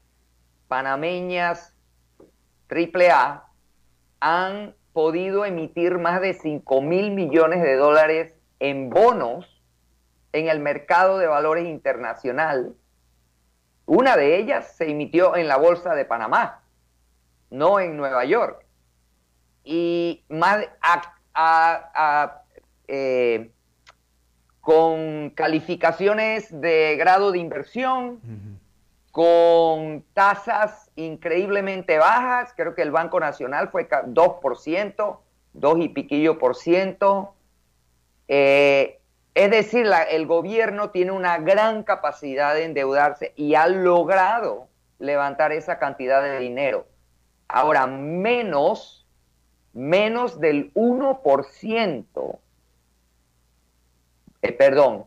panameñas 0.67 1.73
AAA 2.69 3.47
han 4.19 4.75
podido 4.93 5.45
emitir 5.45 5.97
más 5.97 6.21
de 6.21 6.33
5 6.33 6.81
mil 6.81 7.11
millones 7.11 7.61
de 7.61 7.75
dólares 7.75 8.33
en 8.59 8.89
bonos 8.89 9.61
en 10.31 10.47
el 10.47 10.59
mercado 10.59 11.17
de 11.17 11.27
valores 11.27 11.67
internacional. 11.67 12.75
Una 13.85 14.17
de 14.17 14.37
ellas 14.37 14.75
se 14.75 14.89
emitió 14.89 15.35
en 15.35 15.47
la 15.47 15.57
Bolsa 15.57 15.93
de 15.95 16.05
Panamá, 16.05 16.63
no 17.49 17.79
en 17.79 17.97
Nueva 17.97 18.25
York. 18.25 18.65
Y 19.63 20.23
más 20.29 20.65
eh, 22.87 23.51
con 24.65 25.29
calificaciones 25.35 26.49
de 26.59 26.95
grado 26.97 27.31
de 27.31 27.37
inversión, 27.37 28.19
con 29.11 30.03
tasas 30.15 30.89
increíblemente 30.95 31.99
bajas, 31.99 32.51
creo 32.57 32.73
que 32.73 32.81
el 32.81 32.89
Banco 32.89 33.19
Nacional 33.19 33.69
fue 33.69 33.87
2%, 33.87 35.17
2 35.53 35.79
y 35.81 35.89
piquillo 35.89 36.39
por 36.39 36.55
ciento. 36.55 37.35
Eh, 38.27 38.99
es 39.35 39.51
decir, 39.51 39.85
el 40.09 40.25
gobierno 40.25 40.89
tiene 40.89 41.11
una 41.11 41.37
gran 41.37 41.83
capacidad 41.83 42.55
de 42.55 42.63
endeudarse 42.63 43.33
y 43.35 43.53
ha 43.53 43.67
logrado 43.67 44.67
levantar 44.97 45.51
esa 45.51 45.77
cantidad 45.77 46.23
de 46.23 46.39
dinero. 46.39 46.87
Ahora, 47.47 47.85
menos, 47.85 49.05
menos 49.73 50.39
del 50.39 50.73
1% 50.73 52.39
eh, 54.49 54.51
perdón, 54.53 55.05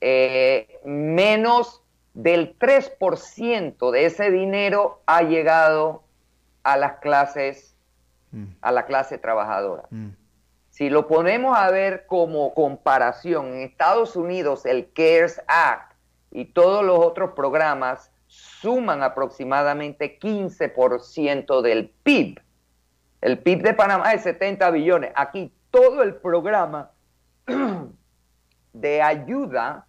eh, 0.00 0.80
menos 0.84 1.82
del 2.14 2.58
3% 2.58 3.90
de 3.90 4.06
ese 4.06 4.30
dinero 4.30 5.02
ha 5.06 5.22
llegado 5.22 6.02
a 6.62 6.76
las 6.76 6.98
clases, 6.98 7.76
mm. 8.32 8.44
a 8.60 8.72
la 8.72 8.86
clase 8.86 9.18
trabajadora. 9.18 9.84
Mm. 9.90 10.10
Si 10.70 10.88
lo 10.88 11.06
ponemos 11.06 11.56
a 11.56 11.70
ver 11.70 12.06
como 12.06 12.54
comparación, 12.54 13.54
en 13.54 13.60
Estados 13.60 14.16
Unidos 14.16 14.64
el 14.64 14.90
CARES 14.92 15.42
Act 15.46 15.92
y 16.30 16.46
todos 16.46 16.84
los 16.84 16.98
otros 16.98 17.32
programas 17.32 18.10
suman 18.26 19.02
aproximadamente 19.02 20.18
15% 20.18 21.60
del 21.60 21.90
PIB. 22.02 22.40
El 23.20 23.38
PIB 23.38 23.62
de 23.62 23.74
Panamá 23.74 24.14
es 24.14 24.22
70 24.22 24.70
billones. 24.70 25.12
Aquí 25.14 25.52
todo 25.70 26.02
el 26.02 26.14
programa 26.14 26.90
de 28.72 29.02
ayuda 29.02 29.86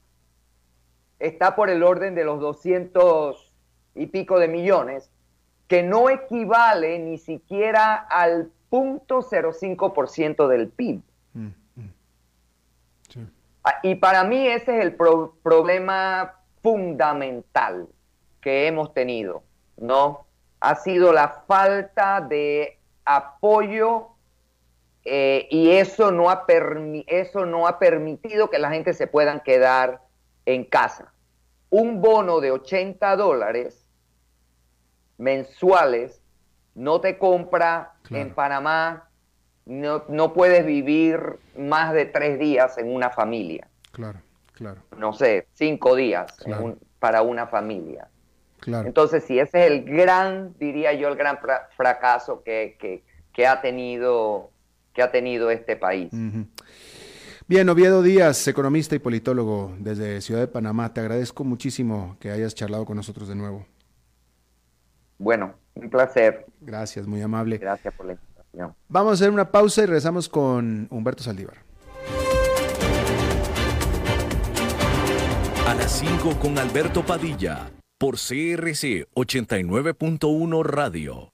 está 1.19 1.55
por 1.55 1.69
el 1.69 1.83
orden 1.83 2.15
de 2.15 2.25
los 2.25 2.39
200 2.39 3.53
y 3.95 4.07
pico 4.07 4.39
de 4.39 4.47
millones, 4.47 5.09
que 5.67 5.83
no 5.83 6.09
equivale 6.09 6.99
ni 6.99 7.17
siquiera 7.17 7.95
al 7.95 8.51
0.05% 8.69 10.47
del 10.47 10.69
PIB. 10.69 11.01
Mm, 11.33 11.47
mm. 11.75 11.89
Ah, 13.63 13.79
y 13.83 13.95
para 13.95 14.23
mí 14.23 14.47
ese 14.47 14.77
es 14.77 14.83
el 14.83 14.95
problema 14.95 16.35
fundamental 16.61 17.87
que 18.41 18.67
hemos 18.67 18.93
tenido, 18.93 19.43
¿no? 19.77 20.25
Ha 20.59 20.75
sido 20.75 21.13
la 21.13 21.43
falta 21.47 22.19
de 22.19 22.77
apoyo 23.05 24.12
eh, 25.05 25.47
y 25.49 25.71
eso 25.71 26.11
no, 26.11 26.29
ha 26.29 26.45
eso 27.07 27.45
no 27.45 27.67
ha 27.67 27.77
permitido 27.77 28.49
que 28.49 28.59
la 28.59 28.71
gente 28.71 28.93
se 28.93 29.07
puedan 29.07 29.41
quedar 29.41 30.01
en 30.45 30.63
casa. 30.63 31.11
Un 31.69 32.01
bono 32.01 32.39
de 32.39 32.51
80 32.51 33.15
dólares 33.17 33.85
mensuales 35.17 36.21
no 36.75 37.01
te 37.01 37.17
compra 37.17 37.93
en 38.09 38.33
Panamá, 38.33 39.09
no, 39.65 40.03
no, 40.09 40.33
puedes 40.33 40.65
vivir 40.65 41.37
más 41.57 41.93
de 41.93 42.05
tres 42.05 42.39
días 42.39 42.77
en 42.77 42.93
una 42.93 43.09
familia. 43.09 43.67
Claro, 43.91 44.19
claro. 44.53 44.81
No 44.97 45.13
sé, 45.13 45.47
cinco 45.53 45.95
días 45.95 46.35
para 46.99 47.21
una 47.21 47.47
familia. 47.47 48.07
Claro. 48.59 48.87
Entonces, 48.87 49.23
si 49.25 49.39
ese 49.39 49.65
es 49.65 49.71
el 49.71 49.83
gran, 49.83 50.57
diría 50.57 50.93
yo, 50.93 51.09
el 51.09 51.15
gran 51.15 51.37
fracaso 51.75 52.43
que, 52.43 52.77
que, 52.79 53.03
que 53.33 53.45
ha 53.45 53.61
tenido 53.61 54.52
que 54.93 55.01
ha 55.01 55.11
tenido 55.11 55.49
este 55.51 55.75
país. 55.75 56.11
Bien, 57.47 57.67
Oviedo 57.67 58.01
Díaz, 58.01 58.47
economista 58.47 58.95
y 58.95 58.99
politólogo 58.99 59.75
desde 59.79 60.21
Ciudad 60.21 60.39
de 60.39 60.47
Panamá, 60.47 60.93
te 60.93 61.01
agradezco 61.01 61.43
muchísimo 61.43 62.15
que 62.19 62.31
hayas 62.31 62.55
charlado 62.55 62.85
con 62.85 62.95
nosotros 62.95 63.27
de 63.27 63.35
nuevo. 63.35 63.65
Bueno, 65.17 65.55
un 65.73 65.89
placer. 65.89 66.45
Gracias, 66.61 67.05
muy 67.05 67.21
amable. 67.21 67.57
Gracias 67.57 67.93
por 67.93 68.05
la 68.05 68.13
invitación. 68.13 68.73
Vamos 68.87 69.11
a 69.11 69.13
hacer 69.15 69.29
una 69.29 69.51
pausa 69.51 69.83
y 69.83 69.85
regresamos 69.85 70.29
con 70.29 70.87
Humberto 70.89 71.23
Saldívar. 71.23 71.57
A 75.67 75.75
las 75.75 75.91
5 75.99 76.39
con 76.39 76.57
Alberto 76.57 77.05
Padilla, 77.05 77.71
por 77.97 78.15
CRC 78.15 79.07
89.1 79.15 80.63
Radio. 80.63 81.33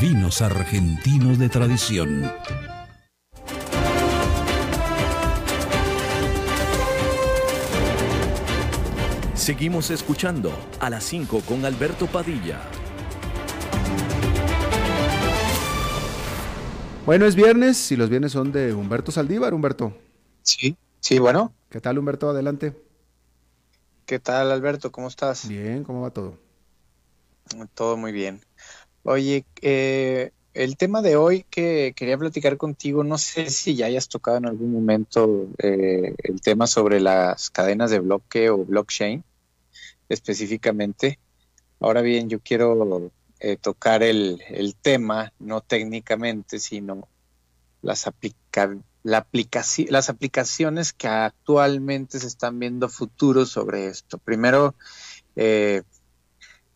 vinos 0.00 0.42
argentinos 0.42 1.38
de 1.38 1.48
tradición. 1.48 2.32
Seguimos 9.34 9.90
escuchando 9.90 10.52
a 10.80 10.90
las 10.90 11.04
5 11.04 11.40
con 11.46 11.64
Alberto 11.64 12.06
Padilla. 12.06 12.60
Bueno, 17.06 17.24
es 17.24 17.34
viernes 17.34 17.90
y 17.90 17.96
los 17.96 18.10
viernes 18.10 18.32
son 18.32 18.52
de 18.52 18.74
Humberto 18.74 19.10
Saldívar, 19.10 19.54
Humberto. 19.54 19.96
Sí, 20.42 20.76
sí, 21.00 21.18
bueno. 21.18 21.54
¿Qué 21.70 21.80
tal, 21.80 21.98
Humberto? 21.98 22.28
Adelante. 22.28 22.76
¿Qué 24.04 24.18
tal, 24.18 24.52
Alberto? 24.52 24.92
¿Cómo 24.92 25.08
estás? 25.08 25.48
Bien, 25.48 25.84
¿cómo 25.84 26.02
va 26.02 26.10
todo? 26.10 26.36
Todo 27.74 27.96
muy 27.96 28.12
bien. 28.12 28.42
Oye, 29.04 29.44
eh, 29.62 30.32
el 30.54 30.76
tema 30.76 31.02
de 31.02 31.16
hoy 31.16 31.44
que 31.48 31.92
quería 31.96 32.18
platicar 32.18 32.56
contigo, 32.56 33.04
no 33.04 33.16
sé 33.16 33.48
si 33.50 33.76
ya 33.76 33.86
hayas 33.86 34.08
tocado 34.08 34.38
en 34.38 34.46
algún 34.46 34.72
momento 34.72 35.48
eh, 35.58 36.14
el 36.22 36.40
tema 36.40 36.66
sobre 36.66 37.00
las 37.00 37.50
cadenas 37.50 37.90
de 37.90 38.00
bloque 38.00 38.50
o 38.50 38.64
blockchain 38.64 39.22
específicamente. 40.08 41.18
Ahora 41.80 42.00
bien, 42.00 42.28
yo 42.28 42.40
quiero 42.40 43.12
eh, 43.40 43.56
tocar 43.56 44.02
el, 44.02 44.42
tema, 44.82 45.32
no 45.38 45.60
técnicamente, 45.60 46.58
sino 46.58 47.06
las, 47.82 48.10
la 49.04 49.26
las 49.88 50.08
aplicaciones 50.08 50.92
que 50.92 51.08
actualmente 51.08 52.18
se 52.18 52.26
están 52.26 52.58
viendo 52.58 52.88
futuros 52.88 53.50
sobre 53.50 53.86
esto. 53.86 54.18
Primero, 54.18 54.74
eh, 55.36 55.82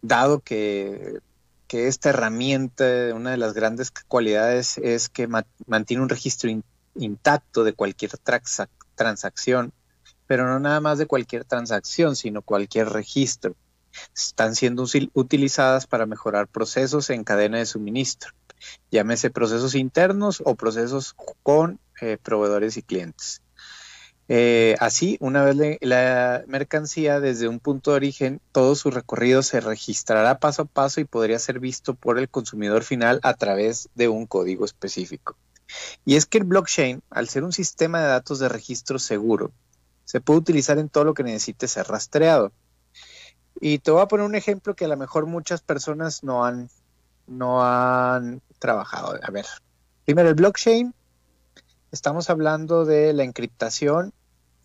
dado 0.02 0.40
que, 0.40 1.18
que, 1.72 1.88
esta 1.88 2.10
herramienta, 2.10 2.84
una 3.14 3.30
de 3.30 3.38
las 3.38 3.54
grandes 3.54 3.90
cualidades 3.90 4.76
es 4.76 5.08
que 5.08 5.26
mantiene 5.66 6.02
un 6.02 6.10
registro 6.10 6.50
intacto 6.94 7.64
de 7.64 7.72
cualquier 7.72 8.12
transacción 8.94 9.72
pero 10.26 10.46
no 10.46 10.58
nada 10.58 10.80
más 10.80 10.98
de 10.98 11.06
cualquier 11.06 11.44
transacción, 11.44 12.16
sino 12.16 12.42
cualquier 12.42 12.88
registro. 12.88 13.54
Están 14.14 14.54
siendo 14.54 14.84
utilizadas 15.14 15.86
para 15.86 16.06
mejorar 16.06 16.48
procesos 16.48 17.10
en 17.10 17.24
cadena 17.24 17.58
de 17.58 17.66
suministro, 17.66 18.32
llámese 18.90 19.30
procesos 19.30 19.74
internos 19.74 20.42
o 20.44 20.54
procesos 20.54 21.14
con 21.42 21.80
eh, 22.00 22.16
proveedores 22.22 22.76
y 22.78 22.82
clientes. 22.82 23.42
Eh, 24.28 24.76
así, 24.78 25.16
una 25.20 25.44
vez 25.44 25.78
la 25.80 26.44
mercancía 26.46 27.20
desde 27.20 27.48
un 27.48 27.60
punto 27.60 27.90
de 27.90 27.96
origen, 27.96 28.40
todo 28.52 28.74
su 28.74 28.90
recorrido 28.90 29.42
se 29.42 29.60
registrará 29.60 30.38
paso 30.38 30.62
a 30.62 30.64
paso 30.66 31.00
y 31.00 31.04
podría 31.04 31.38
ser 31.38 31.60
visto 31.60 31.94
por 31.94 32.18
el 32.18 32.28
consumidor 32.28 32.84
final 32.84 33.20
a 33.22 33.34
través 33.34 33.88
de 33.94 34.08
un 34.08 34.26
código 34.26 34.64
específico. 34.64 35.36
Y 36.04 36.16
es 36.16 36.26
que 36.26 36.38
el 36.38 36.44
blockchain, 36.44 37.02
al 37.10 37.28
ser 37.28 37.44
un 37.44 37.52
sistema 37.52 38.00
de 38.00 38.08
datos 38.08 38.38
de 38.38 38.48
registro 38.48 38.98
seguro, 38.98 39.52
se 40.04 40.20
puede 40.20 40.40
utilizar 40.40 40.78
en 40.78 40.88
todo 40.88 41.04
lo 41.04 41.14
que 41.14 41.22
necesite 41.22 41.68
ser 41.68 41.86
rastreado. 41.86 42.52
Y 43.60 43.78
te 43.78 43.90
voy 43.90 44.02
a 44.02 44.08
poner 44.08 44.26
un 44.26 44.34
ejemplo 44.34 44.74
que 44.74 44.84
a 44.84 44.88
lo 44.88 44.96
mejor 44.96 45.26
muchas 45.26 45.62
personas 45.62 46.22
no 46.22 46.44
han, 46.44 46.68
no 47.26 47.64
han 47.64 48.42
trabajado. 48.58 49.18
A 49.22 49.30
ver, 49.30 49.46
primero 50.04 50.28
el 50.28 50.34
blockchain 50.34 50.94
Estamos 51.92 52.30
hablando 52.30 52.86
de 52.86 53.12
la 53.12 53.22
encriptación 53.22 54.14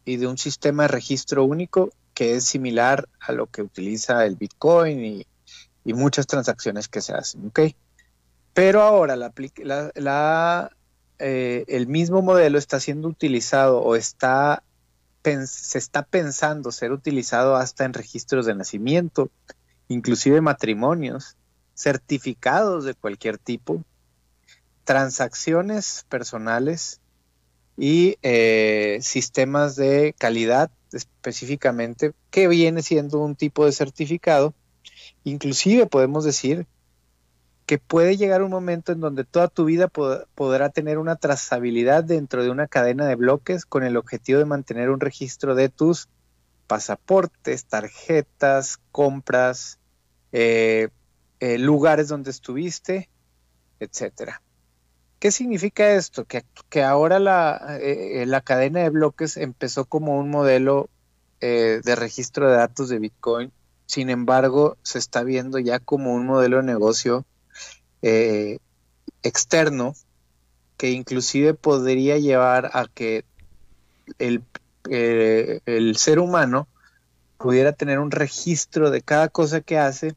y 0.06 0.16
de 0.16 0.28
un 0.28 0.38
sistema 0.38 0.84
de 0.84 0.88
registro 0.88 1.44
único 1.44 1.90
que 2.14 2.36
es 2.36 2.46
similar 2.46 3.10
a 3.20 3.34
lo 3.34 3.48
que 3.48 3.62
utiliza 3.62 4.26
el 4.26 4.38
Bitcoin 4.38 5.04
y, 5.04 5.28
muchas 5.94 6.28
transacciones 6.28 6.88
que 6.88 7.02
se 7.02 7.14
hacen. 7.14 7.52
Pero 8.54 8.82
ahora 8.82 9.16
la, 9.16 10.72
eh, 11.20 11.66
el 11.68 11.88
mismo 11.88 12.22
modelo 12.22 12.58
está 12.58 12.80
siendo 12.80 13.08
utilizado 13.08 13.82
o 13.82 13.96
está, 13.96 14.64
se 15.24 15.78
está 15.78 16.04
pensando 16.04 16.72
ser 16.72 16.92
utilizado 16.92 17.56
hasta 17.56 17.86
en 17.86 17.94
registros 17.94 18.46
de 18.46 18.56
nacimiento, 18.56 19.30
inclusive 19.90 20.42
matrimonios, 20.42 21.36
certificados 21.74 22.84
de 22.84 22.96
cualquier 22.96 23.38
tipo, 23.38 23.84
transacciones 24.84 26.06
personales, 26.10 27.00
y 27.78 28.18
eh, 28.24 28.98
sistemas 29.02 29.76
de 29.76 30.16
calidad 30.18 30.72
específicamente, 30.92 32.14
que 32.32 32.48
viene 32.48 32.82
siendo 32.82 33.20
un 33.20 33.36
tipo 33.36 33.66
de 33.66 33.72
certificado. 33.72 34.54
Inclusive 35.24 35.86
podemos 35.86 36.24
decir 36.24 36.66
que 37.68 37.78
puede 37.78 38.16
llegar 38.16 38.42
un 38.42 38.50
momento 38.50 38.94
en 38.94 39.02
donde 39.02 39.26
toda 39.26 39.50
tu 39.50 39.66
vida 39.66 39.90
podrá 39.90 40.70
tener 40.70 40.98
una 40.98 41.18
trazabilidad 41.18 42.04
dentro 42.04 42.42
de 42.42 42.50
una 42.50 42.68
cadena 42.68 43.06
de 43.06 43.16
bloques 43.16 43.66
con 43.66 43.84
el 43.84 43.98
objetivo 43.98 44.40
de 44.40 44.46
mantener 44.46 44.90
un 44.90 45.02
registro 45.02 45.54
de 45.54 45.68
tus 45.68 46.08
pasaportes, 46.66 47.66
tarjetas, 47.66 48.80
compras, 48.92 49.80
eh, 50.32 50.88
eh, 51.40 51.58
lugares 51.58 52.08
donde 52.08 52.32
estuviste, 52.32 53.10
etcétera. 53.80 54.42
¿Qué 55.20 55.32
significa 55.32 55.96
esto? 55.96 56.26
Que, 56.26 56.44
que 56.70 56.84
ahora 56.84 57.20
la, 57.20 57.78
eh, 57.82 58.26
la, 58.28 58.42
cadena 58.42 58.82
de 58.82 58.90
bloques 58.90 59.38
empezó 59.38 59.86
como 59.86 60.20
un 60.20 60.30
modelo 60.30 60.90
eh, 61.42 61.82
de 61.84 61.96
registro 61.96 62.50
de 62.50 62.58
datos 62.58 62.90
de 62.90 63.00
Bitcoin, 63.00 63.52
sin 63.88 64.10
embargo 64.10 64.78
se 64.84 65.00
está 65.00 65.24
viendo 65.24 65.58
ya 65.58 65.80
como 65.80 66.14
un 66.14 66.26
modelo 66.28 66.58
de 66.58 66.64
negocio 66.64 67.26
eh, 68.04 68.60
externo 69.24 69.94
que 70.78 70.92
inclusive 70.92 71.56
podría 71.56 72.20
llevar 72.20 72.70
a 72.74 72.86
que 72.86 73.26
el, 74.20 74.44
el 74.90 75.98
ser 75.98 76.20
humano 76.20 76.68
pudiera 77.40 77.74
tener 77.74 77.98
un 77.98 78.12
registro 78.12 78.92
de 78.92 79.02
cada 79.02 79.30
cosa 79.30 79.62
que 79.62 79.80
hace 79.80 80.16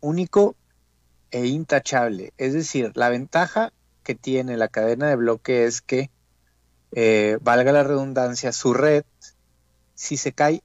único 0.00 0.54
e 1.30 1.46
intachable. 1.46 2.32
Es 2.36 2.52
decir, 2.52 2.92
la 2.94 3.08
ventaja 3.08 3.72
que 4.08 4.14
tiene 4.14 4.56
la 4.56 4.68
cadena 4.68 5.06
de 5.10 5.16
bloque 5.16 5.66
es 5.66 5.82
que, 5.82 6.08
eh, 6.92 7.36
valga 7.42 7.72
la 7.72 7.82
redundancia, 7.82 8.52
su 8.52 8.72
red, 8.72 9.04
si 9.94 10.16
se 10.16 10.32
cae 10.32 10.62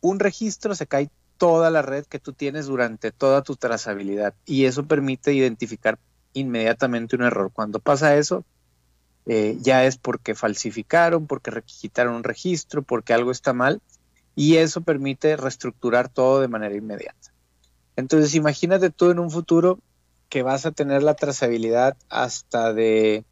un 0.00 0.18
registro, 0.18 0.74
se 0.74 0.86
cae 0.86 1.10
toda 1.36 1.70
la 1.70 1.82
red 1.82 2.06
que 2.06 2.18
tú 2.18 2.32
tienes 2.32 2.64
durante 2.64 3.12
toda 3.12 3.42
tu 3.42 3.56
trazabilidad. 3.56 4.32
Y 4.46 4.64
eso 4.64 4.86
permite 4.86 5.34
identificar 5.34 5.98
inmediatamente 6.32 7.14
un 7.14 7.24
error. 7.24 7.50
Cuando 7.52 7.78
pasa 7.78 8.16
eso, 8.16 8.42
eh, 9.26 9.58
ya 9.60 9.84
es 9.84 9.98
porque 9.98 10.34
falsificaron, 10.34 11.26
porque 11.26 11.50
requisitaron 11.50 12.14
un 12.14 12.24
registro, 12.24 12.80
porque 12.80 13.12
algo 13.12 13.32
está 13.32 13.52
mal. 13.52 13.82
Y 14.34 14.56
eso 14.56 14.80
permite 14.80 15.36
reestructurar 15.36 16.08
todo 16.08 16.40
de 16.40 16.48
manera 16.48 16.74
inmediata. 16.74 17.34
Entonces, 17.96 18.34
imagínate 18.34 18.88
tú 18.88 19.10
en 19.10 19.18
un 19.18 19.30
futuro 19.30 19.78
que 20.36 20.42
vas 20.42 20.66
a 20.66 20.70
tener 20.70 21.02
la 21.02 21.14
trazabilidad 21.14 21.96
hasta 22.10 22.74
de, 22.74 23.24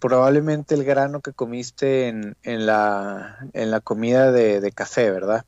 probablemente 0.00 0.74
el 0.74 0.84
grano 0.84 1.22
que 1.22 1.32
comiste 1.32 2.08
en, 2.08 2.66
la, 2.66 3.48
comida 3.84 4.30
de, 4.30 4.72
café, 4.72 5.10
¿verdad? 5.10 5.46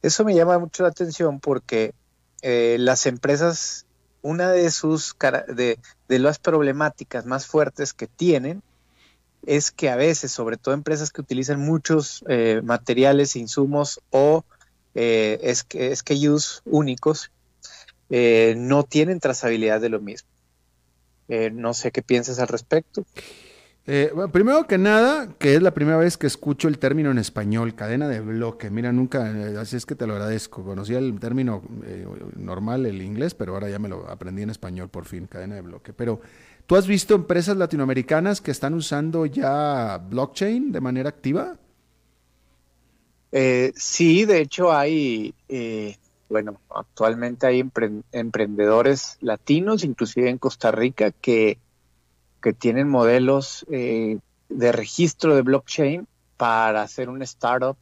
Eso 0.00 0.24
me 0.24 0.34
llama 0.34 0.58
mucho 0.58 0.84
la 0.84 0.88
atención 0.88 1.40
porque 1.40 1.92
eh, 2.40 2.78
las 2.80 3.04
empresas, 3.04 3.84
una 4.22 4.50
de 4.50 4.70
sus 4.70 5.14
de, 5.46 5.78
las 6.08 6.38
problemáticas 6.38 7.26
más 7.26 7.44
fuertes 7.44 7.92
que 7.92 8.06
tienen 8.06 8.62
es 9.44 9.70
que 9.70 9.90
a 9.90 9.96
veces, 9.96 10.32
sobre 10.32 10.56
todo 10.56 10.72
empresas 10.72 11.10
que 11.10 11.20
utilizan 11.20 11.60
muchos 11.60 12.24
eh, 12.30 12.62
materiales, 12.64 13.36
insumos 13.36 14.00
o 14.08 14.46
eh, 14.94 15.54
use 16.30 16.62
únicos, 16.64 17.30
eh, 18.10 18.54
no 18.56 18.84
tienen 18.84 19.20
trazabilidad 19.20 19.80
de 19.80 19.88
lo 19.90 20.00
mismo. 20.00 20.28
Eh, 21.28 21.50
no 21.50 21.74
sé 21.74 21.90
qué 21.92 22.02
piensas 22.02 22.38
al 22.38 22.48
respecto. 22.48 23.04
Eh, 23.86 24.10
bueno, 24.14 24.30
primero 24.30 24.66
que 24.66 24.76
nada, 24.76 25.34
que 25.38 25.54
es 25.54 25.62
la 25.62 25.72
primera 25.72 25.96
vez 25.96 26.18
que 26.18 26.26
escucho 26.26 26.68
el 26.68 26.78
término 26.78 27.10
en 27.10 27.18
español, 27.18 27.74
cadena 27.74 28.08
de 28.08 28.20
bloque. 28.20 28.70
Mira, 28.70 28.92
nunca, 28.92 29.60
así 29.60 29.76
es 29.76 29.86
que 29.86 29.94
te 29.94 30.06
lo 30.06 30.14
agradezco. 30.14 30.62
Conocía 30.62 30.98
el 30.98 31.18
término 31.20 31.62
normal, 32.36 32.84
el 32.86 33.00
inglés, 33.00 33.34
pero 33.34 33.54
ahora 33.54 33.70
ya 33.70 33.78
me 33.78 33.88
lo 33.88 34.08
aprendí 34.10 34.42
en 34.42 34.50
español 34.50 34.88
por 34.90 35.06
fin, 35.06 35.26
cadena 35.26 35.54
de 35.54 35.62
bloque. 35.62 35.94
Pero, 35.94 36.20
¿tú 36.66 36.76
has 36.76 36.86
visto 36.86 37.14
empresas 37.14 37.56
latinoamericanas 37.56 38.42
que 38.42 38.50
están 38.50 38.74
usando 38.74 39.24
ya 39.24 39.98
blockchain 39.98 40.72
de 40.72 40.80
manera 40.80 41.08
activa? 41.08 41.56
sí, 43.30 44.24
de 44.24 44.40
hecho 44.40 44.72
hay 44.72 45.34
bueno, 46.28 46.60
actualmente 46.74 47.46
hay 47.46 47.64
emprendedores 48.12 49.16
latinos, 49.20 49.84
inclusive 49.84 50.28
en 50.28 50.38
Costa 50.38 50.70
Rica, 50.70 51.10
que, 51.10 51.58
que 52.42 52.52
tienen 52.52 52.88
modelos 52.88 53.66
eh, 53.70 54.18
de 54.48 54.72
registro 54.72 55.34
de 55.34 55.42
blockchain 55.42 56.06
para 56.36 56.82
hacer 56.82 57.08
un 57.08 57.22
startup 57.22 57.76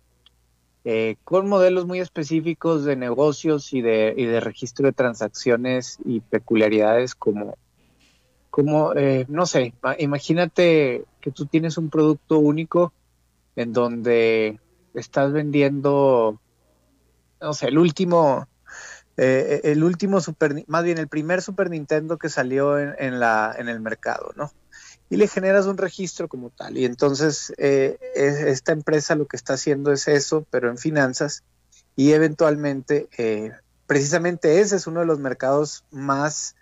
eh, 0.89 1.17
con 1.25 1.49
modelos 1.49 1.85
muy 1.85 1.99
específicos 1.99 2.85
de 2.85 2.95
negocios 2.95 3.73
y 3.73 3.81
de, 3.81 4.15
y 4.17 4.25
de 4.25 4.39
registro 4.39 4.87
de 4.87 4.93
transacciones 4.93 5.99
y 6.05 6.21
peculiaridades 6.21 7.17
como, 7.17 7.57
como 8.51 8.95
eh, 8.95 9.27
no 9.29 9.47
sé, 9.47 9.75
imagínate 9.99 11.05
que 11.21 11.33
tú 11.33 11.47
tienes 11.47 11.77
un 11.77 11.91
producto 11.91 12.39
único 12.39 12.93
en 13.57 13.73
donde 13.73 14.61
estás 14.95 15.33
vendiendo 15.33 16.39
no 17.41 17.53
sé, 17.53 17.69
el 17.69 17.79
último, 17.79 18.49
eh, 19.17 19.61
el 19.65 19.85
último 19.85 20.21
Super, 20.21 20.65
más 20.67 20.85
bien 20.85 20.99
el 20.99 21.09
primer 21.09 21.43
Super 21.43 21.71
Nintendo 21.71 22.19
que 22.19 22.29
salió 22.29 22.79
en, 22.79 23.21
la, 23.21 23.55
en 23.59 23.69
el 23.69 23.81
mercado, 23.81 24.33
¿no? 24.37 24.53
Y 25.09 25.17
le 25.17 25.29
generas 25.29 25.67
un 25.67 25.79
registro 25.79 26.29
como 26.29 26.51
tal. 26.51 26.77
Y 26.77 26.85
entonces 26.85 27.53
eh, 27.59 27.99
esta 28.15 28.73
empresa 28.73 29.15
lo 29.15 29.27
que 29.27 29.37
está 29.37 29.55
haciendo 29.55 29.93
es 29.93 30.09
eso, 30.09 30.45
pero 30.51 30.69
en 30.69 30.79
finanzas. 30.79 31.45
Y 31.95 32.13
eventualmente, 32.13 33.09
eh, 33.17 33.53
precisamente 33.87 34.61
ese 34.61 34.77
es 34.77 34.87
uno 34.87 35.01
de 35.01 35.07
los 35.07 35.21
mercados 35.21 35.85
más, 35.93 36.57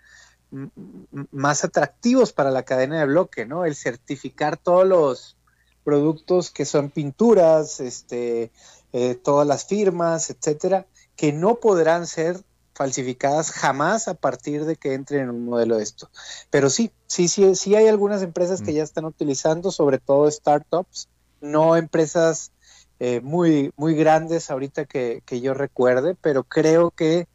más 1.31 1.63
atractivos 1.63 2.33
para 2.33 2.51
la 2.51 2.63
cadena 2.63 2.99
de 2.99 3.07
bloque, 3.07 3.45
¿no? 3.45 3.65
El 3.65 3.75
certificar 3.75 4.57
todos 4.57 4.87
los 4.87 5.37
productos 5.83 6.51
que 6.51 6.65
son 6.65 6.89
pinturas, 6.89 7.79
este, 7.79 8.51
eh, 8.97 9.13
todas 9.13 9.45
las 9.45 9.65
firmas, 9.65 10.29
etcétera, 10.29 10.85
que 11.17 11.33
no 11.33 11.55
podrán 11.55 12.07
ser 12.07 12.39
falsificadas 12.73 13.51
jamás 13.51 14.07
a 14.07 14.13
partir 14.13 14.63
de 14.63 14.77
que 14.77 14.93
entren 14.93 15.23
en 15.23 15.29
un 15.31 15.43
modelo 15.43 15.75
de 15.75 15.83
esto. 15.83 16.09
Pero 16.49 16.69
sí, 16.69 16.93
sí, 17.05 17.27
sí, 17.27 17.55
sí 17.55 17.75
hay 17.75 17.89
algunas 17.89 18.21
empresas 18.21 18.61
que 18.61 18.71
mm. 18.71 18.75
ya 18.75 18.83
están 18.83 19.03
utilizando, 19.03 19.69
sobre 19.71 19.97
todo 19.97 20.31
startups, 20.31 21.09
no 21.41 21.75
empresas 21.75 22.53
eh, 23.01 23.19
muy, 23.19 23.73
muy 23.75 23.95
grandes 23.95 24.49
ahorita 24.49 24.85
que, 24.85 25.21
yo 25.41 25.53
recuerde, 25.53 26.15
pero 26.15 26.45
creo 26.45 26.89
que 26.91 27.27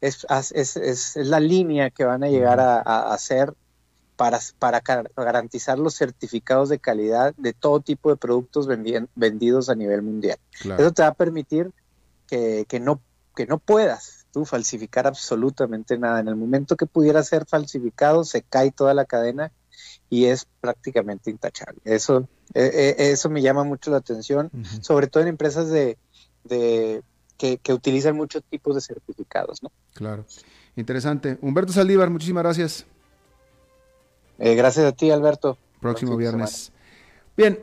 es, 0.00 0.26
es, 0.52 0.76
es, 0.76 1.14
la 1.14 1.38
línea 1.38 1.90
que 1.90 2.02
van 2.02 2.24
a 2.24 2.28
llegar 2.28 2.58
a 2.58 3.14
hacer 3.14 3.54
para, 4.16 4.38
para 4.58 4.80
garantizar 5.16 5.78
los 5.78 5.96
certificados 5.96 6.68
de 6.68 6.78
calidad 6.78 7.34
de 7.36 7.52
todo 7.52 7.80
tipo 7.80 8.10
de 8.10 8.16
productos 8.16 8.66
vendidos 8.66 9.68
a 9.68 9.74
nivel 9.74 10.02
mundial. 10.02 10.38
Eso 10.60 10.92
te 10.92 11.02
va 11.02 11.08
a 11.08 11.14
permitir 11.14 11.72
que, 12.26 12.80
no, 12.80 13.00
que 13.34 13.46
no 13.46 13.58
puedas 13.58 14.26
tú 14.32 14.44
falsificar 14.44 15.06
absolutamente 15.06 15.98
nada. 15.98 16.20
En 16.20 16.28
el 16.28 16.36
momento 16.36 16.76
que 16.76 16.86
pudiera 16.86 17.22
ser 17.22 17.46
falsificado, 17.46 18.24
se 18.24 18.42
cae 18.42 18.70
toda 18.70 18.94
la 18.94 19.04
cadena 19.04 19.52
y 20.10 20.26
es 20.26 20.46
prácticamente 20.60 21.30
intachable. 21.30 21.80
Eso, 21.84 22.28
e, 22.54 22.94
e, 22.98 23.10
eso 23.10 23.30
me 23.30 23.42
llama 23.42 23.64
mucho 23.64 23.90
la 23.90 23.98
atención, 23.98 24.50
sobre 24.80 25.08
todo 25.08 25.22
en 25.22 25.28
empresas 25.28 25.68
de, 25.68 25.98
de 26.44 27.02
que, 27.36 27.72
utilizan 27.72 28.16
muchos 28.16 28.42
tipos 28.44 28.74
de 28.74 28.80
certificados. 28.80 29.62
¿no? 29.62 29.70
Claro, 29.94 30.24
interesante. 30.76 31.38
Humberto 31.40 31.72
Saldívar, 31.72 32.10
muchísimas 32.10 32.44
gracias. 32.44 32.86
Eh, 34.38 34.54
gracias 34.54 34.86
a 34.86 34.92
ti, 34.92 35.10
Alberto. 35.10 35.58
Próximo 35.80 36.16
viernes. 36.16 36.72
Bien, 37.36 37.58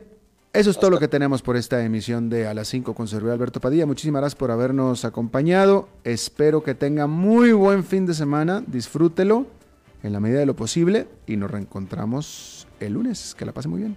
eso 0.52 0.70
es 0.70 0.78
todo 0.78 0.90
lo 0.90 0.98
que 0.98 1.08
tenemos 1.08 1.40
por 1.40 1.56
esta 1.56 1.82
emisión 1.82 2.28
de 2.28 2.46
A 2.46 2.54
las 2.54 2.68
5 2.68 2.94
con 2.94 3.08
Alberto 3.08 3.60
Padilla. 3.60 3.86
Muchísimas 3.86 4.20
gracias 4.20 4.38
por 4.38 4.50
habernos 4.50 5.04
acompañado. 5.04 5.88
Espero 6.04 6.62
que 6.62 6.74
tenga 6.74 7.06
muy 7.06 7.52
buen 7.52 7.84
fin 7.84 8.04
de 8.04 8.14
semana. 8.14 8.62
Disfrútelo 8.66 9.46
en 10.02 10.12
la 10.12 10.20
medida 10.20 10.40
de 10.40 10.46
lo 10.46 10.54
posible 10.54 11.08
y 11.26 11.36
nos 11.36 11.50
reencontramos 11.50 12.66
el 12.80 12.92
lunes. 12.92 13.34
Que 13.34 13.46
la 13.46 13.52
pase 13.52 13.68
muy 13.68 13.80
bien. 13.80 13.96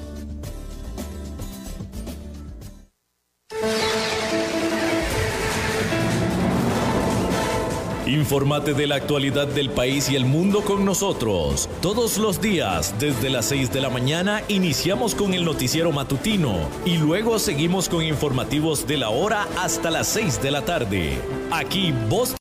Infórmate 8.11 8.73
de 8.73 8.87
la 8.87 8.95
actualidad 8.95 9.47
del 9.47 9.69
país 9.69 10.09
y 10.09 10.15
el 10.15 10.25
mundo 10.25 10.61
con 10.61 10.83
nosotros. 10.83 11.69
Todos 11.81 12.17
los 12.17 12.41
días, 12.41 12.93
desde 12.99 13.29
las 13.29 13.45
6 13.45 13.71
de 13.71 13.79
la 13.79 13.89
mañana, 13.89 14.43
iniciamos 14.49 15.15
con 15.15 15.33
el 15.33 15.45
noticiero 15.45 15.93
matutino 15.93 16.57
y 16.85 16.97
luego 16.97 17.39
seguimos 17.39 17.87
con 17.87 18.03
informativos 18.03 18.85
de 18.85 18.97
la 18.97 19.09
hora 19.09 19.47
hasta 19.57 19.89
las 19.91 20.07
6 20.07 20.41
de 20.41 20.51
la 20.51 20.63
tarde. 20.63 21.21
Aquí 21.51 21.93
vos 22.09 22.35